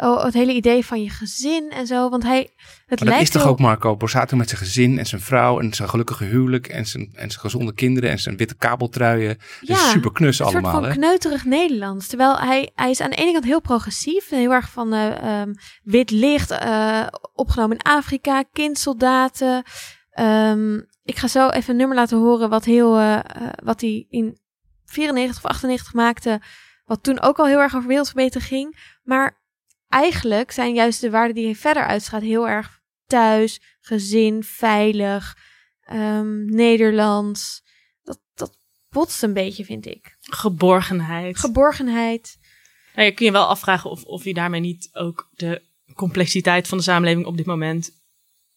Oh, 0.00 0.24
het 0.24 0.34
hele 0.34 0.52
idee 0.52 0.86
van 0.86 1.02
je 1.02 1.10
gezin 1.10 1.70
en 1.70 1.86
zo. 1.86 2.08
Want 2.08 2.22
hij, 2.22 2.38
het 2.38 2.50
Maar 2.88 2.98
dat 2.98 3.08
lijkt 3.08 3.22
is 3.22 3.30
toch 3.30 3.46
ook 3.46 3.58
Marco 3.58 3.96
Borsato 3.96 4.36
met 4.36 4.48
zijn 4.48 4.60
gezin 4.60 4.98
en 4.98 5.06
zijn 5.06 5.20
vrouw 5.20 5.60
en 5.60 5.74
zijn 5.74 5.88
gelukkige 5.88 6.24
huwelijk 6.24 6.66
en 6.66 6.86
zijn, 6.86 7.02
en 7.02 7.30
zijn 7.30 7.40
gezonde 7.40 7.74
kinderen 7.74 8.10
en 8.10 8.18
zijn 8.18 8.36
witte 8.36 8.54
kabeltruien. 8.54 9.28
Het 9.28 9.68
is 9.68 9.90
super 9.90 10.12
knus 10.12 10.38
een 10.38 10.46
allemaal. 10.46 10.70
soort 10.70 10.82
van 10.82 10.92
hè? 10.92 10.96
kneuterig 10.96 11.44
Nederlands. 11.44 12.06
Terwijl 12.06 12.38
hij, 12.38 12.70
hij 12.74 12.90
is 12.90 13.00
aan 13.00 13.10
de 13.10 13.16
ene 13.16 13.32
kant 13.32 13.44
heel 13.44 13.60
progressief. 13.60 14.28
Heel 14.28 14.52
erg 14.52 14.70
van 14.70 14.92
eh, 14.92 15.40
ehm, 15.40 15.52
wit 15.82 16.10
licht, 16.10 16.50
eh, 16.50 17.06
opgenomen 17.34 17.76
in 17.76 17.82
Afrika, 17.82 18.44
kindsoldaten. 18.52 19.62
Ehm, 20.10 20.76
ik 21.02 21.16
ga 21.16 21.28
zo 21.28 21.48
even 21.48 21.70
een 21.70 21.76
nummer 21.76 21.96
laten 21.96 22.18
horen 22.18 22.48
wat, 22.48 22.64
heel, 22.64 22.98
eh, 22.98 23.18
wat 23.64 23.80
hij 23.80 24.06
in 24.08 24.38
94 24.84 25.44
of 25.44 25.50
98 25.50 25.94
maakte. 25.94 26.40
Wat 26.84 27.02
toen 27.02 27.20
ook 27.20 27.38
al 27.38 27.46
heel 27.46 27.60
erg 27.60 27.74
over 27.74 27.88
wereldverbetering 27.88 28.48
ging. 28.48 28.98
Maar 29.02 29.46
eigenlijk 29.88 30.50
zijn 30.50 30.74
juist 30.74 31.00
de 31.00 31.10
waarden 31.10 31.34
die 31.34 31.44
hij 31.44 31.54
verder 31.54 31.86
uitstraalt 31.86 32.22
heel 32.22 32.48
erg 32.48 32.80
thuis, 33.06 33.60
gezin, 33.80 34.42
veilig, 34.44 35.36
ehm, 35.80 36.44
Nederlands. 36.44 37.62
Dat, 38.02 38.18
dat 38.34 38.58
botst 38.90 39.22
een 39.22 39.32
beetje, 39.32 39.64
vind 39.64 39.86
ik. 39.86 40.16
Geborgenheid. 40.20 41.38
Geborgenheid. 41.38 42.38
Nou, 42.94 43.08
je 43.08 43.14
kun 43.14 43.26
je 43.26 43.32
wel 43.32 43.46
afvragen 43.46 43.90
of, 43.90 44.04
of 44.04 44.24
je 44.24 44.34
daarmee 44.34 44.60
niet 44.60 44.88
ook 44.92 45.28
de 45.34 45.62
complexiteit 45.94 46.68
van 46.68 46.78
de 46.78 46.84
samenleving 46.84 47.26
op 47.26 47.36
dit 47.36 47.46
moment 47.46 47.90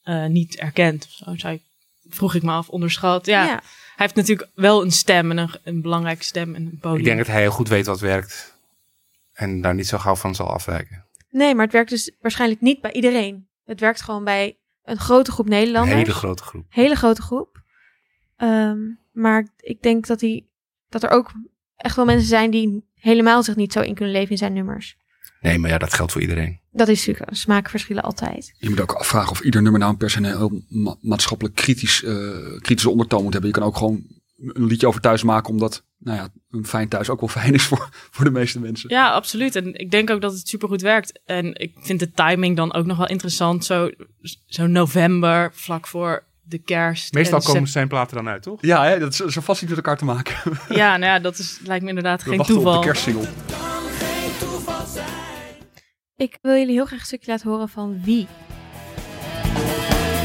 eh, 0.01 0.25
niet 0.25 0.55
erkent. 0.55 1.05
Of 1.05 1.11
Zo 1.11 1.35
zou 1.35 1.53
ik, 1.53 1.61
vroeg 2.09 2.35
ik 2.35 2.43
me 2.43 2.51
af, 2.51 2.69
onderschat. 2.69 3.25
Ja, 3.25 3.43
Ja. 3.43 3.49
hij 3.49 3.61
heeft 3.95 4.15
natuurlijk 4.15 4.49
wel 4.55 4.83
een 4.83 4.91
stem 4.91 5.31
en 5.31 5.37
een, 5.37 5.49
een 5.63 5.81
belangrijke 5.81 6.23
stem 6.23 6.55
en 6.55 6.61
een 6.65 6.77
podium. 6.79 6.99
Ik 6.99 7.05
denk 7.05 7.17
dat 7.17 7.27
hij 7.27 7.41
heel 7.41 7.51
goed 7.51 7.67
weet 7.69 7.85
wat 7.85 7.99
werkt 7.99 8.55
en 9.33 9.61
daar 9.61 9.75
niet 9.75 9.87
zo 9.87 9.97
gauw 9.97 10.15
van 10.15 10.35
zal 10.35 10.47
afwijken. 10.53 11.05
Nee, 11.31 11.55
maar 11.55 11.63
het 11.63 11.73
werkt 11.73 11.89
dus 11.89 12.11
waarschijnlijk 12.21 12.61
niet 12.61 12.81
bij 12.81 12.91
iedereen. 12.93 13.47
Het 13.65 13.79
werkt 13.79 14.01
gewoon 14.01 14.23
bij 14.23 14.57
een 14.83 14.97
grote 14.97 15.31
groep 15.31 15.45
Een 15.45 15.51
Nederlanders. 15.51 15.95
hele 15.97 16.11
grote 16.13 16.43
groep. 16.43 16.65
Hele 16.69 16.95
grote 16.95 17.21
groep. 17.21 17.61
Ehm, 18.37 18.77
maar 19.11 19.47
ik 19.57 19.81
denk 19.81 20.07
dat, 20.07 20.21
hij, 20.21 20.45
dat 20.89 21.03
er 21.03 21.09
ook 21.09 21.31
echt 21.75 21.95
wel 21.95 22.05
mensen 22.05 22.27
zijn 22.27 22.51
die 22.51 22.85
helemaal 22.93 23.43
zich 23.43 23.55
niet 23.55 23.73
zo 23.73 23.79
in 23.81 23.93
kunnen 23.95 24.13
leven 24.13 24.31
in 24.31 24.37
zijn 24.37 24.53
nummers. 24.53 24.97
Nee, 25.41 25.57
maar 25.59 25.69
ja, 25.69 25.77
dat 25.77 25.93
geldt 25.93 26.11
voor 26.11 26.21
iedereen. 26.21 26.59
Dat 26.71 26.87
is 26.87 27.05
natuurlijk, 27.05 27.35
smaakverschillen 27.35 28.03
altijd. 28.03 28.53
Je 28.57 28.69
moet 28.69 28.79
ook 28.81 28.91
afvragen 28.93 29.31
of 29.31 29.41
ieder 29.41 29.61
nummer 29.61 29.79
nou 29.79 29.91
een 29.91 29.97
per 29.97 30.09
se 30.09 30.17
een 30.17 30.23
heel 30.25 30.61
ma- 30.69 30.95
maatschappelijk 31.01 31.55
kritisch, 31.55 32.03
eh, 32.03 32.13
kritische 32.59 32.89
ondertoon 32.89 33.23
moet 33.23 33.33
hebben. 33.33 33.51
Je 33.51 33.57
kan 33.57 33.67
ook 33.67 33.77
gewoon 33.77 34.03
een 34.37 34.65
liedje 34.65 34.87
over 34.87 35.01
thuis 35.01 35.23
maken, 35.23 35.49
omdat 35.49 35.85
nou 36.03 36.17
ja, 36.17 36.29
een 36.51 36.65
fijn 36.65 36.87
thuis 36.89 37.09
ook 37.09 37.19
wel 37.19 37.29
fijn 37.29 37.53
is 37.53 37.63
voor, 37.63 37.89
voor 38.11 38.25
de 38.25 38.31
meeste 38.31 38.59
mensen. 38.59 38.89
Ja, 38.89 39.11
absoluut. 39.11 39.55
En 39.55 39.73
ik 39.73 39.91
denk 39.91 40.09
ook 40.09 40.21
dat 40.21 40.33
het 40.33 40.47
supergoed 40.47 40.81
werkt. 40.81 41.19
En 41.25 41.55
ik 41.55 41.73
vind 41.81 41.99
de 41.99 42.11
timing 42.11 42.55
dan 42.55 42.73
ook 42.73 42.85
nog 42.85 42.97
wel 42.97 43.07
interessant. 43.07 43.65
Zo, 43.65 43.89
zo 44.45 44.67
november, 44.67 45.51
vlak 45.53 45.87
voor 45.87 46.23
de 46.41 46.57
kerst. 46.57 47.13
Meestal 47.13 47.39
en 47.39 47.45
komen 47.45 47.67
zijn 47.67 47.87
platen 47.87 48.15
dan 48.15 48.27
uit, 48.27 48.43
toch? 48.43 48.61
Ja, 48.61 48.83
hè, 48.85 48.99
dat 48.99 49.11
is 49.11 49.17
zo 49.17 49.41
vast 49.41 49.61
niet 49.61 49.69
met 49.69 49.79
elkaar 49.79 49.97
te 49.97 50.05
maken. 50.05 50.35
Ja, 50.69 50.97
nou 50.97 51.11
ja, 51.13 51.19
dat 51.19 51.37
is, 51.37 51.59
lijkt 51.63 51.83
me 51.83 51.89
inderdaad 51.89 52.23
We 52.23 52.29
geen 52.29 52.37
wachten 52.37 52.55
toeval. 52.55 52.75
op 52.75 52.81
de 52.81 52.87
kerstsingle. 52.87 53.27
Ik 56.15 56.37
wil 56.41 56.55
jullie 56.55 56.73
heel 56.73 56.85
graag 56.85 56.99
een 56.99 57.05
stukje 57.05 57.31
laten 57.31 57.49
horen 57.49 57.69
van 57.69 58.01
wie. 58.03 58.27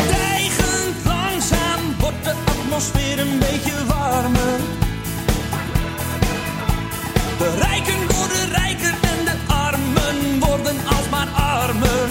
Tijgend 0.09 1.05
langzaam 1.05 1.81
wordt 1.99 2.25
de 2.25 2.35
atmosfeer 2.47 3.19
een 3.19 3.39
beetje 3.39 3.85
warmer. 3.87 4.76
De 7.39 7.55
rijken 7.59 8.17
worden 8.17 8.53
rijker 8.53 8.95
en 9.13 9.25
de 9.25 9.37
armen 9.49 10.39
worden 10.39 10.77
alsmaar 10.87 11.29
armer. 11.29 12.09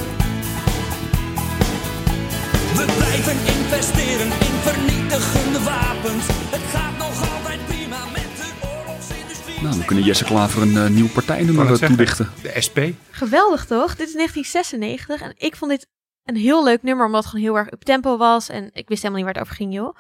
We 2.77 2.85
blijven 2.97 3.37
investeren 3.55 4.25
in 4.47 4.55
vernietigende 4.67 5.61
wapens. 5.63 6.25
Het 6.27 6.61
gaat 6.73 6.97
nog 6.97 7.33
altijd 7.33 7.65
prima 7.65 7.97
met 8.13 8.29
de 8.39 8.49
oorlogsindustrie. 8.67 9.61
Nou, 9.61 9.75
dan 9.75 9.85
kunnen 9.85 10.05
Jesse 10.05 10.23
Klaver 10.23 10.61
een 10.61 10.77
eh, 10.77 10.89
nieuw 10.89 11.09
partijnummer 11.09 11.71
eh, 11.71 11.87
toelichten. 11.87 12.29
De 12.41 12.61
SP. 12.65 12.79
Geweldig 13.09 13.65
toch? 13.65 13.95
Dit 13.95 14.07
is 14.07 14.13
1996 14.13 15.21
en 15.21 15.33
ik 15.37 15.55
vond 15.55 15.71
dit 15.71 15.87
een 16.23 16.35
heel 16.35 16.63
leuk 16.63 16.83
nummer 16.83 17.05
omdat 17.05 17.21
het 17.21 17.31
gewoon 17.31 17.45
heel 17.45 17.57
erg 17.57 17.71
up 17.71 17.83
tempo 17.83 18.17
was 18.17 18.49
en 18.49 18.69
ik 18.73 18.87
wist 18.89 19.01
helemaal 19.01 19.23
niet 19.23 19.25
waar 19.25 19.43
het 19.43 19.43
over 19.43 19.55
ging 19.55 19.73
joh. 19.73 19.95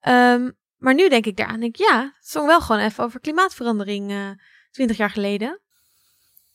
Ehm, 0.00 0.50
maar 0.80 0.94
nu 0.94 1.08
denk 1.08 1.26
ik 1.26 1.36
daaraan, 1.36 1.60
denk 1.60 1.76
ik, 1.76 1.86
ja, 1.88 2.12
het 2.16 2.28
zong 2.28 2.46
wel 2.46 2.60
gewoon 2.60 2.80
even 2.80 3.04
over 3.04 3.20
klimaatverandering 3.20 4.10
eh 4.10 4.28
20 4.70 4.96
jaar 4.96 5.10
geleden. 5.10 5.60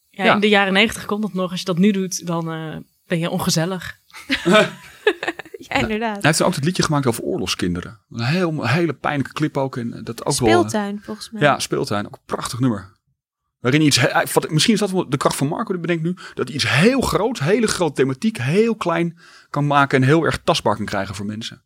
Ja, 0.09 0.23
Ja. 0.23 0.33
In 0.33 0.39
de 0.39 0.49
jaren 0.49 0.73
negentig 0.73 1.05
komt 1.05 1.21
dat 1.21 1.33
nog. 1.33 1.51
Als 1.51 1.59
je 1.59 1.65
dat 1.65 1.77
nu 1.77 1.91
doet, 1.91 2.27
dan 2.27 2.51
eh, 2.51 2.77
ben 3.07 3.19
je 3.19 3.29
ongezellig. 3.29 3.97
Ja, 5.57 5.75
inderdaad. 5.75 6.15
Hij 6.15 6.21
heeft 6.21 6.41
ook 6.41 6.55
het 6.55 6.63
liedje 6.63 6.83
gemaakt 6.83 7.05
over 7.05 7.23
oorlogskinderen. 7.23 7.99
Een 8.09 8.23
heel, 8.23 8.67
hele 8.67 8.93
pijnlijke 8.93 9.33
clip 9.33 9.57
ook. 9.57 9.77
En 9.77 10.03
dat 10.03 10.25
ook 10.25 10.39
wel. 10.39 10.49
Speeltuin 10.49 11.01
volgens 11.01 11.31
mij. 11.31 11.41
Ja, 11.41 11.59
speeltuin. 11.59 12.05
Ook 12.05 12.13
een 12.13 12.19
prachtig 12.25 12.59
nummer. 12.59 12.93
Waarin 13.59 13.81
iets, 13.81 13.99
wat, 14.33 14.49
misschien 14.49 14.73
is 14.73 14.79
dat 14.79 14.91
wel 14.91 15.09
de 15.09 15.17
kracht 15.17 15.35
van 15.35 15.47
Marco, 15.47 15.71
dat 15.71 15.81
bedenk 15.81 15.99
ik 15.99 16.05
nu. 16.05 16.17
Dat 16.33 16.47
hij 16.47 16.55
iets 16.55 16.69
heel 16.69 17.01
groots, 17.01 17.39
hele 17.39 17.67
grote 17.67 17.93
thematiek, 17.93 18.37
heel 18.37 18.75
klein 18.75 19.19
kan 19.49 19.67
maken. 19.67 20.01
En 20.01 20.07
heel 20.07 20.23
erg 20.23 20.39
tastbaar 20.43 20.75
kan 20.75 20.85
krijgen 20.85 21.15
voor 21.15 21.25
mensen. 21.25 21.63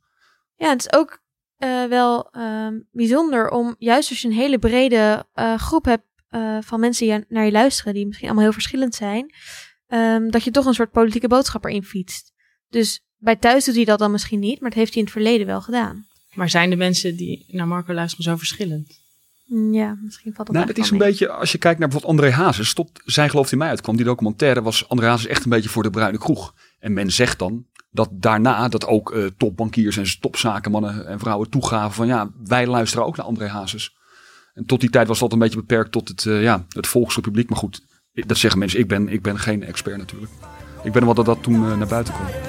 Ja, 0.55 0.69
het 0.69 0.79
is 0.85 0.93
ook 0.99 1.19
eh, 1.59 1.85
wel 1.85 2.31
ehm, 2.31 2.73
bijzonder 2.91 3.49
om, 3.49 3.75
juist 3.79 4.09
als 4.09 4.21
je 4.21 4.27
een 4.27 4.33
hele 4.33 4.59
brede 4.59 5.25
eh, 5.33 5.57
groep 5.57 5.85
hebt 5.85 6.03
eh, 6.29 6.57
van 6.61 6.79
mensen 6.79 7.07
die 7.07 7.25
naar 7.29 7.45
je 7.45 7.51
luisteren, 7.51 7.93
die 7.93 8.05
misschien 8.05 8.27
allemaal 8.27 8.45
heel 8.45 8.53
verschillend 8.53 8.95
zijn, 8.95 9.33
ehm, 9.87 10.29
dat 10.29 10.43
je 10.43 10.51
toch 10.51 10.65
een 10.65 10.73
soort 10.73 10.91
politieke 10.91 11.27
boodschap 11.27 11.65
erin 11.65 11.83
fietst. 11.83 12.33
Dus 12.69 13.01
bij 13.17 13.35
thuis 13.35 13.65
doet 13.65 13.75
hij 13.75 13.85
dat 13.85 13.99
dan 13.99 14.11
misschien 14.11 14.39
niet, 14.39 14.59
maar 14.61 14.69
dat 14.69 14.79
heeft 14.79 14.93
hij 14.93 14.99
in 15.01 15.07
het 15.07 15.17
verleden 15.17 15.47
wel 15.47 15.61
gedaan. 15.61 16.07
Maar 16.33 16.49
zijn 16.49 16.69
de 16.69 16.75
mensen 16.75 17.15
die 17.15 17.45
naar 17.47 17.67
Marco 17.67 17.93
luisteren 17.93 18.23
zo 18.25 18.35
verschillend? 18.35 18.99
Mm, 19.45 19.73
Ja, 19.73 19.97
misschien 20.01 20.33
valt 20.33 20.47
dat 20.47 20.55
Nou, 20.55 20.67
dat 20.67 20.77
is 20.77 20.89
wel 20.89 20.99
een 20.99 21.05
mee. 21.05 21.09
beetje, 21.09 21.29
als 21.31 21.51
je 21.51 21.57
kijkt 21.57 21.79
naar 21.79 21.89
bijvoorbeeld 21.89 22.21
André 22.21 22.35
Hazes, 22.43 22.73
tot 22.73 23.01
Zij 23.05 23.29
gelooft 23.29 23.51
in 23.51 23.57
mij 23.57 23.69
uitkwam, 23.69 23.95
die 23.95 24.05
documentaire, 24.05 24.61
was 24.61 24.89
André 24.89 25.07
Hazes 25.07 25.27
echt 25.27 25.43
een 25.43 25.49
beetje 25.49 25.69
voor 25.69 25.83
de 25.83 25.89
bruine 25.89 26.17
kroeg. 26.17 26.53
En 26.79 26.93
men 26.93 27.11
zegt 27.11 27.39
dan 27.39 27.65
dat 27.91 28.09
daarna 28.11 28.67
dat 28.67 28.85
ook 28.85 29.11
eh, 29.11 29.25
topbankiers 29.37 29.97
en 29.97 30.19
topzakenmannen 30.19 31.07
en 31.07 31.19
vrouwen 31.19 31.49
toegaven 31.49 31.93
van 31.93 32.07
ja, 32.07 32.29
wij 32.43 32.67
luisteren 32.67 33.05
ook 33.05 33.17
naar 33.17 33.25
André 33.25 33.47
Hazes. 33.47 33.97
En 34.53 34.65
tot 34.65 34.79
die 34.79 34.89
tijd 34.89 35.07
was 35.07 35.19
dat 35.19 35.33
een 35.33 35.39
beetje 35.39 35.59
beperkt 35.59 35.91
tot 35.91 36.07
het, 36.07 36.25
eh, 36.25 36.41
ja, 36.41 36.65
het 36.69 36.87
volksrepubliek. 36.87 37.49
Maar 37.49 37.57
goed, 37.57 37.81
dat 38.13 38.37
zeggen 38.37 38.59
mensen, 38.59 38.79
ik 38.79 38.87
ben, 38.87 39.09
ik 39.09 39.21
ben 39.21 39.39
geen 39.39 39.63
expert 39.63 39.97
natuurlijk. 39.97 40.31
Ik 40.83 40.91
ben 40.91 41.05
wat 41.05 41.15
dat 41.15 41.25
dat 41.25 41.43
toen 41.43 41.71
eh, 41.71 41.77
naar 41.77 41.87
buiten 41.87 42.13
kwam. 42.13 42.48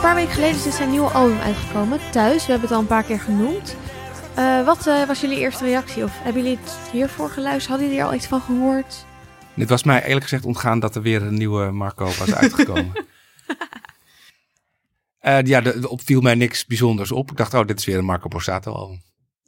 Een 0.00 0.06
paar 0.06 0.14
weken 0.14 0.34
geleden 0.34 0.56
is 0.56 0.62
dus 0.62 0.76
zijn 0.76 0.90
nieuwe 0.90 1.10
album 1.10 1.38
uitgekomen, 1.38 1.98
Thuis. 2.10 2.46
We 2.46 2.50
hebben 2.50 2.68
het 2.68 2.76
al 2.76 2.80
een 2.80 2.86
paar 2.86 3.02
keer 3.02 3.20
genoemd. 3.20 3.76
Eh, 4.34 4.64
wat 4.64 4.86
eh, 4.86 5.06
was 5.06 5.20
jullie 5.20 5.38
eerste 5.38 5.64
reactie? 5.64 6.04
Of 6.04 6.12
hebben 6.22 6.42
jullie 6.42 6.58
het 6.62 6.78
hiervoor 6.92 7.30
geluisterd? 7.30 7.68
Hadden 7.68 7.86
jullie 7.86 8.02
er 8.02 8.06
al 8.06 8.14
iets 8.14 8.26
van 8.26 8.40
gehoord? 8.40 9.04
Het 9.54 9.68
was 9.68 9.84
mij 9.84 10.04
eerlijk 10.04 10.22
gezegd 10.22 10.44
ontgaan 10.44 10.80
dat 10.80 10.96
er 10.96 11.02
weer 11.02 11.22
een 11.22 11.34
nieuwe 11.34 11.70
Marco 11.70 12.04
was 12.04 12.34
uitgekomen. 12.34 12.92
Eh, 15.18 15.42
ja, 15.42 15.64
er 15.64 15.88
opviel 15.88 16.20
mij 16.20 16.34
niks 16.34 16.66
bijzonders 16.66 17.12
op. 17.12 17.30
Ik 17.30 17.36
dacht, 17.36 17.54
oh, 17.54 17.66
dit 17.66 17.78
is 17.78 17.84
weer 17.84 17.98
een 17.98 18.04
Marco 18.04 18.28
Borsato 18.28 18.72
album. 18.72 19.02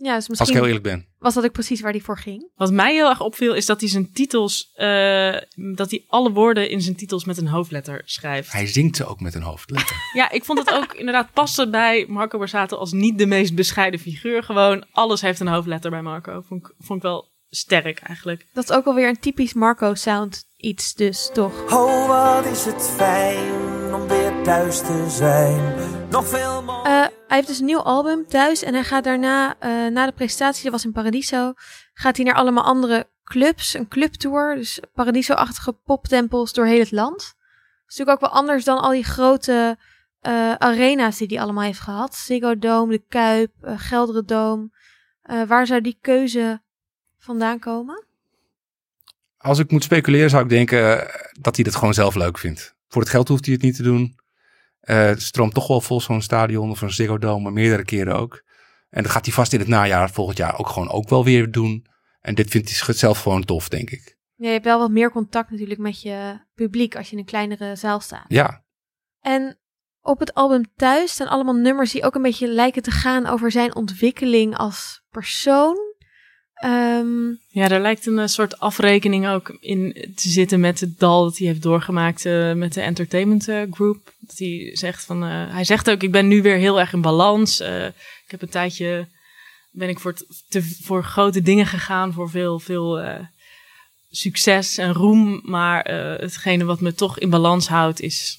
Ja, 0.05 0.15
dus 0.15 0.39
Als 0.39 0.49
ik 0.49 0.55
heel 0.55 0.67
eerlijk 0.67 0.83
ben. 0.83 1.07
was 1.19 1.35
dat 1.35 1.45
ook 1.45 1.53
precies 1.53 1.81
waar 1.81 1.93
die 1.93 2.03
voor 2.03 2.19
ging. 2.19 2.51
Wat 2.55 2.73
mij 2.73 2.95
heel 2.95 3.09
erg 3.09 3.21
opviel 3.21 3.55
is 3.55 3.67
dat 3.67 3.81
hij 3.81 3.89
zijn 3.89 4.13
titels, 4.13 4.71
eh, 4.75 5.37
dat 5.75 5.91
hij 5.91 6.05
alle 6.09 6.33
woorden 6.33 6.71
in 6.71 6.81
zijn 6.81 6.97
titels 6.97 7.25
met 7.25 7.39
een 7.39 7.47
hoofdletter 7.47 8.03
schrijft. 8.05 8.53
Hij 8.53 8.67
zingt 8.67 8.97
ze 8.97 9.07
ook 9.07 9.21
met 9.21 9.35
een 9.35 9.43
hoofdletter. 9.43 9.97
Ja, 10.13 10.31
ik 10.31 10.45
vond 10.45 10.59
het 10.59 10.71
ook 10.71 10.95
inderdaad 10.95 11.33
passen 11.33 11.71
bij 11.71 12.07
Marco 12.09 12.39
Borsato 12.39 12.77
als 12.77 12.93
niet 12.93 13.19
de 13.19 13.27
meest 13.27 13.55
bescheiden 13.55 14.01
figuur. 14.01 14.43
Gewoon 14.43 14.87
alles 14.93 15.21
heeft 15.21 15.41
een 15.41 15.47
hoofdletter 15.49 15.91
bij 15.91 16.03
Marco. 16.03 16.43
Vond 16.49 16.67
ik, 16.67 16.75
vond 16.79 16.99
ik 16.99 17.05
wel 17.05 17.31
sterk 17.49 17.99
eigenlijk. 17.99 18.47
Dat 18.53 18.65
is 18.65 18.77
ook 18.77 18.87
alweer 18.87 19.09
een 19.09 19.21
typisch 19.21 19.53
Marco-sound 19.53 20.45
iets 20.57 20.95
dus, 20.95 21.31
toch? 21.33 21.73
Oh, 21.73 22.07
wat 22.07 22.53
is 22.53 22.65
het 22.65 22.93
fijn 22.97 23.95
om 23.95 24.09
weer 24.09 24.33
thuis 24.43 24.79
te 24.79 25.07
zijn. 25.09 26.02
Nog 26.13 26.29
veel 26.29 26.63
mooier. 26.63 26.85
Eh, 26.85 26.93
hij 26.93 27.37
heeft 27.37 27.47
dus 27.47 27.59
een 27.59 27.65
nieuw 27.65 27.83
album 27.83 28.27
thuis 28.27 28.63
en 28.63 28.75
hij 28.75 28.85
gaat 28.85 29.05
daarna, 29.05 29.55
eh, 29.59 29.87
na 29.87 30.07
de 30.07 30.13
presentatie, 30.13 30.63
dat 30.63 30.73
was 30.73 30.85
in 30.85 30.93
Paradiso, 30.93 31.53
gaat 31.95 32.17
hij 32.17 32.25
naar 32.25 32.35
allemaal 32.35 32.65
andere 32.65 33.09
clubs, 33.25 33.75
een 33.75 33.89
clubtour, 33.89 34.55
dus 34.55 34.81
Paradiso-achtige 34.95 35.73
poptempels 35.73 36.53
door 36.53 36.67
heel 36.67 36.79
het 36.79 36.91
land. 36.91 37.19
Dat 37.19 37.91
is 37.91 37.97
natuurlijk 37.97 38.25
ook 38.25 38.31
wel 38.31 38.41
anders 38.41 38.65
dan 38.65 38.79
al 38.81 38.91
die 38.91 39.05
grote 39.05 39.79
eh, 40.21 40.55
arena's 40.55 41.17
die 41.17 41.27
hij 41.27 41.41
allemaal 41.41 41.65
heeft 41.65 41.81
gehad. 41.81 42.15
Ziggo 42.15 42.59
Dome, 42.59 42.93
de 42.93 43.03
Kuip, 43.09 43.53
Gelderen 43.63 44.27
Dome. 44.27 44.71
Eh, 45.23 45.43
waar 45.43 45.67
zou 45.67 45.81
die 45.81 45.99
keuze 46.01 46.63
vandaan 47.19 47.59
komen? 47.59 48.05
Als 49.37 49.59
ik 49.59 49.71
moet 49.71 49.83
speculeren 49.83 50.31
zou 50.31 50.43
ik 50.43 50.49
denken 50.49 51.11
dat 51.41 51.57
hij 51.57 51.65
het 51.65 51.75
gewoon 51.75 51.95
zelf 51.95 52.15
leuk 52.15 52.39
vindt. 52.39 52.75
Voor 52.89 53.03
het 53.03 53.11
geld 53.11 53.29
hoeft 53.29 53.45
hij 53.45 53.55
het 53.55 53.63
niet 53.63 53.77
te 53.77 53.83
doen. 53.83 54.21
Eh, 54.83 55.05
het 55.05 55.23
stroomt 55.23 55.55
toch 55.55 55.67
wel 55.67 55.81
vol 55.81 56.01
zo'n 56.01 56.23
stadion 56.23 56.71
of 56.71 56.81
een 56.81 56.93
Ziggo 56.93 57.19
Dome, 57.19 57.51
meerdere 57.51 57.85
keren 57.85 58.17
ook. 58.17 58.43
En 58.91 59.03
dat 59.03 59.13
gaat 59.13 59.25
hij 59.25 59.35
vast 59.35 59.53
in 59.53 59.59
het 59.59 59.69
najaar 59.69 60.11
volgend 60.11 60.39
jaar 60.39 60.59
ook 60.59 60.69
gewoon 60.69 60.91
ook 60.91 61.09
wel 61.09 61.25
weer 61.25 61.51
doen. 61.51 61.87
En 62.21 62.35
dit 62.35 62.51
vindt 62.51 62.85
hij 62.87 62.95
zelf 62.95 63.23
gewoon 63.23 63.45
tof, 63.45 63.69
denk 63.69 63.91
ik. 63.91 64.17
Ja, 64.35 64.47
je 64.47 64.53
hebt 64.53 64.65
wel 64.65 64.79
wat 64.79 64.91
meer 64.91 65.11
contact 65.11 65.51
natuurlijk 65.51 65.81
met 65.81 66.03
je 66.03 66.41
publiek 66.55 66.97
als 66.97 67.07
je 67.07 67.13
in 67.13 67.19
een 67.19 67.25
kleinere 67.25 67.77
zaal 67.77 68.01
staat. 68.01 68.25
Ja, 68.29 68.65
En 69.21 69.59
op 70.01 70.19
het 70.19 70.35
album 70.35 70.63
Thuis 70.77 71.13
staan 71.13 71.29
allemaal 71.29 71.55
nummers 71.55 71.93
die 71.93 72.05
ook 72.05 72.15
een 72.15 72.23
beetje 72.23 72.49
lijken 72.49 72.83
te 72.83 72.91
gaan 72.91 73.27
over 73.27 73.51
zijn 73.51 73.75
ontwikkeling 73.75 74.57
als 74.57 75.03
persoon. 75.11 75.77
Ehm, 76.63 77.35
Ja, 77.49 77.69
daar 77.69 77.81
lijkt 77.81 78.07
een 78.07 78.19
eh, 78.19 78.27
soort 78.27 78.59
afrekening 78.59 79.29
ook 79.29 79.57
in 79.61 79.93
te 80.17 80.29
zitten 80.29 80.61
met 80.61 80.81
het 80.81 80.99
dal 80.99 81.25
dat 81.25 81.39
hij 81.39 81.47
heeft 81.47 81.63
doorgemaakt 81.63 82.25
eh, 82.25 82.53
met 82.53 82.73
de 82.73 82.81
entertainment 82.81 83.49
eh, 83.49 83.63
group. 83.71 84.13
Dat 84.19 84.39
hij 84.39 84.71
zegt 84.73 85.05
van, 85.05 85.23
hij 85.23 85.65
zegt 85.65 85.91
ook, 85.91 86.03
ik 86.03 86.11
ben 86.11 86.29
nu 86.29 86.43
weer 86.43 86.57
heel 86.57 86.81
erg 86.81 86.93
in 86.93 87.01
balans. 87.01 87.61
Ik 87.61 88.31
heb 88.31 88.43
een 88.43 88.49
tijdje, 88.49 89.09
ben 89.71 89.89
ik 89.89 89.99
voor, 89.99 90.15
te, 90.49 90.63
voor 90.83 91.05
grote 91.05 91.43
dingen 91.43 91.67
gegaan, 91.67 92.13
voor 92.13 92.31
veel, 92.31 92.59
veel 92.59 93.19
succes 94.11 94.79
en 94.79 94.93
roem. 94.93 95.41
Maar 95.45 95.85
hetgene 96.21 96.65
wat 96.65 96.81
me 96.81 96.95
toch 96.95 97.19
in 97.19 97.31
balans 97.31 97.69
houdt 97.69 98.01
is 98.01 98.39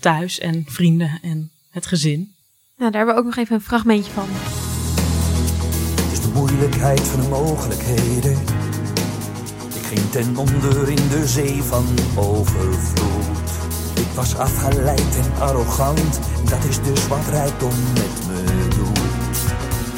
thuis 0.00 0.38
en 0.38 0.64
vrienden 0.66 1.18
en 1.22 1.50
het 1.70 1.86
gezin. 1.86 2.34
nou, 2.76 2.90
daar 2.90 3.04
hebben 3.04 3.14
we 3.14 3.20
ook 3.20 3.26
nog 3.26 3.36
even 3.36 3.54
een 3.54 3.62
fragmentje 3.62 4.12
van. 4.12 4.28
De 6.24 6.30
moeilijkheid 6.34 7.00
van 7.00 7.20
de 7.20 7.28
mogelijkheden. 7.28 8.32
Ik 9.74 9.82
ging 9.82 10.10
ten 10.10 10.36
onder 10.36 10.88
in 10.88 11.08
de 11.08 11.26
zee 11.26 11.62
van 11.62 11.84
overvloed. 12.14 13.50
Ik 13.94 14.06
was 14.14 14.36
afgeleid 14.36 15.16
en 15.16 15.42
arrogant. 15.42 16.20
Dat 16.48 16.64
is 16.64 16.82
dus 16.82 17.08
wat 17.08 17.26
rijkdom 17.30 17.74
met 17.94 18.26
me 18.28 18.68
doet. 18.68 19.38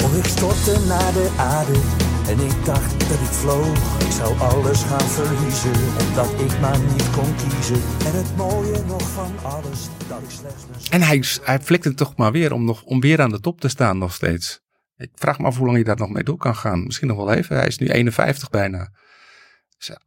Oh, 0.03 0.17
ik 0.17 0.25
stortte 0.25 0.79
naar 0.87 1.13
de 1.13 1.29
aarde. 1.37 1.79
En 2.27 2.39
ik 2.39 2.65
dacht 2.65 2.99
dat 2.99 3.19
ik 3.19 3.33
vloog. 3.41 3.99
Ik 3.99 4.11
zou 4.11 4.39
alles 4.39 4.83
gaan 4.83 5.09
verliezen. 5.09 5.73
Omdat 6.07 6.29
ik 6.39 6.59
maar 6.59 6.79
niet 6.79 7.09
kon 7.09 7.35
kiezen. 7.35 7.81
En 8.05 8.15
het 8.15 8.35
mooie 8.37 8.83
nog 8.87 9.01
van 9.01 9.31
alles. 9.41 9.79
Dat 10.07 10.19
ik 10.23 10.29
slechts 10.29 10.89
en 10.89 11.01
hij, 11.01 11.23
hij 11.41 11.59
flikt 11.59 11.97
toch 11.97 12.15
maar 12.15 12.31
weer 12.31 12.53
om, 12.53 12.65
nog, 12.65 12.83
om 12.83 12.99
weer 12.99 13.21
aan 13.21 13.29
de 13.29 13.39
top 13.39 13.61
te 13.61 13.67
staan 13.67 13.97
nog 13.97 14.13
steeds. 14.13 14.65
Ik 14.97 15.11
vraag 15.15 15.39
me 15.39 15.45
af 15.45 15.55
hoe 15.57 15.65
lang 15.65 15.77
hij 15.77 15.85
daar 15.85 15.97
nog 15.97 16.09
mee 16.09 16.23
door 16.23 16.37
kan 16.37 16.55
gaan. 16.55 16.83
Misschien 16.83 17.07
nog 17.07 17.17
wel 17.17 17.31
even. 17.31 17.55
Hij 17.55 17.67
is 17.67 17.77
nu 17.77 17.87
51 17.87 18.49
bijna. 18.49 18.91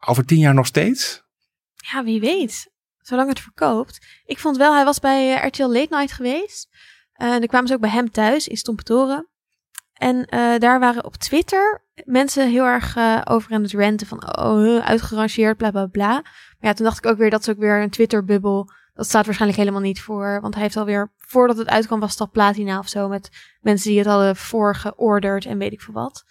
Over 0.06 0.24
tien 0.24 0.38
jaar 0.38 0.54
nog 0.54 0.66
steeds? 0.66 1.22
Ja, 1.74 2.04
wie 2.04 2.20
weet. 2.20 2.70
Zolang 2.98 3.28
het 3.28 3.40
verkoopt. 3.40 4.06
Ik 4.24 4.38
vond 4.38 4.56
wel, 4.56 4.74
hij 4.74 4.84
was 4.84 5.00
bij 5.00 5.34
eh, 5.34 5.46
RTL 5.46 5.62
Late 5.72 5.96
Night 5.96 6.12
geweest. 6.12 6.68
Eh, 7.12 7.32
en 7.32 7.38
dan 7.38 7.46
kwamen 7.46 7.68
ze 7.68 7.74
ook 7.74 7.80
bij 7.80 7.90
hem 7.90 8.10
thuis 8.10 8.48
in 8.48 8.56
Stompetoren. 8.56 9.28
En 9.92 10.24
eh, 10.24 10.58
daar 10.58 10.80
waren 10.80 11.04
op 11.04 11.16
Twitter 11.16 11.84
mensen 12.04 12.50
heel 12.50 12.64
erg 12.64 12.96
over 13.24 13.52
aan 13.52 13.62
het 13.62 13.72
ranten 13.72 14.06
van 14.06 14.38
oh, 14.38 14.86
uitgerangeerd, 14.86 15.56
bla 15.56 15.70
bla 15.70 15.86
bla. 15.86 16.12
Maar 16.12 16.56
ja, 16.58 16.72
toen 16.72 16.84
dacht 16.84 17.04
ik 17.04 17.10
ook 17.10 17.18
weer, 17.18 17.30
dat 17.30 17.40
is 17.40 17.48
ook 17.48 17.58
weer 17.58 17.82
een 17.82 17.90
Twitter-bubbel. 17.90 18.70
Dat 18.94 19.06
staat 19.06 19.24
waarschijnlijk 19.24 19.60
helemaal 19.60 19.82
niet 19.82 20.00
voor. 20.00 20.40
Want 20.40 20.54
hij 20.54 20.62
heeft 20.62 20.76
alweer, 20.76 21.12
voordat 21.30 21.56
het 21.56 21.68
uitkwam, 21.68 22.00
was 22.00 22.10
het 22.10 22.20
al 22.20 22.30
platina 22.30 22.78
of 22.78 22.88
zo. 22.88 23.08
Met 23.08 23.30
mensen 23.60 23.88
die 23.90 23.98
het 23.98 24.08
hadden 24.08 24.36
voorgeorderd 24.36 25.44
en 25.44 25.58
weet 25.58 25.72
ik 25.72 25.80
veel 25.80 25.94
wat. 25.94 26.24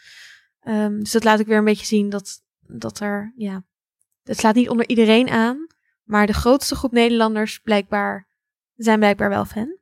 Ehm, 0.61 0.99
dus 0.99 1.11
dat 1.11 1.23
laat 1.23 1.39
ik 1.39 1.45
weer 1.47 1.57
een 1.57 1.63
beetje 1.63 1.85
zien 1.85 2.09
dat, 2.09 2.41
dat 2.67 2.99
er, 2.99 3.33
ja, 3.35 3.63
het 4.23 4.37
slaat 4.37 4.55
niet 4.55 4.69
onder 4.69 4.87
iedereen 4.89 5.29
aan. 5.29 5.67
Maar 6.03 6.27
de 6.27 6.33
grootste 6.33 6.75
groep 6.75 6.91
Nederlanders 6.91 7.59
blijkbaar 7.59 8.27
zijn 8.75 8.99
blijkbaar 8.99 9.29
wel 9.29 9.45
fan. 9.45 9.77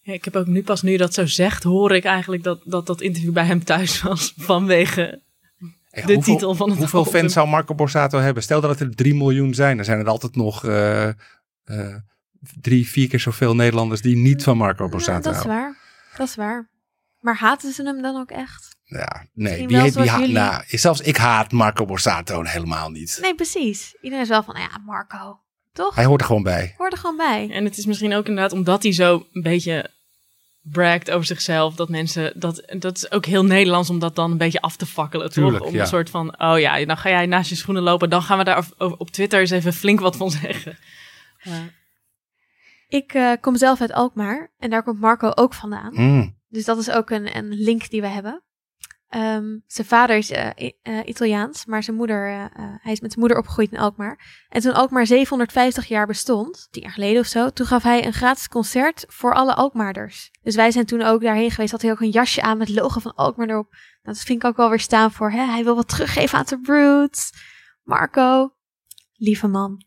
Ja, 0.00 0.12
ik 0.12 0.24
heb 0.24 0.36
ook 0.36 0.46
nu 0.46 0.62
pas 0.62 0.82
nu 0.82 0.90
je 0.90 0.98
dat 0.98 1.14
zo 1.14 1.26
zegt, 1.26 1.62
hoor 1.62 1.92
ik 1.94 2.04
eigenlijk 2.04 2.42
dat 2.42 2.60
dat, 2.64 2.86
dat 2.86 3.00
interview 3.00 3.32
bij 3.32 3.44
hem 3.44 3.64
thuis 3.64 4.02
was 4.02 4.32
vanwege 4.50 5.22
de 5.90 6.00
hoeveel- 6.02 6.20
titel 6.22 6.54
van 6.54 6.68
het 6.70 6.78
Hoeveel 6.78 6.98
album. 6.98 7.14
fans 7.20 7.32
zou 7.32 7.48
Marco 7.48 7.74
Borsato 7.74 8.18
hebben? 8.18 8.42
Stel 8.42 8.60
dat 8.60 8.70
het 8.70 8.80
er 8.80 8.94
3 8.96 9.14
miljoen 9.14 9.54
zijn. 9.54 9.76
Dan 9.76 9.84
zijn 9.84 9.98
er 9.98 10.08
altijd 10.08 10.36
nog 10.36 10.64
eh, 10.64 11.08
eh, 11.08 11.14
drie, 12.60 12.88
vier 12.88 13.08
keer 13.08 13.20
zoveel 13.20 13.54
Nederlanders 13.54 14.00
die 14.00 14.16
niet 14.16 14.42
van 14.42 14.56
Marco 14.56 14.84
Ja, 14.84 14.90
Borsato 14.90 15.30
dat 15.30 15.38
is 15.40 15.46
waar. 15.46 15.76
Dat 16.16 16.28
is 16.28 16.34
waar. 16.34 16.70
Maar 17.20 17.36
haten 17.36 17.72
ze 17.72 17.82
hem 17.82 18.02
dan 18.02 18.16
ook 18.16 18.30
echt? 18.30 18.76
Ja, 18.84 19.26
nee. 19.32 19.66
Wie 19.66 19.80
heet, 19.80 19.94
wie 19.94 20.08
haat, 20.08 20.20
jullie. 20.20 20.34
nou, 20.34 20.62
zelfs 20.66 21.00
ik 21.00 21.16
haat 21.16 21.52
Marco 21.52 21.84
Borsato 21.84 22.42
helemaal 22.42 22.90
niet. 22.90 23.18
Nee, 23.20 23.34
precies. 23.34 23.96
Iedereen 24.00 24.24
is 24.24 24.30
wel 24.30 24.42
van, 24.42 24.54
ja, 24.58 24.78
Marco. 24.84 25.40
Toch? 25.72 25.94
Hij 25.94 26.04
hoort 26.04 26.20
er 26.20 26.26
gewoon 26.26 26.42
bij. 26.42 26.74
Hoort 26.76 26.92
er 26.92 26.98
gewoon 26.98 27.16
bij. 27.16 27.50
En 27.50 27.64
het 27.64 27.78
is 27.78 27.86
misschien 27.86 28.14
ook 28.14 28.26
inderdaad 28.26 28.52
omdat 28.52 28.82
hij 28.82 28.92
zo 28.92 29.26
een 29.32 29.42
beetje 29.42 29.90
bragt 30.62 31.10
over 31.10 31.26
zichzelf. 31.26 31.74
Dat 31.74 31.88
mensen, 31.88 32.32
dat, 32.40 32.62
dat 32.78 32.96
is 32.96 33.10
ook 33.10 33.26
heel 33.26 33.44
Nederlands 33.44 33.90
om 33.90 33.98
dat 33.98 34.16
dan 34.16 34.30
een 34.30 34.38
beetje 34.38 34.60
af 34.60 34.76
te 34.76 34.86
fakkelen. 34.86 35.30
Tuurlijk, 35.30 35.58
toch? 35.58 35.66
Om 35.66 35.74
ja. 35.74 35.80
een 35.80 35.86
soort 35.86 36.10
van, 36.10 36.40
oh 36.40 36.58
ja, 36.58 36.84
dan 36.84 36.96
ga 36.96 37.08
jij 37.08 37.26
naast 37.26 37.48
je 37.48 37.54
schoenen 37.56 37.82
lopen. 37.82 38.10
Dan 38.10 38.22
gaan 38.22 38.38
we 38.38 38.44
daar 38.44 38.58
op, 38.58 38.66
op- 38.78 39.00
op 39.00 39.10
Twitter 39.10 39.40
eens 39.40 39.50
even 39.50 39.72
flink 39.72 40.00
wat 40.00 40.16
van 40.16 40.30
zeggen. 40.30 40.78
Ja. 41.42 41.68
Ik 42.92 43.14
eh, 43.14 43.32
kom 43.40 43.56
zelf 43.56 43.80
uit 43.80 43.92
Alkmaar. 43.92 44.52
En 44.58 44.70
daar 44.70 44.82
komt 44.82 45.00
Marco 45.00 45.30
ook 45.34 45.54
vandaan. 45.54 45.92
Mm. 45.94 46.38
Dus 46.48 46.64
dat 46.64 46.78
is 46.78 46.90
ook 46.90 47.10
een, 47.10 47.36
een 47.36 47.48
link 47.48 47.90
die 47.90 48.00
we 48.00 48.06
hebben. 48.06 48.42
Ehm, 49.08 49.58
zijn 49.66 49.86
vader 49.86 50.16
is 50.16 50.30
eh, 50.30 51.00
Italiaans, 51.04 51.64
maar 51.64 51.82
zijn 51.82 51.96
moeder, 51.96 52.28
eh, 52.28 52.44
hij 52.56 52.92
is 52.92 53.00
met 53.00 53.10
zijn 53.10 53.18
moeder 53.18 53.38
opgegroeid 53.38 53.72
in 53.72 53.78
Alkmaar. 53.78 54.44
En 54.48 54.60
toen 54.60 54.74
Alkmaar 54.74 55.06
750 55.06 55.86
jaar 55.86 56.06
bestond, 56.06 56.68
tien 56.70 56.82
jaar 56.82 56.92
geleden 56.92 57.20
of 57.20 57.26
zo, 57.26 57.50
toen 57.50 57.66
gaf 57.66 57.82
hij 57.82 58.06
een 58.06 58.12
gratis 58.12 58.48
concert 58.48 59.04
voor 59.08 59.34
alle 59.34 59.54
Alkmaarders. 59.54 60.30
Dus 60.42 60.54
wij 60.54 60.70
zijn 60.70 60.86
toen 60.86 61.02
ook 61.02 61.22
daarheen 61.22 61.50
geweest, 61.50 61.72
had 61.72 61.82
hij 61.82 61.90
ook 61.90 62.00
een 62.00 62.10
jasje 62.10 62.42
aan 62.42 62.58
met 62.58 62.68
logo 62.68 63.00
van 63.00 63.14
Alkmaar 63.14 63.48
erop. 63.48 63.70
Nou, 63.70 64.16
dat 64.16 64.18
vind 64.18 64.42
ik 64.42 64.48
ook 64.48 64.56
wel 64.56 64.68
weer 64.68 64.80
staan 64.80 65.12
voor, 65.12 65.30
hè? 65.30 65.44
hij 65.44 65.64
wil 65.64 65.74
wat 65.74 65.88
teruggeven 65.88 66.38
aan 66.38 66.44
de 66.48 66.58
Roots. 66.62 67.30
Marco, 67.82 68.54
lieve 69.12 69.48
man. 69.48 69.84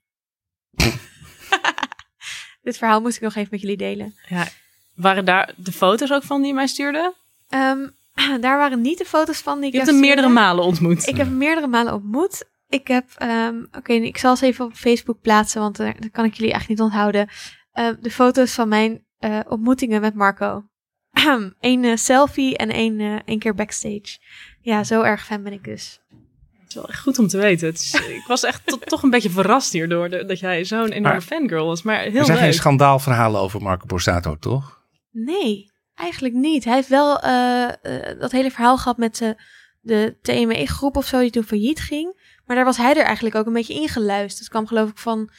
Dit 2.65 2.78
verhaal 2.78 3.01
moest 3.01 3.15
ik 3.15 3.21
nog 3.21 3.36
even 3.36 3.49
met 3.51 3.62
jullie 3.62 3.78
delen. 3.78 4.15
Ja, 4.28 4.47
waren 4.95 5.25
daar 5.25 5.54
de 5.56 5.71
foto's 5.71 6.12
ook 6.12 6.23
van 6.23 6.39
die 6.39 6.47
je 6.47 6.54
mij 6.54 6.67
stuurde? 6.67 7.13
Ehm, 7.49 7.88
daar 8.41 8.58
waren 8.58 8.82
niet 8.82 8.97
de 8.97 9.06
foto's 9.06 9.38
van 9.38 9.58
die 9.58 9.67
ik 9.67 9.71
Je 9.71 9.78
hebt 9.78 9.91
hem 9.91 9.99
meerdere 9.99 10.28
malen 10.28 10.63
ontmoet. 10.63 11.08
Ik 11.08 11.17
heb 11.17 11.28
hem 11.28 11.38
meerdere 11.38 11.67
malen 11.67 11.93
ontmoet. 11.93 12.45
Ik 12.69 12.88
heb, 12.88 13.06
ehm, 13.17 13.63
oké, 13.71 13.93
ik 13.93 14.17
zal 14.17 14.36
ze 14.36 14.45
even 14.45 14.65
op 14.65 14.73
Facebook 14.73 15.21
plaatsen, 15.21 15.62
want 15.62 15.80
eh, 15.80 15.89
dat 15.99 16.12
kan 16.12 16.25
ik 16.25 16.34
jullie 16.34 16.54
echt 16.54 16.67
niet 16.67 16.82
onthouden. 16.82 17.30
Eh, 17.71 17.89
de 17.99 18.12
foto's 18.12 18.54
van 18.54 18.67
mijn 18.67 19.06
eh, 19.17 19.39
ontmoetingen 19.47 20.01
met 20.01 20.13
Marco. 20.13 20.63
Eén 21.60 21.84
eh, 21.84 21.95
selfie 21.95 22.58
en 22.58 22.69
één, 22.69 23.23
één 23.25 23.39
keer 23.39 23.56
backstage. 23.56 24.17
Ja, 24.62 24.84
zo 24.84 25.01
erg 25.01 25.25
fan 25.25 25.43
ben 25.43 25.54
ik 25.54 25.63
dus. 25.63 25.99
Het 26.65 26.75
is 26.75 26.82
wel 26.82 26.89
echt 26.89 27.01
goed 27.01 27.19
om 27.19 27.28
te 27.28 27.38
weten. 27.38 27.67
Het 27.67 27.80
is, 27.80 27.93
ik 28.19 28.23
was 28.28 28.43
echt 28.43 28.62
to- 28.65 28.78
toch 28.78 29.04
een 29.04 29.10
beetje 29.10 29.30
verrast 29.30 29.71
hierdoor 29.71 30.10
de- 30.10 30.25
dat 30.25 30.39
jij 30.39 30.63
zo'n 30.65 30.80
enorme 30.89 31.01
Maar- 31.01 31.21
fangirl 31.21 31.65
was. 31.65 31.82
Maar 31.84 31.99
heel 31.99 32.15
Er 32.19 32.25
zijn 32.25 32.38
geen 32.38 32.54
schandaalverhalen 32.54 33.41
over 33.41 33.62
Marco 33.62 33.86
Borsato, 33.86 34.38
toch? 34.39 34.82
Nee, 35.12 35.71
eigenlijk 35.95 36.34
niet. 36.34 36.63
Hij 36.63 36.73
heeft 36.73 36.88
wel 36.89 37.19
eh, 37.19 37.63
eh, 37.63 38.19
dat 38.19 38.32
hele 38.32 38.51
verhaal 38.51 38.78
gehad 38.78 38.97
met 38.97 39.17
de, 39.17 39.36
de 39.82 40.17
TME-groep 40.21 40.95
of 40.97 41.06
zo, 41.06 41.19
die 41.19 41.30
toen 41.32 41.43
failliet 41.43 41.80
ging. 41.80 42.23
Maar 42.45 42.56
daar 42.56 42.65
was 42.65 42.78
hij 42.78 42.95
er 42.95 43.04
eigenlijk 43.06 43.36
ook 43.36 43.45
een 43.45 43.54
beetje 43.54 43.73
ingeluisterd. 43.73 44.39
Het 44.39 44.49
kwam 44.49 44.67
geloof 44.67 44.89
ik 44.89 44.97
van 44.97 45.30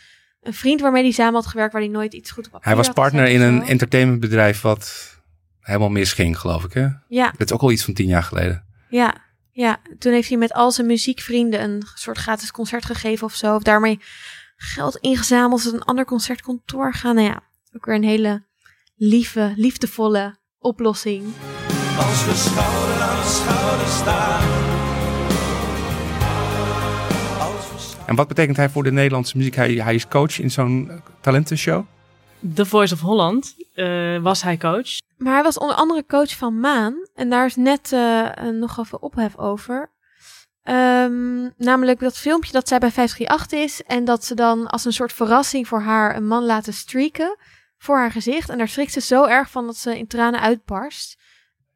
een 0.42 0.54
vriend 0.54 0.80
waarmee 0.80 1.02
hij 1.02 1.12
samen 1.12 1.34
had 1.34 1.46
gewerkt, 1.46 1.72
waar 1.72 1.82
hij 1.82 1.90
nooit 1.90 2.14
iets 2.14 2.30
goed 2.30 2.44
op 2.46 2.50
papier 2.50 2.66
Hij 2.66 2.76
was 2.76 2.86
had 2.86 2.94
partner 2.94 3.26
in 3.26 3.40
een 3.40 3.62
entertainmentbedrijf 3.62 4.60
wat 4.60 5.14
helemaal 5.60 5.88
misging, 5.88 6.38
geloof 6.38 6.64
ik. 6.64 6.72
Hè? 6.72 6.86
Ja, 7.08 7.30
Dat 7.38 7.46
is 7.48 7.52
ook 7.52 7.60
al 7.62 7.70
iets 7.70 7.84
van 7.84 7.94
tien 7.94 8.06
jaar 8.06 8.22
geleden. 8.22 8.64
ja, 8.88 9.14
ja. 9.56 9.80
Toen 9.98 10.12
heeft 10.12 10.28
hij 10.28 10.38
met 10.38 10.52
al 10.52 10.70
zijn 10.70 10.86
muziekvrienden 10.86 11.62
een 11.62 11.82
soort 11.94 12.18
gratis 12.18 12.50
concert 12.50 12.84
gegeven 12.84 13.26
of 13.26 13.34
zo. 13.34 13.54
Of 13.54 13.62
daarmee 13.62 14.00
geld 14.56 14.96
ingezameld 14.96 15.60
zodat 15.60 15.80
een 15.80 15.86
ander 15.86 16.04
concert 16.04 16.42
kon 16.42 16.62
doorgaan. 16.64 17.14
Nou 17.14 17.26
ja, 17.26 17.42
ook 17.72 17.84
weer 17.84 17.94
een 17.94 18.04
hele 18.04 18.44
lieve, 18.96 19.52
liefdevolle 19.56 20.36
oplossing. 20.58 21.24
Als 21.98 22.24
we 22.24 22.34
schouder 22.34 23.02
aan 23.02 23.24
schouder 23.24 23.86
staan. 23.86 24.64
En 28.06 28.14
wat 28.14 28.28
betekent 28.28 28.56
hij 28.56 28.70
voor 28.70 28.82
de 28.82 28.92
Nederlandse 28.92 29.36
muziek? 29.36 29.54
Hij, 29.54 29.72
hij 29.72 29.94
is 29.94 30.08
coach 30.08 30.38
in 30.38 30.50
zo'n 30.50 31.02
talentenshow. 31.20 31.84
The 32.54 32.66
Voice 32.66 32.94
of 32.94 33.00
Holland 33.00 33.54
eh, 33.76 34.22
was 34.22 34.42
hij 34.42 34.56
coach. 34.56 34.88
Maar 35.16 35.34
hij 35.34 35.42
was 35.42 35.58
onder 35.58 35.76
andere 35.76 36.04
coach 36.06 36.36
van 36.36 36.60
Maan. 36.60 36.94
En 37.14 37.30
daar 37.30 37.46
is 37.46 37.56
net 37.56 37.92
eh, 37.92 38.30
nog 38.52 38.78
even 38.78 39.02
ophef 39.02 39.36
over. 39.36 39.90
Ehm, 40.62 41.48
namelijk 41.56 42.00
dat 42.00 42.18
filmpje 42.18 42.52
dat 42.52 42.68
zij 42.68 42.78
bij 42.78 42.90
538 42.90 43.58
is. 43.58 43.82
En 43.96 44.04
dat 44.04 44.24
ze 44.24 44.34
dan 44.34 44.66
als 44.66 44.84
een 44.84 44.92
soort 44.92 45.12
verrassing 45.12 45.68
voor 45.68 45.80
haar 45.80 46.16
een 46.16 46.26
man 46.26 46.44
laten 46.44 46.72
streaken. 46.72 47.36
Voor 47.78 47.96
haar 47.96 48.10
gezicht. 48.12 48.48
En 48.48 48.58
daar 48.58 48.68
schrikt 48.68 48.92
ze 48.92 49.00
zo 49.00 49.24
erg 49.24 49.50
van 49.50 49.66
dat 49.66 49.76
ze 49.76 49.98
in 49.98 50.06
tranen 50.06 50.40
uitbarst. 50.40 51.18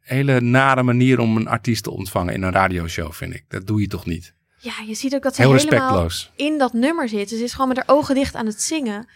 Hele 0.01 0.41
nare 0.41 0.83
manier 0.83 1.19
om 1.19 1.37
een 1.37 1.49
artiest 1.49 1.83
te 1.83 1.91
ontvangen 1.91 2.35
in 2.35 2.43
een 2.43 2.53
radioshow, 2.53 3.13
vind 3.13 3.35
ik. 3.35 3.45
Dat 3.49 3.67
doe 3.67 3.81
je 3.81 3.87
toch 3.87 4.07
niet? 4.07 4.35
Ja, 4.57 4.73
je 4.87 4.95
ziet 4.95 5.15
ook 5.15 5.23
dat 5.23 5.35
ze 5.35 5.41
Heel 5.43 5.53
helemaal 5.53 5.79
respectloos. 6.03 6.33
in 6.37 6.59
dat 6.59 6.73
nummer 6.73 7.09
zit. 7.09 7.29
Ze 7.29 7.43
is 7.43 7.53
gewoon 7.53 7.69
met 7.69 7.77
haar 7.77 7.97
ogen 7.97 8.15
dicht 8.15 8.35
aan 8.35 8.47
het 8.47 8.63
zingen. 8.63 9.09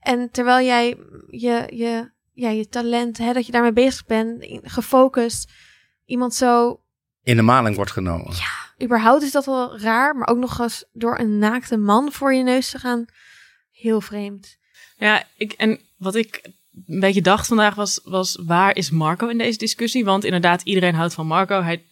En 0.00 0.30
terwijl 0.30 0.66
jij 0.66 0.96
je, 1.30 1.64
je, 1.74 2.10
ja, 2.38 2.48
je 2.50 2.68
talent, 2.68 3.18
hè, 3.18 3.32
dat 3.32 3.46
je 3.46 3.52
daarmee 3.52 3.72
bezig 3.72 4.06
bent, 4.06 4.44
gefocust, 4.62 5.52
iemand 6.04 6.34
zo 6.34 6.80
In 7.22 7.36
de 7.36 7.42
maling 7.42 7.76
wordt 7.76 7.90
genomen. 7.90 8.34
überhaupt 8.82 9.22
is 9.22 9.30
dat 9.32 9.44
wel 9.46 9.78
raar, 9.78 10.16
maar 10.16 10.28
ook 10.28 10.38
nog 10.38 10.58
eens 10.60 10.84
door 10.92 11.18
een 11.18 11.38
naakte 11.38 11.76
man 11.76 12.12
voor 12.12 12.34
je 12.34 12.42
neus 12.42 12.70
te 12.70 12.78
gaan. 12.78 13.04
Heel 13.70 14.00
vreemd. 14.00 14.56
Ja, 14.96 15.24
ik, 15.36 15.52
en 15.52 15.80
wat 15.96 16.14
ik 16.14 16.40
een 16.86 17.00
beetje 17.00 17.22
dacht 17.22 17.46
vandaag 17.46 17.74
was, 17.74 18.00
was 18.04 18.38
waar 18.46 18.76
is 18.76 18.90
Marco 18.90 19.28
in 19.28 19.38
deze 19.38 19.58
discussie? 19.58 20.04
Want 20.04 20.24
inderdaad, 20.24 20.62
iedereen 20.62 20.94
houdt 20.94 21.14
van 21.14 21.26
Marco. 21.26 21.62
Hij- 21.62 21.86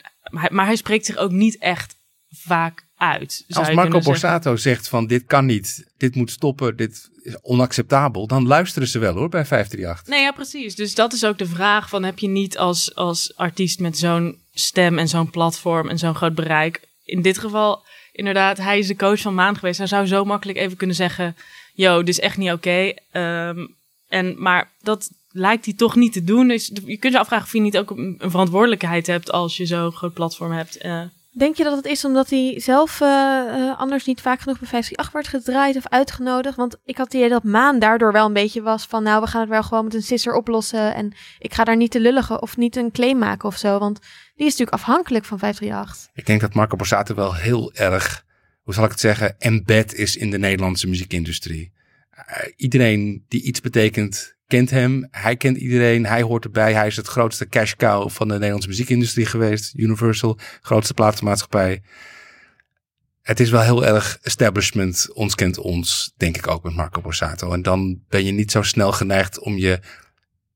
maar 0.50 0.64
hij 0.66 0.76
spreekt 0.76 1.06
zich 1.06 1.16
ook 1.16 1.30
niet 1.30 1.58
echt 1.58 1.96
vaak 2.28 2.85
uit. 2.96 3.44
Als 3.48 3.70
Marco 3.70 3.90
zeggen. 3.92 4.10
Borsato 4.10 4.56
zegt 4.56 4.88
van 4.88 5.06
dit 5.06 5.24
kan 5.26 5.46
niet, 5.46 5.86
dit 5.96 6.14
moet 6.14 6.30
stoppen, 6.30 6.76
dit 6.76 7.10
is 7.22 7.42
onacceptabel, 7.42 8.26
dan 8.26 8.46
luisteren 8.46 8.88
ze 8.88 8.98
wel 8.98 9.14
hoor 9.14 9.28
bij 9.28 9.44
538. 9.44 10.06
Nee, 10.06 10.22
ja, 10.22 10.32
precies. 10.32 10.74
Dus 10.74 10.94
dat 10.94 11.12
is 11.12 11.24
ook 11.24 11.38
de 11.38 11.46
vraag 11.46 11.88
van 11.88 12.02
heb 12.02 12.18
je 12.18 12.28
niet 12.28 12.58
als, 12.58 12.94
als 12.94 13.36
artiest 13.36 13.80
met 13.80 13.98
zo'n 13.98 14.38
stem 14.52 14.98
en 14.98 15.08
zo'n 15.08 15.30
platform 15.30 15.88
en 15.88 15.98
zo'n 15.98 16.14
groot 16.14 16.34
bereik. 16.34 16.88
In 17.04 17.22
dit 17.22 17.38
geval, 17.38 17.84
inderdaad, 18.12 18.58
hij 18.58 18.78
is 18.78 18.86
de 18.86 18.96
coach 18.96 19.20
van 19.20 19.34
Maan 19.34 19.56
geweest. 19.56 19.78
Hij 19.78 19.86
zou 19.86 20.06
zo 20.06 20.24
makkelijk 20.24 20.58
even 20.58 20.76
kunnen 20.76 20.96
zeggen, 20.96 21.36
yo, 21.74 21.98
dit 21.98 22.08
is 22.08 22.20
echt 22.20 22.36
niet 22.36 22.52
oké. 22.52 22.92
Ehm, 23.10 23.66
en 24.08 24.42
maar 24.42 24.70
dat 24.80 25.10
lijkt 25.30 25.64
hij 25.64 25.74
toch 25.74 25.96
niet 25.96 26.12
te 26.12 26.24
doen. 26.24 26.48
Dus 26.48 26.70
je 26.84 26.96
kunt 26.96 27.12
je 27.12 27.18
afvragen 27.18 27.46
of 27.46 27.52
je 27.52 27.60
niet 27.60 27.78
ook 27.78 27.90
een, 27.90 28.14
een 28.18 28.30
verantwoordelijkheid 28.30 29.06
hebt 29.06 29.30
als 29.30 29.56
je 29.56 29.66
zo'n 29.66 29.92
groot 29.92 30.14
platform 30.14 30.52
hebt. 30.52 30.76
Eh, 30.76 31.02
Denk 31.38 31.56
je 31.56 31.64
dat 31.64 31.76
het 31.76 31.86
is 31.86 32.04
omdat 32.04 32.30
hij 32.30 32.60
zelf 32.60 33.00
eh, 33.00 33.08
eh, 33.08 33.78
anders 33.78 34.04
niet 34.04 34.20
vaak 34.20 34.40
genoeg 34.40 34.58
bij 34.58 34.68
538 34.68 35.12
werd 35.12 35.28
gedraaid 35.28 35.76
of 35.76 35.88
uitgenodigd? 35.88 36.56
Want 36.56 36.76
ik 36.84 36.96
had 36.96 37.06
het 37.06 37.14
idee 37.14 37.28
dat 37.28 37.42
Maan 37.42 37.78
daardoor 37.78 38.12
wel 38.12 38.26
een 38.26 38.32
beetje 38.32 38.62
was 38.62 38.86
van... 38.86 39.02
nou, 39.02 39.20
we 39.20 39.26
gaan 39.26 39.40
het 39.40 39.50
wel 39.50 39.62
gewoon 39.62 39.84
met 39.84 39.94
een 39.94 40.02
sisser 40.02 40.34
oplossen... 40.34 40.94
en 40.94 41.14
ik 41.38 41.54
ga 41.54 41.64
daar 41.64 41.76
niet 41.76 41.90
te 41.90 42.00
lulligen 42.00 42.42
of 42.42 42.56
niet 42.56 42.76
een 42.76 42.90
claim 42.90 43.18
maken 43.18 43.48
of 43.48 43.56
zo. 43.56 43.78
Want 43.78 44.00
die 44.34 44.46
is 44.46 44.56
natuurlijk 44.56 44.70
afhankelijk 44.70 45.24
van 45.24 45.38
538. 45.38 46.14
Ik 46.14 46.26
denk 46.26 46.40
dat 46.40 46.54
Marco 46.54 46.76
Borsato 46.76 47.14
wel 47.14 47.34
heel 47.34 47.72
erg, 47.74 48.24
hoe 48.62 48.74
zal 48.74 48.84
ik 48.84 48.90
het 48.90 49.00
zeggen, 49.00 49.38
embed 49.38 49.94
is 49.94 50.16
in 50.16 50.30
de 50.30 50.38
Nederlandse 50.38 50.88
muziekindustrie. 50.88 51.72
Eh, 52.10 52.52
iedereen 52.56 53.24
die 53.28 53.42
iets 53.42 53.60
betekent, 53.60 54.35
kent 54.46 54.70
hem. 54.70 55.08
Hij 55.10 55.36
kent 55.36 55.56
iedereen, 55.56 56.06
hij 56.06 56.22
hoort 56.22 56.44
erbij. 56.44 56.74
Hij 56.74 56.86
is 56.86 56.96
het 56.96 57.06
grootste 57.06 57.48
cash 57.48 57.74
cow 57.74 58.10
van 58.10 58.28
de 58.28 58.34
Nederlandse 58.34 58.68
muziekindustrie 58.68 59.26
geweest. 59.26 59.74
Universal, 59.74 60.38
grootste 60.60 60.94
platenmaatschappij. 60.94 61.82
Het 63.22 63.40
is 63.40 63.50
wel 63.50 63.60
heel 63.60 63.86
erg 63.86 64.18
establishment, 64.22 65.12
ons 65.12 65.34
kent 65.34 65.58
ons, 65.58 66.12
denk 66.16 66.36
ik 66.36 66.46
ook 66.46 66.62
met 66.62 66.74
Marco 66.74 67.00
Borsato. 67.00 67.52
En 67.52 67.62
dan 67.62 68.00
ben 68.08 68.24
je 68.24 68.32
niet 68.32 68.50
zo 68.50 68.62
snel 68.62 68.92
geneigd 68.92 69.38
om 69.38 69.56
je 69.56 69.80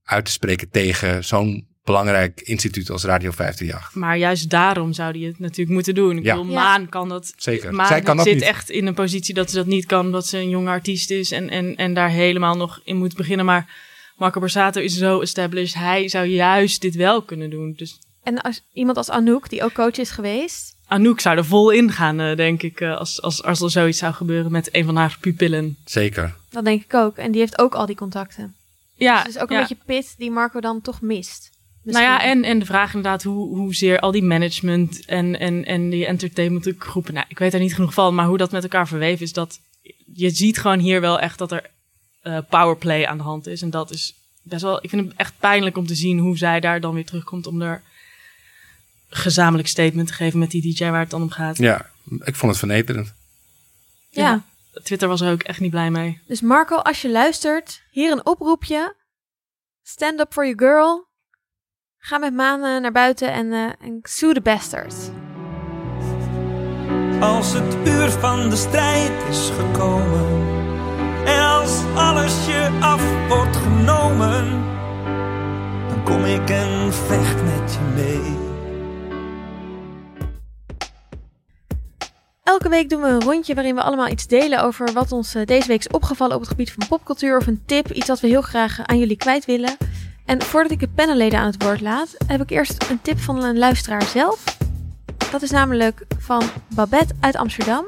uit 0.03 0.24
te 0.24 0.31
spreken 0.31 0.70
tegen 0.70 1.24
zo'n 1.24 1.69
belangrijk 1.85 2.40
instituut 2.40 2.90
als 2.90 3.05
Radio 3.05 3.31
538. 3.31 3.95
maar 3.95 4.16
juist 4.19 4.51
daarom 4.51 4.93
zou 4.93 5.19
hij 5.19 5.27
het 5.27 5.38
natuurlijk 5.38 5.71
moeten 5.71 5.95
doen. 5.95 6.16
Ik 6.16 6.25
Ja. 6.25 6.37
bedoel, 6.37 6.53
Ja. 6.53 6.62
Maan 6.62 6.88
kan 6.88 7.09
dat 7.09 7.33
Zeker. 7.37 7.75
Maar 7.75 7.87
Zij 7.87 8.01
kan 8.01 8.16
dat 8.16 8.27
zit 8.27 8.35
niet. 8.35 8.43
echt 8.45 8.71
in 8.71 8.87
een 8.87 8.95
positie 8.95 9.35
dat 9.35 9.51
ze 9.51 9.57
dat 9.57 9.66
niet 9.66 9.87
kan, 9.87 10.05
omdat 10.07 10.27
ze 10.27 10.38
een 10.38 10.49
jonge 10.49 10.69
artiest 10.71 11.11
is 11.11 11.31
en, 11.33 11.51
en, 11.51 11.77
en 11.77 11.95
daar 11.95 12.11
helemaal 12.11 12.57
nog 12.57 12.81
in 12.85 12.97
moet 12.97 13.16
beginnen. 13.16 13.47
Maar 13.47 13.88
Marco 14.16 14.40
Borsato 14.40 14.81
is 14.81 14.97
zo 14.97 15.21
established, 15.21 15.75
hij 15.75 16.09
zou 16.09 16.27
juist 16.27 16.81
dit 16.81 16.95
wel 16.95 17.23
kunnen 17.23 17.51
doen. 17.51 17.73
Dus 17.77 17.99
En 18.23 18.40
als, 18.40 18.62
iemand 18.73 18.97
als 18.97 19.11
Anouk, 19.11 19.49
die 19.49 19.62
ook 19.62 19.73
coach 19.73 19.97
is 19.99 20.11
geweest... 20.11 20.79
Anouk 20.87 21.21
zou 21.21 21.37
er 21.37 21.45
vol 21.45 21.71
in 21.71 21.93
gaan, 21.93 22.21
eh, 22.21 22.37
denk 22.37 22.62
ik, 22.62 22.81
eh, 22.81 22.97
als, 22.97 23.23
als, 23.23 23.43
als 23.43 23.61
er 23.61 23.71
zoiets 23.71 23.99
zou 23.99 24.12
gebeuren 24.12 24.53
met 24.53 24.69
een 24.75 24.85
van 24.85 24.97
haar 24.97 25.16
pupillen. 25.21 25.77
Zeker. 25.85 26.35
Dat 26.51 26.64
denk 26.64 26.83
ik 26.85 26.95
ook. 26.95 27.16
En 27.16 27.31
die 27.31 27.40
heeft 27.40 27.59
ook 27.59 27.75
al 27.75 27.87
die 27.87 27.97
contacten. 27.97 28.55
Ja, 28.95 29.14
Dus 29.14 29.23
het 29.27 29.35
is 29.37 29.43
ook 29.43 29.49
een 29.51 29.55
ja. 29.57 29.61
beetje 29.61 29.77
pit 29.87 30.14
die 30.19 30.31
Marco 30.31 30.61
dan 30.61 30.81
toch 30.81 31.01
mist. 31.01 31.49
Nou 31.92 32.05
ja, 32.05 32.22
en, 32.22 32.44
en 32.44 32.59
de 32.59 32.64
vraag 32.64 32.94
inderdaad 32.94 33.22
hoe, 33.22 33.57
hoezeer 33.57 33.98
al 34.00 34.11
die 34.11 34.22
management 34.22 35.05
en, 35.05 35.38
en, 35.38 35.64
en 35.64 35.90
die 35.90 36.07
entertainmentgroepen, 36.07 37.14
nou, 37.14 37.26
ik 37.29 37.38
weet 37.38 37.53
daar 37.53 37.61
niet 37.61 37.74
genoeg 37.74 37.94
van, 37.94 38.14
maar 38.14 38.26
hoe 38.26 38.38
dat 38.38 38.50
met 38.53 38.62
elkaar 38.62 38.88
verweven 38.88 39.24
is, 39.24 39.33
dat 39.33 39.61
je 40.14 40.31
ziet 40.31 40.59
gewoon 40.59 40.79
hier 40.79 41.00
wel 41.00 41.20
echt 41.20 41.38
dat 41.38 41.53
er 41.53 41.70
eh, 42.22 42.38
powerplay 42.48 43.05
aan 43.05 43.16
de 43.16 43.22
hand 43.22 43.46
is. 43.46 43.62
En 43.62 43.70
dat 43.70 43.90
is 43.90 44.14
best 44.42 44.62
wel, 44.62 44.85
ik 44.85 44.90
vind 44.90 45.09
het 45.09 45.16
echt 45.16 45.35
pijnlijk 45.38 45.76
om 45.76 45.87
te 45.87 45.94
zien 45.94 46.18
hoe 46.18 46.38
zij 46.38 46.61
daar 46.61 46.81
dan 46.81 46.94
weer 46.94 47.07
terugkomt 47.07 47.46
om 47.46 47.62
er 47.62 47.83
gezamenlijk 49.09 49.68
statement 49.68 50.07
te 50.07 50.14
geven 50.14 50.38
met 50.38 50.50
die 50.50 50.74
DJ 50.74 50.85
waar 50.90 51.00
het 51.00 51.11
dan 51.11 51.22
om 51.22 51.31
gaat. 51.31 51.59
Ja, 51.59 51.90
ik 52.24 52.35
vond 52.35 52.50
het 52.50 52.59
vernederend. 52.59 53.14
ja. 54.11 54.48
Twitter 54.83 55.09
was 55.09 55.20
er 55.20 55.33
ook 55.33 55.42
echt 55.42 55.61
niet 55.61 55.70
blij 55.70 55.90
mee. 55.90 56.20
Dus 56.26 56.40
Marco, 56.40 56.76
als 56.76 57.03
je 57.03 57.11
luistert, 57.11 57.83
hier 57.90 58.12
een 58.12 58.26
oproepje. 58.26 58.96
Stand 59.83 60.20
up 60.20 60.33
for 60.33 60.44
your 60.44 60.59
girl. 60.59 61.09
Ga 62.02 62.18
met 62.18 62.34
Maan 62.34 62.60
naar 62.60 62.92
buiten 62.92 63.32
en, 63.32 63.52
eh 63.52 63.64
en 63.80 63.98
sue 64.02 64.34
the 64.34 64.40
bastards. 64.40 64.96
Als 67.20 67.52
het 67.52 67.88
uur 67.88 68.10
van 68.10 68.50
de 68.50 68.56
strijd 68.56 69.12
is 69.28 69.50
gekomen 69.58 70.26
en 71.24 71.42
als 71.42 71.84
alles 71.94 72.46
je 72.46 72.78
af 72.80 73.28
wordt 73.28 73.56
genomen, 73.56 74.64
dan 75.88 76.04
kom 76.04 76.24
ik 76.24 76.50
en 76.50 76.92
vecht 76.92 77.42
met 77.42 77.72
je 77.72 77.80
mee. 77.94 78.38
Elke 82.42 82.68
week 82.68 82.88
doen 82.88 83.02
we 83.02 83.08
een 83.08 83.22
rondje 83.22 83.54
waarin 83.54 83.74
we 83.74 83.82
allemaal 83.82 84.08
iets 84.08 84.26
delen 84.26 84.62
over 84.62 84.92
wat 84.92 85.12
ons 85.12 85.34
eh, 85.34 85.46
deze 85.46 85.66
week 85.66 85.78
is 85.78 85.88
opgevallen 85.88 86.34
op 86.34 86.40
het 86.40 86.50
gebied 86.50 86.72
van 86.72 86.88
popcultuur 86.88 87.36
of 87.36 87.46
een 87.46 87.62
tip, 87.66 87.92
iets 87.92 88.08
wat 88.08 88.20
we 88.20 88.28
heel 88.28 88.42
graag 88.42 88.80
aan 88.86 88.98
jullie 88.98 89.16
kwijt 89.16 89.44
willen. 89.44 89.76
En 90.24 90.42
voordat 90.42 90.72
ik 90.72 90.80
de 90.80 90.88
panelleden 90.88 91.38
aan 91.38 91.46
het 91.46 91.62
woord 91.62 91.80
laat, 91.80 92.16
heb 92.26 92.40
ik 92.40 92.50
eerst 92.50 92.90
een 92.90 93.00
tip 93.00 93.18
van 93.18 93.44
een 93.44 93.59
luisteraar 93.59 94.02
zelf. 94.02 94.59
Dat 95.30 95.42
is 95.42 95.50
namelijk 95.50 96.04
van 96.18 96.42
Babette 96.74 97.14
uit 97.20 97.37
Amsterdam. 97.37 97.85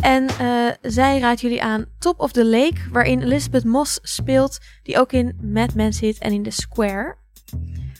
En 0.00 0.28
eh, 0.28 0.66
zij 0.82 1.18
raadt 1.18 1.40
jullie 1.40 1.62
aan 1.62 1.84
Top 1.98 2.20
of 2.20 2.32
the 2.32 2.44
Lake, 2.44 2.80
waarin 2.92 3.22
Elizabeth 3.22 3.64
Moss 3.64 3.98
speelt, 4.02 4.58
die 4.82 4.98
ook 4.98 5.12
in 5.12 5.38
Mad 5.42 5.74
Men 5.74 5.92
zit 5.92 6.18
en 6.18 6.32
in 6.32 6.42
The 6.42 6.50
Square. 6.50 7.16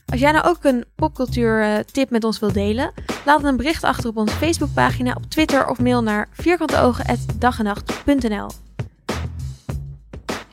Als 0.06 0.20
jij 0.20 0.32
nou 0.32 0.46
ook 0.46 0.64
een 0.64 0.84
popcultuur 0.94 1.62
eh, 1.62 1.78
tip 1.78 2.10
met 2.10 2.24
ons 2.24 2.38
wilt 2.38 2.54
delen, 2.54 2.92
laat 3.24 3.40
dan 3.40 3.50
een 3.50 3.56
bericht 3.56 3.84
achter 3.84 4.10
op 4.10 4.16
onze 4.16 4.34
Facebookpagina, 4.34 5.14
op 5.16 5.30
Twitter 5.30 5.66
of 5.66 5.78
mail 5.78 6.02
naar 6.02 6.28
vierkanteogen.dagenacht.nl 6.32 8.50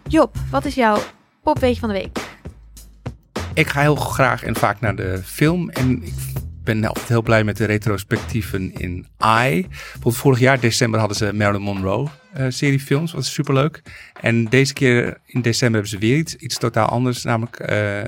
Job, 0.07 0.35
wat 0.51 0.65
is 0.65 0.75
jouw 0.75 0.97
popweetje 1.41 1.79
van 1.79 1.89
de 1.89 1.95
week? 1.95 2.24
Ik 3.55 3.67
ga 3.67 3.81
heel 3.81 3.95
graag 3.95 4.43
en 4.43 4.55
vaak 4.55 4.79
naar 4.79 4.95
de 4.95 5.21
film. 5.23 5.69
En 5.69 6.03
ik 6.03 6.13
ben 6.63 6.85
altijd 6.85 7.07
heel 7.07 7.21
blij 7.21 7.43
met 7.43 7.57
de 7.57 7.65
retrospectieven 7.65 8.73
in 8.73 9.07
I. 9.23 9.67
Bijvoorbeeld 9.67 10.17
vorig 10.17 10.39
jaar 10.39 10.59
december 10.59 10.99
hadden 10.99 11.17
ze 11.17 11.33
Marilyn 11.33 11.61
Monroe 11.61 12.07
eh 12.33 12.45
seriefilms. 12.49 13.11
Dat 13.11 13.19
was 13.19 13.33
superleuk. 13.33 13.81
En 14.21 14.45
deze 14.45 14.73
keer 14.73 15.17
in 15.25 15.41
december 15.41 15.81
hebben 15.81 15.99
ze 15.99 16.07
weer 16.07 16.17
iets, 16.17 16.35
iets 16.35 16.57
totaal 16.57 16.87
anders. 16.87 17.23
Namelijk 17.23 17.59
eh, 17.59 18.01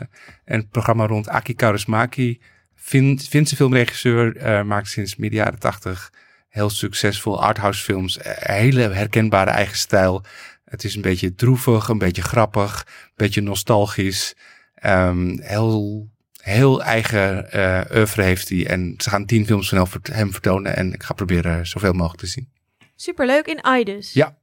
een 0.45 0.69
programma 0.69 1.05
rond 1.05 1.29
Aki 1.29 1.55
Kaurismäki. 1.55 2.41
Fin, 2.75 3.19
Finse 3.19 3.55
filmregisseur. 3.55 4.37
eh, 4.37 4.63
maakt 4.63 4.87
sinds 4.87 5.15
midden 5.15 5.39
jaren 5.39 5.59
tachtig 5.59 6.11
heel 6.49 6.69
succesvol 6.69 7.43
arthouse 7.43 7.83
films. 7.83 8.17
Hele 8.23 8.81
herkenbare 8.81 9.49
eigen 9.49 9.77
stijl. 9.77 10.23
Het 10.65 10.83
is 10.83 10.95
een 10.95 11.01
beetje 11.01 11.35
droevig, 11.35 11.87
een 11.87 11.97
beetje 11.97 12.21
grappig, 12.21 12.83
een 12.85 13.11
beetje 13.15 13.41
nostalgisch. 13.41 14.35
Ehm, 14.79 15.37
heel, 15.41 16.07
heel 16.41 16.83
eigen 16.83 17.49
uh, 17.55 17.81
oeuvre 17.91 18.21
heeft 18.21 18.49
hij. 18.49 18.67
En 18.67 18.93
ze 18.97 19.09
gaan 19.09 19.25
tien 19.25 19.45
films 19.45 19.69
van 19.69 19.87
hem 20.01 20.31
vertonen. 20.31 20.75
En 20.75 20.93
ik 20.93 21.03
ga 21.03 21.13
proberen 21.13 21.67
zoveel 21.67 21.93
mogelijk 21.93 22.19
te 22.19 22.27
zien. 22.27 22.49
Superleuk 22.95 23.45
in 23.45 23.61
Aidus. 23.61 24.13
Ja. 24.13 24.37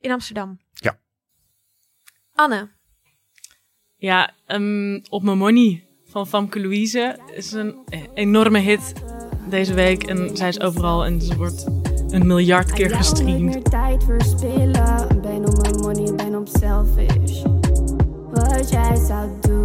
In 0.00 0.10
Amsterdam. 0.10 0.60
Ja. 0.72 0.98
Anne. 2.32 2.70
Ja, 3.96 4.34
um, 4.46 5.02
Op 5.08 5.22
mijn 5.22 5.38
money 5.38 5.84
van 6.04 6.26
Famke 6.26 6.60
Louise 6.60 7.18
is 7.34 7.52
een 7.52 7.76
enorme 8.14 8.58
hit 8.58 8.92
deze 9.48 9.74
week. 9.74 10.02
En 10.02 10.36
zij 10.36 10.48
is 10.48 10.60
overal 10.60 11.04
en 11.04 11.20
ze 11.20 11.36
wordt 11.36 11.66
een 12.08 12.26
miljard 12.26 12.72
keer 12.72 12.90
gestreamd. 12.90 13.54
Ik 13.54 13.54
meer 13.54 13.62
tijd 13.62 14.04
verspillen. 14.04 15.20
Ben 15.22 15.46
op 15.46 15.62
mijn 15.62 15.76
money, 15.76 16.14
ben 16.14 16.34
op 16.34 16.48
selfish. 16.48 17.42
Wat 18.30 18.70
jij 18.70 18.96
zou 18.96 19.30
doen 19.40 19.63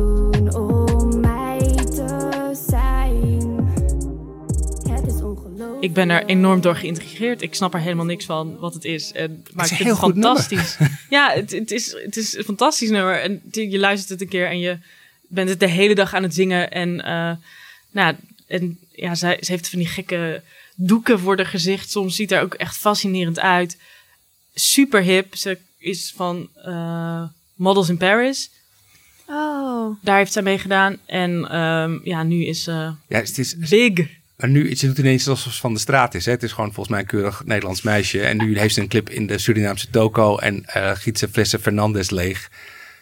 om 0.56 1.20
mij 1.20 1.60
te 1.76 2.52
zijn. 2.70 3.68
Het 4.90 5.08
is 5.08 5.22
ongelooflijk. 5.22 5.84
Ik 5.84 5.94
ben 5.94 6.10
er 6.10 6.26
enorm 6.26 6.62
door 6.62 6.76
geïntegreerd. 6.76 7.42
Ik 7.42 7.56
snap 7.56 7.74
er 7.74 7.80
helemaal 7.80 8.06
niks 8.06 8.26
van 8.26 8.58
wat 8.58 8.74
het 8.74 8.86
is. 8.86 9.12
En, 9.12 9.44
maar 9.54 9.64
het 9.64 9.72
ik 9.72 9.78
vind 9.78 9.90
het 9.90 10.00
fantastisch. 10.00 10.78
ja, 11.10 11.32
het, 11.34 11.52
het, 11.52 11.72
is, 11.72 11.92
het 12.04 12.18
is 12.18 12.38
een 12.38 12.44
fantastisch 12.44 12.90
nummer. 12.90 13.22
En 13.22 13.42
je 13.52 13.80
luistert 13.80 14.10
het 14.10 14.22
een 14.22 14.28
keer 14.28 14.48
en 14.48 14.60
je 14.60 14.78
bent 15.28 15.50
het 15.50 15.60
de 15.60 15.68
hele 15.68 15.96
dag 15.96 16.14
aan 16.14 16.24
het 16.24 16.34
zingen. 16.34 16.72
En, 16.72 16.90
uh, 16.90 17.32
nou, 17.92 18.16
en 18.48 18.80
ja, 18.92 19.16
zij, 19.16 19.38
ze 19.42 19.52
heeft 19.52 19.70
van 19.70 19.80
die 19.80 19.88
gekke 19.88 20.42
doeken 20.76 21.20
voor 21.20 21.36
haar 21.36 21.46
gezicht. 21.46 21.92
Soms 21.92 22.16
ziet 22.16 22.32
er 22.32 22.42
ook 22.42 22.54
echt 22.54 22.78
fascinerend 22.78 23.40
uit. 23.40 23.78
Super 24.54 25.02
hip. 25.02 25.36
Ze 25.36 25.58
is 25.78 26.14
van 26.16 26.50
uh, 26.66 27.24
Models 27.56 27.90
in 27.90 27.98
Paris. 27.98 28.50
Oh. 29.30 29.96
Daar 30.02 30.18
heeft 30.18 30.34
zij 30.34 30.42
mee 30.42 30.58
gedaan. 30.58 30.98
En 31.06 31.58
um, 31.60 32.02
ja, 32.04 32.24
nu 32.24 32.46
is 32.46 32.64
ze 32.64 32.72
ja, 33.08 33.20
het 33.20 33.38
is, 33.38 33.58
big. 33.58 34.08
Maar 34.36 34.50
nu, 34.50 34.76
ze 34.76 34.86
doet 34.86 34.98
ineens 34.98 35.28
alsof 35.28 35.54
ze 35.54 35.60
van 35.60 35.74
de 35.74 35.80
straat 35.80 36.14
is. 36.14 36.26
Hè? 36.26 36.32
Het 36.32 36.44
is 36.44 36.52
gewoon 36.52 36.74
volgens 36.74 36.90
mij 36.90 37.00
een 37.00 37.06
keurig 37.06 37.46
Nederlands 37.46 37.82
meisje. 37.82 38.22
En 38.22 38.38
nu 38.38 38.60
heeft 38.60 38.74
ze 38.74 38.82
een 38.82 38.88
clip 38.88 39.10
in 39.10 39.28
de 39.28 39.38
Surinaamse 39.38 39.90
toko 39.90 40.38
en 40.38 40.66
uh, 40.78 40.92
giet 40.92 41.20
ze 41.20 41.30
flessen 41.30 41.60
Fernandes 41.60 42.10
leeg. 42.10 42.50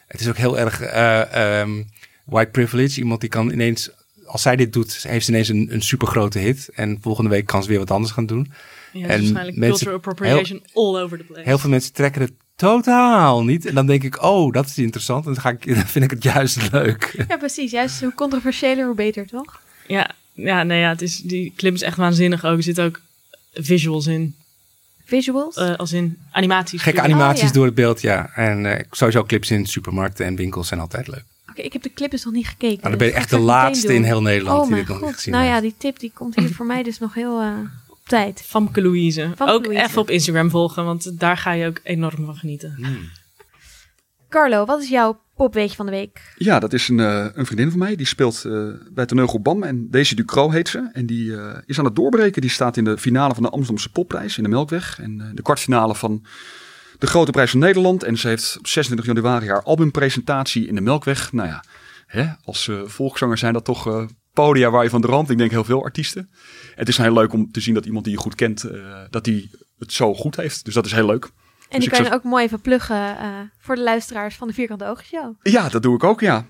Het 0.08 0.22
is 0.22 0.28
ook 0.28 0.38
heel 0.38 0.60
erg 0.60 0.82
uh, 0.82 1.60
um, 1.60 1.90
white 2.26 2.52
privilege. 2.52 3.00
Iemand 3.00 3.22
die 3.22 3.30
kan 3.30 3.52
ineens 3.52 3.90
als 4.26 4.42
zij 4.42 4.56
dit 4.56 4.74
doet, 4.74 5.04
heeft 5.08 5.26
ze 5.26 5.32
ineens 5.32 5.48
een, 5.48 5.68
een 5.72 5.82
super 5.82 6.08
grote 6.08 6.40
hit. 6.40 6.70
En 6.74 6.98
volgende 7.02 7.30
week 7.30 7.46
kan 7.46 7.64
ze 7.64 7.70
weer 7.70 7.80
wat 7.80 7.92
anders 7.92 8.14
gaan 8.14 8.26
doen. 8.26 8.52
Ja, 8.94 9.02
en 9.02 9.08
waarschijnlijk 9.08 9.58
mensen, 9.58 9.88
cultural 9.88 9.96
appropriation 9.96 10.64
all 10.74 11.02
over 11.02 11.18
the 11.18 11.24
place. 11.24 11.42
Heel 11.44 11.58
veel 11.58 11.70
mensen 11.70 11.94
trekken 11.94 12.22
het 12.22 12.34
totaal 12.58 13.44
niet. 13.44 13.66
En 13.66 13.76
dan 13.76 13.86
denk 13.86 14.04
ik, 14.04 14.24
oh, 14.24 14.52
dat 14.52 14.66
is 14.66 14.78
interessant. 14.78 15.26
En 15.26 15.34
dan, 15.34 15.42
ga 15.42 15.50
ik, 15.50 15.66
dan 15.76 15.88
vind 15.88 16.06
ik 16.06 16.12
het 16.12 16.24
juist 16.24 16.72
leuk. 16.72 17.26
Ja, 17.28 17.38
precies. 17.38 17.72
Juist 17.72 18.02
hoe 18.02 18.14
controversiëler, 18.14 18.86
hoe 18.86 18.96
beter, 18.96 19.28
toch? 19.28 19.62
Ja, 19.88 20.10
ja, 20.34 20.64
nee, 20.64 20.80
ja 20.80 20.90
het 20.90 21.02
is, 21.02 21.18
die 21.18 21.54
clip 21.56 21.74
is 21.74 21.82
echt 21.82 21.98
waanzinnig 21.98 22.46
ook. 22.46 22.58
Er 22.58 22.64
zitten 22.64 22.86
ook 22.86 23.02
visuals 23.54 24.08
in. 24.08 24.36
Visuals? 25.06 25.58
Uh, 25.58 25.76
als 25.76 25.94
in 25.94 26.18
animaties. 26.32 26.82
Gekke 26.82 27.02
animaties 27.02 27.42
oh, 27.42 27.48
ja. 27.48 27.54
door 27.54 27.66
het 27.66 27.76
beeld, 27.76 28.02
ja. 28.02 28.30
En 28.36 28.66
uh, 28.66 28.76
sowieso 28.92 29.24
clips 29.24 29.52
in 29.52 29.66
supermarkten 29.66 30.26
en 30.26 30.36
winkels 30.36 30.68
zijn 30.68 30.80
altijd 30.80 31.08
leuk. 31.08 31.24
Oké, 31.50 31.62
ik 31.62 31.74
heb 31.74 31.82
de 31.82 31.94
clip 31.94 32.12
dus 32.12 32.24
nog 32.24 32.34
niet 32.34 32.48
gekeken. 32.48 32.78
Nou, 32.78 32.90
dan 32.90 32.98
ben 32.98 33.08
je 33.08 33.14
echt 33.14 33.30
de 33.30 33.40
laatste 33.40 33.94
in 33.94 34.04
heel 34.04 34.22
Nederland 34.22 34.62
oh, 34.62 34.68
die 34.68 34.76
dit 34.76 34.88
nog 34.88 35.02
niet 35.02 35.14
gezien 35.14 35.34
Nou 35.34 35.46
heeft. 35.46 35.56
ja, 35.56 35.62
die 35.62 35.76
tip 35.78 36.00
die 36.00 36.12
komt 36.14 36.36
hier 36.36 36.54
voor 36.54 36.66
mij 36.66 36.84
dus 36.84 37.00
nog 37.00 37.14
heel 37.14 37.42
uh, 37.42 37.54
op 38.08 38.20
tijd. 38.20 38.42
Famke 38.46 38.82
Louise. 38.82 39.32
Famke 39.36 39.54
ook 39.54 39.66
Louise. 39.66 39.84
even 39.84 40.02
op 40.02 40.10
Instagram 40.10 40.50
volgen, 40.50 40.86
want 40.86 41.20
daar 41.20 41.38
ga 41.38 41.52
je 41.52 41.68
ook 41.68 41.80
enorm 41.84 42.26
van 42.26 42.36
genieten. 42.36 42.74
Hmm. 42.76 43.10
Carlo, 44.30 44.66
wat 44.66 44.82
is 44.82 44.90
jouw 44.90 45.22
popweetje 45.36 45.76
van 45.76 45.86
de 45.86 45.92
week? 45.92 46.34
Ja, 46.38 46.60
dat 46.60 46.74
is 46.74 46.88
een, 46.88 46.98
uh, 46.98 47.26
een 47.34 47.46
vriendin 47.46 47.70
van 47.70 47.80
mij. 47.80 47.96
Die 47.96 48.06
speelt 48.06 48.44
uh, 48.46 48.74
bij 48.94 49.06
toneelgroep 49.06 49.44
BAM. 49.44 49.64
En 49.64 49.88
Daisy 49.90 50.16
Ducro 50.16 50.52
heet 50.52 50.70
ze. 50.70 50.90
En 50.94 51.06
die 51.06 51.30
uh, 51.30 51.58
is 51.66 51.80
aan 51.80 51.86
het 51.86 51.96
doorbreken. 51.96 52.42
Die 52.42 52.50
staat 52.50 52.78
in 52.78 52.84
de 52.84 52.98
finale 52.98 53.34
van 53.34 53.44
de 53.44 53.50
Amsterdamse 53.50 53.92
Popprijs 53.92 54.38
in 54.38 54.44
de 54.44 54.50
Melkweg. 54.50 55.00
En 55.00 55.32
de 55.34 55.42
kwartfinale 55.42 55.96
van 55.96 56.26
de 57.00 57.08
Grote 57.08 57.32
Prijs 57.32 57.52
van 57.52 57.60
Nederland. 57.60 58.04
En 58.04 58.18
ze 58.18 58.28
heeft 58.28 58.56
op 58.58 58.68
26 58.68 59.06
januari 59.06 59.48
haar 59.48 59.64
albumpresentatie 59.64 60.68
in 60.68 60.76
de 60.76 60.82
Melkweg. 60.82 61.32
Nou 61.32 61.48
ja, 61.48 61.64
hè, 62.06 62.26
als 62.44 62.68
uh, 62.68 62.82
volkszanger 62.86 63.38
zijn 63.38 63.54
dat 63.54 63.66
toch 63.66 63.88
uh, 63.88 64.06
podia 64.44 64.70
waar 64.70 64.84
je 64.84 64.90
van 64.90 65.02
droomt. 65.02 65.30
Ik 65.30 65.38
denk 65.38 65.52
heel 65.52 65.64
veel 65.64 65.84
artiesten. 65.84 66.30
Het 66.76 66.88
is 66.88 66.98
heel 66.98 67.14
leuk 67.14 67.34
om 67.34 67.52
te 67.52 67.60
zien 67.60 67.74
dat 67.74 67.86
iemand 67.86 68.06
die 68.06 68.14
je 68.14 68.20
goed 68.20 68.36
kent, 68.36 68.64
uh, 68.64 69.02
dat 69.10 69.24
die 69.24 69.52
het 69.78 69.94
zo 69.94 70.14
goed 70.14 70.36
heeft. 70.36 70.66
Dus 70.66 70.74
dat 70.74 70.86
is 70.86 70.92
heel 70.92 71.06
leuk. 71.06 71.26
En 71.70 71.80
die 71.80 71.90
dus 71.90 71.98
kan 71.98 72.08
je 72.08 72.14
ook 72.14 72.24
mooi 72.24 72.44
even 72.44 72.62
pluggen 72.62 73.52
voor 73.60 73.76
de 73.76 73.82
luisteraars 73.82 74.36
van 74.36 74.48
de 74.48 74.54
Vierkante 74.54 74.86
Ogen 74.86 75.06
Show. 75.06 75.36
Ja, 75.42 75.70
dat 75.70 75.82
doe 75.82 75.96
ik 75.96 76.04
ook, 76.04 76.20
ja. 76.20 76.46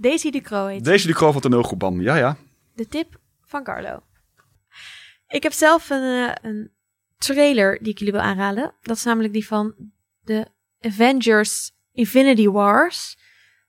Daisy 0.00 0.30
Ducro 0.30 0.66
heet 0.66 0.84
Daisy 0.84 1.06
Ducro 1.06 1.32
van 1.32 1.40
toneelgroep 1.40 1.78
BAM, 1.78 2.00
ja, 2.00 2.16
ja. 2.16 2.36
De 2.74 2.86
tip 2.86 3.20
van 3.42 3.64
Carlo. 3.64 4.02
Ik 5.28 5.42
heb 5.42 5.52
zelf 5.52 5.90
een, 5.90 6.38
een 6.42 6.70
trailer 7.18 7.78
die 7.82 7.92
ik 7.92 7.98
jullie 7.98 8.12
wil 8.12 8.22
aanraden. 8.22 8.74
Dat 8.82 8.96
is 8.96 9.04
namelijk 9.04 9.32
die 9.32 9.46
van 9.46 9.74
de 10.20 10.46
Avengers 10.80 11.72
Infinity 11.92 12.48
Wars. 12.48 13.18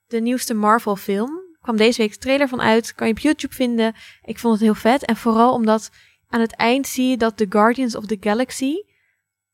De 0.08 0.20
nieuwste 0.20 0.54
Marvel 0.54 0.96
film. 0.96 1.45
Kwam 1.66 1.78
deze 1.78 2.02
week 2.02 2.12
de 2.12 2.18
trailer 2.18 2.48
van 2.48 2.62
uit. 2.62 2.94
Kan 2.96 3.08
je 3.08 3.14
op 3.14 3.20
YouTube 3.20 3.54
vinden. 3.54 3.94
Ik 4.24 4.40
vond 4.40 4.54
het 4.54 4.64
heel 4.64 4.76
vet. 4.76 5.06
En 5.06 5.16
vooral 5.16 5.54
omdat 5.54 5.90
aan 6.30 6.40
het 6.40 6.56
eind 6.56 6.88
zie 6.88 7.10
je 7.10 7.18
dat 7.18 7.38
de 7.38 7.46
Guardians 7.50 7.96
of 7.96 8.06
the 8.06 8.18
Galaxy 8.20 8.74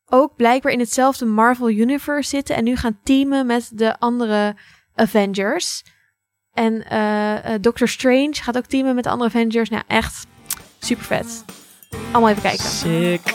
ook 0.06 0.36
blijkbaar 0.36 0.72
in 0.72 0.80
hetzelfde 0.80 1.26
Marvel 1.26 1.70
Universe 1.70 2.30
zitten. 2.30 2.56
En 2.56 2.64
nu 2.64 2.76
gaan 2.76 3.00
teamen 3.04 3.46
met 3.46 3.72
de 3.74 4.00
andere 4.00 4.56
Avengers. 4.96 5.84
En 6.54 6.74
uh, 6.92 7.34
uh, 7.34 7.56
Doctor 7.62 7.88
Strange 7.88 8.34
gaat 8.34 8.58
ook 8.58 8.66
teamen 8.66 8.96
met 8.96 9.04
de 9.04 9.10
andere 9.10 9.30
Avengers. 9.30 9.70
Nou, 9.70 9.84
echt 9.88 10.26
super 10.80 11.06
vet. 11.06 11.46
Allemaal 12.12 12.30
even 12.30 12.42
kijken. 12.42 12.66
Sick. 12.66 13.34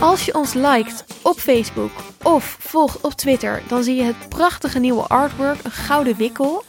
Als 0.00 0.24
je 0.24 0.34
ons 0.34 0.54
liked 0.54 1.04
op 1.22 1.38
Facebook 1.38 1.90
of 2.22 2.56
volgt 2.60 3.00
op 3.00 3.12
Twitter, 3.12 3.62
dan 3.68 3.82
zie 3.82 3.96
je 3.96 4.02
het 4.02 4.28
prachtige 4.28 4.78
nieuwe 4.78 5.02
artwork, 5.02 5.64
een 5.64 5.70
gouden 5.70 6.16
wikkel. 6.16 6.64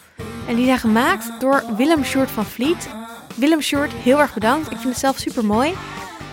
En 0.47 0.55
die 0.55 0.65
zijn 0.65 0.79
gemaakt 0.79 1.39
door 1.39 1.63
Willem 1.77 2.03
Short 2.03 2.31
van 2.31 2.45
Vliet. 2.45 2.89
Willem 3.35 3.61
Short, 3.61 3.93
heel 3.93 4.19
erg 4.19 4.33
bedankt. 4.33 4.71
Ik 4.71 4.77
vind 4.77 4.89
het 4.89 4.99
zelf 4.99 5.17
super 5.17 5.45
mooi. 5.45 5.73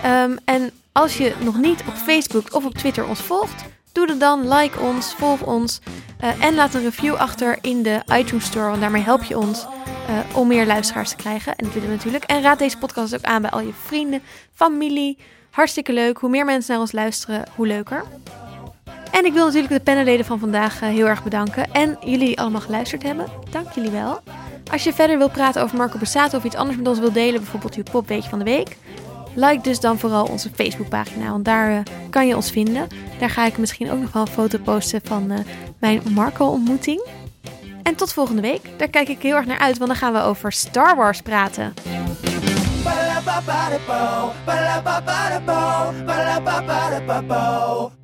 Um, 0.07 0.39
en 0.45 0.71
als 0.93 1.17
je 1.17 1.35
nog 1.41 1.57
niet 1.59 1.83
op 1.89 1.95
Facebook 1.95 2.55
of 2.55 2.65
op 2.65 2.75
Twitter 2.75 3.07
ons 3.07 3.21
volgt, 3.21 3.65
doe 3.93 4.07
het 4.07 4.21
dan. 4.21 4.49
Like 4.55 4.81
ons, 4.81 5.15
volg 5.15 5.41
ons 5.41 5.81
uh, 6.25 6.45
en 6.45 6.55
laat 6.55 6.75
een 6.75 6.83
review 6.83 7.15
achter 7.15 7.59
in 7.61 7.83
de 7.83 8.03
iTunes 8.19 8.45
Store, 8.45 8.69
want 8.69 8.81
daarmee 8.81 9.03
help 9.03 9.23
je 9.23 9.39
ons 9.39 9.67
uh, 10.11 10.37
om 10.37 10.49
meer 10.49 10.67
luisteraars 10.67 11.11
te 11.11 11.17
krijgen. 11.17 11.57
En 11.57 11.65
dat 11.65 11.75
willen 11.75 11.89
we 11.89 11.95
natuurlijk. 11.95 12.25
En 12.25 12.43
raad 12.43 12.59
deze 12.59 12.79
podcast 12.79 13.15
ook 13.15 13.23
aan 13.23 13.43
bij 13.43 13.51
al 13.51 13.61
je 13.61 13.73
vrienden, 13.85 14.23
familie. 14.55 15.19
Hartstikke 15.53 15.93
leuk. 15.93 16.19
Hoe 16.19 16.31
meer 16.31 16.45
mensen 16.45 16.73
naar 16.73 16.81
ons 16.81 16.93
luisteren, 16.93 17.45
hoe 17.55 17.67
leuker. 17.67 18.05
En 19.11 19.25
ik 19.25 19.33
wil 19.33 19.45
natuurlijk 19.45 19.73
de 19.73 19.81
panelleden 19.81 20.27
van 20.27 20.39
vandaag 20.39 20.83
uh, 20.83 20.89
heel 20.89 21.07
erg 21.07 21.23
bedanken. 21.23 21.73
En 21.73 21.99
jullie 22.05 22.41
allemaal 22.41 22.61
geluisterd 22.61 23.03
hebben. 23.03 23.27
Dank 23.51 23.71
jullie 23.71 23.91
wel. 23.91 24.21
Als 24.71 24.85
je 24.85 24.93
verder 24.93 25.19
wilt 25.19 25.33
praten 25.33 25.63
over 25.63 25.77
Marco 25.77 25.99
Bassato 25.99 26.37
of 26.37 26.45
iets 26.45 26.57
anders 26.57 26.79
met 26.79 26.89
ons 26.89 26.99
wilt 26.99 27.15
delen, 27.15 27.41
bijvoorbeeld 27.41 27.75
je 27.75 27.83
popweetje 27.83 28.29
van 28.29 28.39
de 28.39 28.45
week. 28.45 28.77
Like 29.35 29.63
dus 29.63 29.81
dan 29.81 29.99
vooral 29.99 30.25
onze 30.25 30.51
Facebookpagina, 30.55 31.31
want 31.31 31.45
daar 31.45 31.71
uh, 31.71 31.79
kan 32.11 32.27
je 32.27 32.37
ons 32.37 32.51
vinden. 32.51 32.87
Daar 33.19 33.31
ga 33.31 33.47
ik 33.47 33.59
misschien 33.59 33.91
ook 33.91 34.01
nog 34.01 34.13
wel 34.13 34.23
een 34.23 34.29
foto 34.29 34.59
posten 34.59 35.01
van 35.05 35.33
uh, 35.33 35.39
mijn 35.79 36.03
Marco-ontmoeting. 36.11 37.07
En 37.83 37.95
tot 37.95 38.13
volgende 38.13 38.43
week. 38.43 38.61
Daar 38.77 38.89
kijk 38.89 39.09
ik 39.09 39.23
heel 39.23 39.37
erg 39.37 39.47
naar 39.47 39.59
uit, 39.59 39.79
want 39.79 39.91
dan 39.91 39.99
gaan 39.99 40.13
we 40.13 40.21
over 40.21 40.53
Star 40.53 40.97
Wars 40.97 41.23
praten. 41.23 41.75
Ba-da-ba-ba-da-bo, 42.85 44.01
ba-da-ba-ba-da-bo, 44.47 45.59
ba-da-ba-ba-da-bo. 46.07 48.02